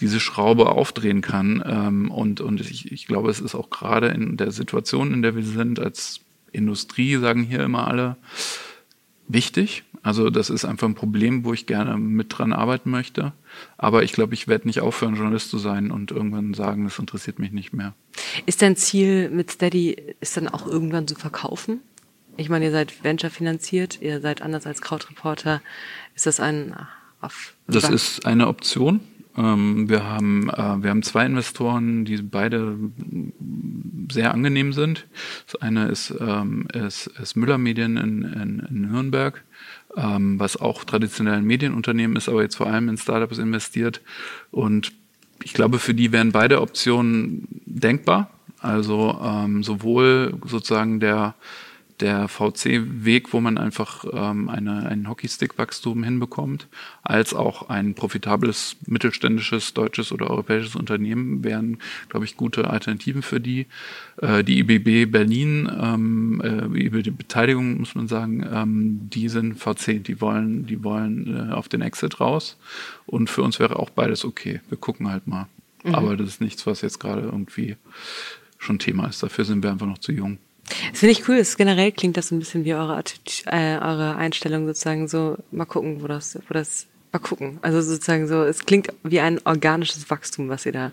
diese 0.00 0.20
Schraube 0.20 0.70
aufdrehen 0.70 1.20
kann. 1.20 1.62
Ähm, 1.66 2.10
und 2.10 2.40
und 2.40 2.60
ich, 2.60 2.92
ich 2.92 3.06
glaube, 3.06 3.30
es 3.30 3.40
ist 3.40 3.54
auch 3.54 3.70
gerade 3.70 4.08
in 4.08 4.36
der 4.36 4.52
Situation, 4.52 5.12
in 5.12 5.22
der 5.22 5.34
wir 5.34 5.44
sind, 5.44 5.80
als 5.80 6.20
Industrie, 6.52 7.16
sagen 7.16 7.42
hier 7.42 7.60
immer 7.60 7.88
alle, 7.88 8.16
wichtig. 9.28 9.84
Also 10.02 10.30
das 10.30 10.50
ist 10.50 10.64
einfach 10.64 10.88
ein 10.88 10.94
Problem, 10.94 11.44
wo 11.44 11.52
ich 11.52 11.66
gerne 11.66 11.96
mit 11.96 12.36
dran 12.36 12.52
arbeiten 12.52 12.90
möchte. 12.90 13.32
Aber 13.78 14.02
ich 14.02 14.12
glaube, 14.12 14.34
ich 14.34 14.48
werde 14.48 14.66
nicht 14.66 14.80
aufhören, 14.80 15.14
Journalist 15.14 15.50
zu 15.50 15.58
sein 15.58 15.90
und 15.90 16.10
irgendwann 16.10 16.54
sagen, 16.54 16.84
das 16.84 16.98
interessiert 16.98 17.38
mich 17.38 17.52
nicht 17.52 17.72
mehr. 17.72 17.94
Ist 18.46 18.62
dein 18.62 18.76
Ziel 18.76 19.30
mit 19.30 19.50
Steady, 19.50 19.96
ist 20.20 20.36
dann 20.36 20.48
auch 20.48 20.66
irgendwann 20.66 21.06
zu 21.06 21.14
verkaufen? 21.14 21.80
Ich 22.36 22.48
meine, 22.48 22.66
ihr 22.66 22.70
seid 22.70 23.04
Venture 23.04 23.30
finanziert, 23.30 24.00
ihr 24.00 24.20
seid 24.20 24.42
anders 24.42 24.66
als 24.66 24.80
Crowdreporter. 24.80 25.60
Ist 26.14 26.26
das 26.26 26.40
ein 26.40 26.74
auf 27.20 27.54
Das 27.66 27.88
ist 27.88 28.26
eine 28.26 28.48
Option. 28.48 29.00
Ähm, 29.36 29.88
wir 29.88 30.04
haben, 30.04 30.50
äh, 30.50 30.82
wir 30.82 30.90
haben 30.90 31.02
zwei 31.02 31.24
Investoren, 31.24 32.04
die 32.04 32.20
beide 32.20 32.76
sehr 34.10 34.34
angenehm 34.34 34.72
sind. 34.72 35.06
Das 35.46 35.62
eine 35.62 35.88
ist, 35.88 36.14
ähm, 36.20 36.68
ist, 36.72 37.06
ist 37.06 37.36
Müller 37.36 37.58
Medien 37.58 37.96
in, 37.96 38.22
in, 38.24 38.58
in 38.60 38.80
Nürnberg, 38.82 39.42
ähm, 39.96 40.38
was 40.38 40.60
auch 40.60 40.84
traditionell 40.84 41.34
ein 41.34 41.44
Medienunternehmen 41.44 42.16
ist, 42.16 42.28
aber 42.28 42.42
jetzt 42.42 42.56
vor 42.56 42.66
allem 42.66 42.88
in 42.88 42.98
Startups 42.98 43.38
investiert. 43.38 44.02
Und 44.50 44.92
ich 45.42 45.54
glaube, 45.54 45.78
für 45.78 45.94
die 45.94 46.12
wären 46.12 46.32
beide 46.32 46.60
Optionen 46.60 47.48
denkbar. 47.64 48.30
Also 48.60 49.18
sowohl 49.62 50.38
sozusagen 50.46 51.00
der 51.00 51.34
der 52.02 52.28
VC-Weg, 52.28 53.32
wo 53.32 53.40
man 53.40 53.56
einfach 53.56 54.04
ähm, 54.12 54.48
eine, 54.48 54.86
ein 54.86 55.08
Hockeystick-Wachstum 55.08 56.02
hinbekommt, 56.02 56.66
als 57.02 57.32
auch 57.32 57.68
ein 57.68 57.94
profitables 57.94 58.76
mittelständisches 58.86 59.72
deutsches 59.72 60.10
oder 60.10 60.28
europäisches 60.28 60.74
Unternehmen 60.74 61.44
wären, 61.44 61.78
glaube 62.08 62.26
ich, 62.26 62.36
gute 62.36 62.68
Alternativen 62.68 63.22
für 63.22 63.40
die. 63.40 63.66
Äh, 64.20 64.42
die 64.42 64.58
IBB 64.58 65.10
Berlin, 65.10 65.70
ähm, 65.80 66.40
äh, 66.44 66.80
über 66.80 67.02
die 67.02 67.12
Beteiligung 67.12 67.78
muss 67.78 67.94
man 67.94 68.08
sagen, 68.08 68.44
ähm, 68.52 69.08
die 69.08 69.28
sind 69.28 69.54
VC, 69.54 70.02
die 70.02 70.20
wollen, 70.20 70.66
die 70.66 70.82
wollen 70.82 71.50
äh, 71.50 71.52
auf 71.52 71.68
den 71.68 71.82
Exit 71.82 72.20
raus. 72.20 72.58
Und 73.06 73.30
für 73.30 73.42
uns 73.42 73.60
wäre 73.60 73.78
auch 73.78 73.90
beides 73.90 74.24
okay. 74.24 74.60
Wir 74.68 74.78
gucken 74.78 75.08
halt 75.08 75.28
mal. 75.28 75.46
Mhm. 75.84 75.94
Aber 75.94 76.16
das 76.16 76.28
ist 76.28 76.40
nichts, 76.40 76.66
was 76.66 76.80
jetzt 76.80 76.98
gerade 76.98 77.22
irgendwie 77.22 77.76
schon 78.58 78.80
Thema 78.80 79.06
ist. 79.06 79.22
Dafür 79.22 79.44
sind 79.44 79.62
wir 79.62 79.70
einfach 79.70 79.86
noch 79.86 79.98
zu 79.98 80.12
jung. 80.12 80.38
Das 80.90 81.00
finde 81.00 81.12
ich 81.12 81.28
cool. 81.28 81.38
Das 81.38 81.56
generell 81.56 81.92
klingt 81.92 82.16
das 82.16 82.30
ein 82.30 82.38
bisschen 82.38 82.64
wie 82.64 82.74
eure, 82.74 83.02
äh, 83.46 83.78
eure 83.78 84.16
Einstellung 84.16 84.66
sozusagen 84.66 85.08
so, 85.08 85.36
mal 85.50 85.64
gucken, 85.64 86.02
wo 86.02 86.06
das, 86.06 86.38
wo 86.48 86.54
das 86.54 86.86
mal 87.12 87.18
gucken. 87.18 87.58
Also 87.62 87.80
sozusagen 87.82 88.26
so, 88.26 88.42
es 88.42 88.64
klingt 88.64 88.88
wie 89.02 89.20
ein 89.20 89.38
organisches 89.44 90.08
Wachstum, 90.08 90.48
was 90.48 90.64
ihr 90.64 90.72
da 90.72 90.92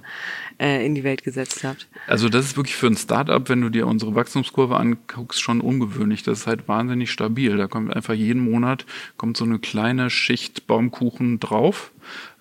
äh, 0.60 0.86
in 0.86 0.96
die 0.96 1.04
Welt 1.04 1.24
gesetzt 1.24 1.64
habt. 1.64 1.88
Also 2.08 2.30
das 2.30 2.46
ist 2.46 2.58
wirklich 2.58 2.76
für 2.76 2.88
ein 2.88 2.98
Startup, 2.98 3.48
wenn 3.48 3.62
du 3.62 3.70
dir 3.70 3.88
unsere 3.88 4.16
Wachstumskurve 4.16 4.76
anguckst, 4.76 5.42
schon 5.42 5.62
ungewöhnlich. 5.62 6.24
Das 6.24 6.40
ist 6.40 6.48
halt 6.48 6.68
wahnsinnig 6.68 7.12
stabil. 7.12 7.56
Da 7.56 7.68
kommt 7.68 7.96
einfach 7.96 8.14
jeden 8.14 8.42
Monat 8.42 8.86
kommt 9.18 9.38
so 9.38 9.46
eine 9.46 9.60
kleine 9.60 10.10
Schicht 10.10 10.68
Baumkuchen 10.68 11.40
drauf 11.40 11.92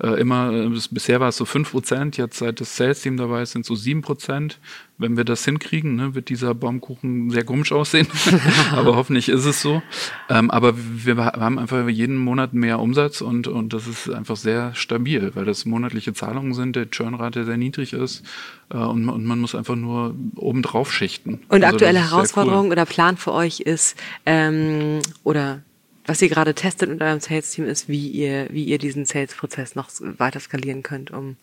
äh, 0.01 0.21
immer, 0.21 0.53
äh, 0.53 0.69
bisher 0.91 1.21
war 1.21 1.29
es 1.29 1.37
so 1.37 1.45
5%, 1.45 2.17
jetzt 2.17 2.39
seit 2.39 2.61
das 2.61 2.77
Sales-Team 2.77 3.17
dabei 3.17 3.43
ist, 3.43 3.53
sind 3.53 3.65
so 3.65 3.75
7%. 3.75 4.57
Wenn 4.99 5.17
wir 5.17 5.25
das 5.25 5.45
hinkriegen, 5.45 5.95
ne, 5.95 6.15
wird 6.15 6.29
dieser 6.29 6.55
Baumkuchen 6.55 7.31
sehr 7.31 7.45
komisch 7.45 7.73
aussehen. 7.73 8.09
aber 8.73 8.97
hoffentlich 8.97 9.29
ist 9.29 9.45
es 9.45 9.63
so. 9.63 9.81
Ähm, 10.29 10.51
aber 10.51 10.75
wir 10.77 11.17
haben 11.17 11.59
einfach 11.59 11.89
jeden 11.89 12.17
Monat 12.17 12.53
mehr 12.53 12.81
Umsatz 12.81 13.21
und, 13.21 13.47
und 13.47 13.73
das 13.73 13.87
ist 13.87 14.11
einfach 14.11 14.37
sehr 14.37 14.75
stabil, 14.75 15.31
weil 15.35 15.45
das 15.45 15.65
monatliche 15.65 16.13
Zahlungen 16.15 16.53
sind, 16.55 16.75
der 16.77 16.91
Churnrate 16.91 17.45
sehr 17.45 17.57
niedrig 17.57 17.93
ist 17.93 18.25
äh, 18.71 18.77
und, 18.77 19.09
und, 19.09 19.25
man 19.25 19.39
muss 19.39 19.55
einfach 19.55 19.77
nur 19.77 20.15
oben 20.37 20.63
drauf 20.63 20.93
schichten. 20.93 21.41
Und 21.49 21.65
also 21.65 21.77
aktuelle 21.77 22.01
Herausforderung 22.01 22.67
cool. 22.67 22.73
oder 22.73 22.87
Plan 22.87 23.17
für 23.17 23.33
euch 23.33 23.61
ist, 23.61 23.97
ähm, 24.27 25.01
oder 25.23 25.63
was 26.09 26.23
ihr 26.23 26.31
gerade 26.31 26.55
testet 26.55 26.89
mit 26.89 27.03
eurem 27.03 27.21
Sales-Team 27.21 27.67
ist, 27.67 27.89
wie 27.89 28.09
ihr, 28.09 28.49
wie 28.51 28.65
ihr 28.65 28.79
diesen 28.79 29.05
Sales-Prozess 29.05 29.75
noch 29.75 29.91
weiter 30.01 30.41
skalieren 30.41 30.83
könnt, 30.83 31.11
um 31.11 31.37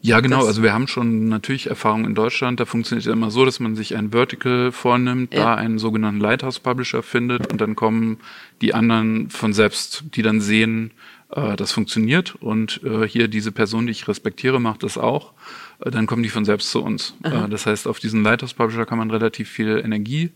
ja, 0.00 0.20
genau. 0.20 0.46
Also 0.46 0.62
wir 0.62 0.72
haben 0.72 0.86
schon 0.86 1.28
natürlich 1.28 1.68
Erfahrung 1.68 2.04
in 2.04 2.14
Deutschland. 2.14 2.60
Da 2.60 2.66
funktioniert 2.66 3.06
es 3.06 3.12
immer 3.12 3.30
so, 3.30 3.44
dass 3.44 3.58
man 3.58 3.74
sich 3.74 3.96
ein 3.96 4.10
Vertical 4.12 4.70
vornimmt, 4.70 5.34
ja. 5.34 5.40
da 5.40 5.54
einen 5.54 5.78
sogenannten 5.78 6.20
Lighthouse-Publisher 6.20 7.02
findet 7.02 7.50
und 7.50 7.60
dann 7.60 7.74
kommen 7.74 8.18
die 8.60 8.74
anderen 8.74 9.30
von 9.30 9.52
selbst, 9.52 10.04
die 10.14 10.22
dann 10.22 10.40
sehen, 10.40 10.92
äh, 11.30 11.56
das 11.56 11.72
funktioniert 11.72 12.36
und 12.36 12.80
äh, 12.84 13.08
hier 13.08 13.26
diese 13.26 13.50
Person, 13.50 13.86
die 13.86 13.92
ich 13.92 14.06
respektiere, 14.06 14.60
macht 14.60 14.82
das 14.82 14.98
auch. 14.98 15.32
Äh, 15.80 15.90
dann 15.90 16.06
kommen 16.06 16.22
die 16.22 16.28
von 16.28 16.44
selbst 16.44 16.70
zu 16.70 16.82
uns. 16.82 17.14
Äh, 17.24 17.48
das 17.48 17.66
heißt, 17.66 17.88
auf 17.88 17.98
diesen 17.98 18.22
Lighthouse-Publisher 18.22 18.86
kann 18.86 18.98
man 18.98 19.10
relativ 19.10 19.48
viel 19.48 19.80
Energie 19.84 20.30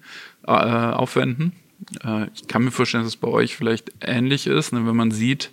äh, 0.46 0.50
aufwenden 0.50 1.52
ich 2.34 2.46
kann 2.46 2.64
mir 2.64 2.70
vorstellen, 2.70 3.04
dass 3.04 3.14
es 3.14 3.20
bei 3.20 3.28
euch 3.28 3.56
vielleicht 3.56 3.92
ähnlich 4.00 4.46
ist, 4.46 4.72
ne, 4.72 4.86
wenn 4.86 4.96
man 4.96 5.10
sieht, 5.10 5.50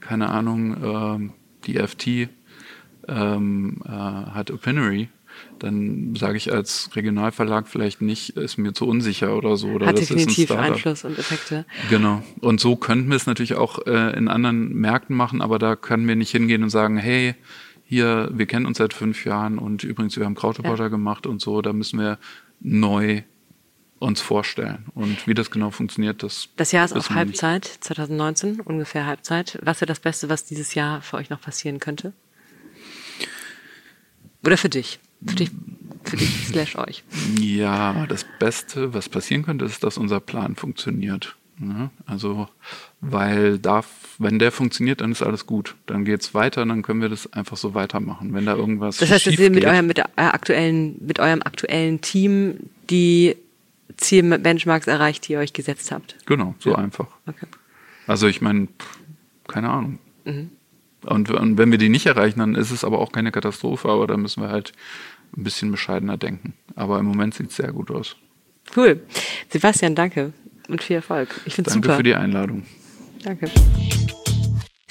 keine 0.00 0.30
Ahnung, 0.30 1.30
äh, 1.30 1.30
die 1.66 1.78
FT 1.78 2.28
ähm, 3.08 3.82
äh, 3.84 3.88
hat 3.88 4.50
Opinory, 4.50 5.08
dann 5.58 6.14
sage 6.16 6.36
ich 6.36 6.52
als 6.52 6.90
Regionalverlag 6.94 7.68
vielleicht 7.68 8.02
nicht, 8.02 8.30
ist 8.30 8.58
mir 8.58 8.72
zu 8.72 8.86
unsicher 8.86 9.36
oder 9.36 9.56
so. 9.56 9.68
Oder 9.68 9.86
Hat 9.86 9.98
das 9.98 10.08
definitiv 10.08 10.50
ist 10.50 10.56
ein 10.56 10.72
Einfluss 10.72 11.04
und 11.04 11.18
Effekte. 11.18 11.64
Genau. 11.90 12.22
Und 12.40 12.60
so 12.60 12.76
könnten 12.76 13.08
wir 13.08 13.16
es 13.16 13.26
natürlich 13.26 13.54
auch 13.54 13.86
äh, 13.86 14.16
in 14.16 14.28
anderen 14.28 14.74
Märkten 14.74 15.16
machen, 15.16 15.40
aber 15.40 15.58
da 15.58 15.76
können 15.76 16.06
wir 16.06 16.16
nicht 16.16 16.30
hingehen 16.30 16.62
und 16.62 16.70
sagen, 16.70 16.96
hey, 16.96 17.34
hier, 17.84 18.30
wir 18.32 18.46
kennen 18.46 18.66
uns 18.66 18.78
seit 18.78 18.94
fünf 18.94 19.24
Jahren 19.24 19.58
und 19.58 19.84
übrigens, 19.84 20.16
wir 20.16 20.24
haben 20.24 20.34
Krautreporter 20.34 20.84
ja. 20.84 20.88
gemacht 20.88 21.26
und 21.26 21.40
so, 21.40 21.60
da 21.62 21.72
müssen 21.72 21.98
wir 21.98 22.18
neu 22.60 23.22
uns 24.02 24.20
vorstellen. 24.20 24.86
Und 24.94 25.26
wie 25.26 25.34
das 25.34 25.50
genau 25.50 25.70
funktioniert, 25.70 26.22
das. 26.22 26.48
Das 26.56 26.72
Jahr 26.72 26.84
ist 26.84 26.92
auf 26.92 27.10
Halbzeit, 27.10 27.64
2019, 27.64 28.60
ungefähr 28.60 29.06
Halbzeit. 29.06 29.58
Was 29.62 29.80
wäre 29.80 29.86
das 29.86 30.00
Beste, 30.00 30.28
was 30.28 30.44
dieses 30.44 30.74
Jahr 30.74 31.00
für 31.00 31.16
euch 31.16 31.30
noch 31.30 31.40
passieren 31.40 31.78
könnte? 31.78 32.12
Oder 34.44 34.56
für 34.56 34.68
dich? 34.68 34.98
Für 35.24 35.36
dich, 35.36 35.50
für 36.04 36.16
dich 36.16 36.46
slash 36.48 36.76
euch. 36.76 37.04
Ja, 37.40 38.06
das 38.06 38.26
Beste, 38.38 38.92
was 38.92 39.08
passieren 39.08 39.44
könnte, 39.44 39.64
ist, 39.64 39.84
dass 39.84 39.98
unser 39.98 40.20
Plan 40.20 40.56
funktioniert. 40.56 41.36
Ja, 41.60 41.90
also, 42.06 42.48
weil 43.00 43.58
da, 43.58 43.84
wenn 44.18 44.38
der 44.38 44.50
funktioniert, 44.50 45.00
dann 45.00 45.12
ist 45.12 45.22
alles 45.22 45.46
gut. 45.46 45.76
Dann 45.86 46.04
geht 46.04 46.22
es 46.22 46.34
weiter, 46.34 46.64
dann 46.66 46.82
können 46.82 47.02
wir 47.02 47.08
das 47.08 47.32
einfach 47.32 47.56
so 47.56 47.74
weitermachen. 47.74 48.34
Wenn 48.34 48.46
da 48.46 48.56
irgendwas. 48.56 48.96
Das 48.96 49.10
heißt, 49.10 49.26
dass 49.26 49.38
ihr 49.38 49.50
mit 49.50 49.64
eurem, 49.64 49.86
mit, 49.86 50.02
aktuellen, 50.16 50.96
mit 51.00 51.20
eurem 51.20 51.42
aktuellen 51.42 52.00
Team 52.00 52.70
die 52.90 53.36
Zielbenchmarks 54.02 54.86
erreicht, 54.86 55.28
die 55.28 55.32
ihr 55.32 55.38
euch 55.38 55.52
gesetzt 55.52 55.92
habt. 55.92 56.16
Genau, 56.26 56.54
so 56.58 56.70
ja. 56.70 56.76
einfach. 56.76 57.08
Okay. 57.26 57.46
Also 58.06 58.26
ich 58.26 58.40
meine, 58.40 58.68
keine 59.48 59.70
Ahnung. 59.70 59.98
Mhm. 60.24 60.50
Und, 61.04 61.30
und, 61.30 61.58
wenn 61.58 61.70
wir 61.70 61.78
die 61.78 61.88
nicht 61.88 62.06
erreichen, 62.06 62.38
dann 62.38 62.54
ist 62.54 62.70
es 62.70 62.84
aber 62.84 63.00
auch 63.00 63.10
keine 63.10 63.32
Katastrophe, 63.32 63.88
aber 63.88 64.06
da 64.06 64.16
müssen 64.16 64.42
wir 64.42 64.50
halt 64.50 64.72
ein 65.36 65.42
bisschen 65.42 65.72
bescheidener 65.72 66.16
denken. 66.16 66.54
Aber 66.76 66.98
im 66.98 67.06
Moment 67.06 67.34
sieht 67.34 67.50
es 67.50 67.56
sehr 67.56 67.72
gut 67.72 67.90
aus. 67.90 68.16
Cool. 68.76 69.02
Sebastian, 69.48 69.96
danke 69.96 70.32
und 70.68 70.82
viel 70.82 70.96
Erfolg. 70.96 71.28
Ich 71.44 71.54
finde 71.54 71.70
super. 71.70 71.88
Danke 71.88 71.96
für 71.98 72.02
die 72.02 72.14
Einladung. 72.14 72.64
Danke. 73.22 73.50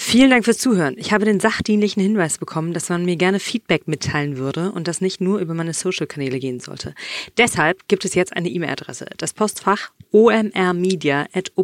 Vielen 0.04 0.32
Dank 0.32 0.46
fürs 0.46 0.58
Zuhören. 0.58 0.96
Ich 0.98 1.14
habe 1.14 1.26
den 1.26 1.40
sachdienlichen 1.40 2.02
Hinweis 2.02 2.40
bekommen, 2.40 2.74
dass 2.74 2.90
man 2.90 3.06
mir 3.06 3.18
gerne 3.18 3.40
Feedback 3.40 3.88
mitteilen 3.88 4.36
würde 4.36 4.72
und 4.72 4.88
das 4.88 5.00
nicht 5.00 5.22
nur 5.22 5.38
über 5.40 5.54
meine 5.54 5.74
Social-Kanäle 5.74 6.40
gehen 6.40 6.60
sollte. 6.60 6.96
Deshalb 7.38 7.88
gibt 7.88 8.04
es 8.04 8.16
jetzt 8.16 8.36
eine 8.36 8.50
E-Mail-Adresse. 8.50 9.06
Das 9.18 9.32
Postfach 9.32 9.92
omrmedia 10.12 11.28
in 11.36 11.56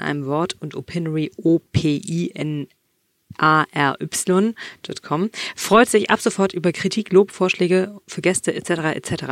einem 0.00 0.26
Wort 0.26 0.56
und 0.60 0.76
opinory 0.76 1.32
O-P-I-N 1.36 2.68
ary.com. 3.36 5.30
Freut 5.56 5.88
sich 5.90 6.10
ab 6.10 6.20
sofort 6.20 6.54
über 6.54 6.70
Kritik, 6.70 7.12
Lob, 7.12 7.32
Vorschläge 7.32 8.00
für 8.06 8.22
Gäste 8.22 8.54
etc. 8.54 8.70
etc. 8.94 9.24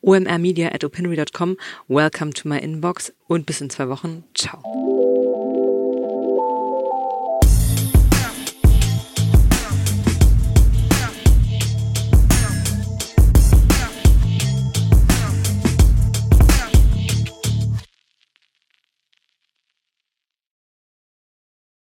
omrmedia 0.00 0.68
at 0.72 0.84
opinory.com. 0.84 1.56
Welcome 1.88 2.32
to 2.32 2.48
my 2.48 2.58
inbox 2.58 3.12
und 3.26 3.44
bis 3.44 3.60
in 3.60 3.70
zwei 3.70 3.88
Wochen. 3.88 4.22
Ciao. 4.34 4.99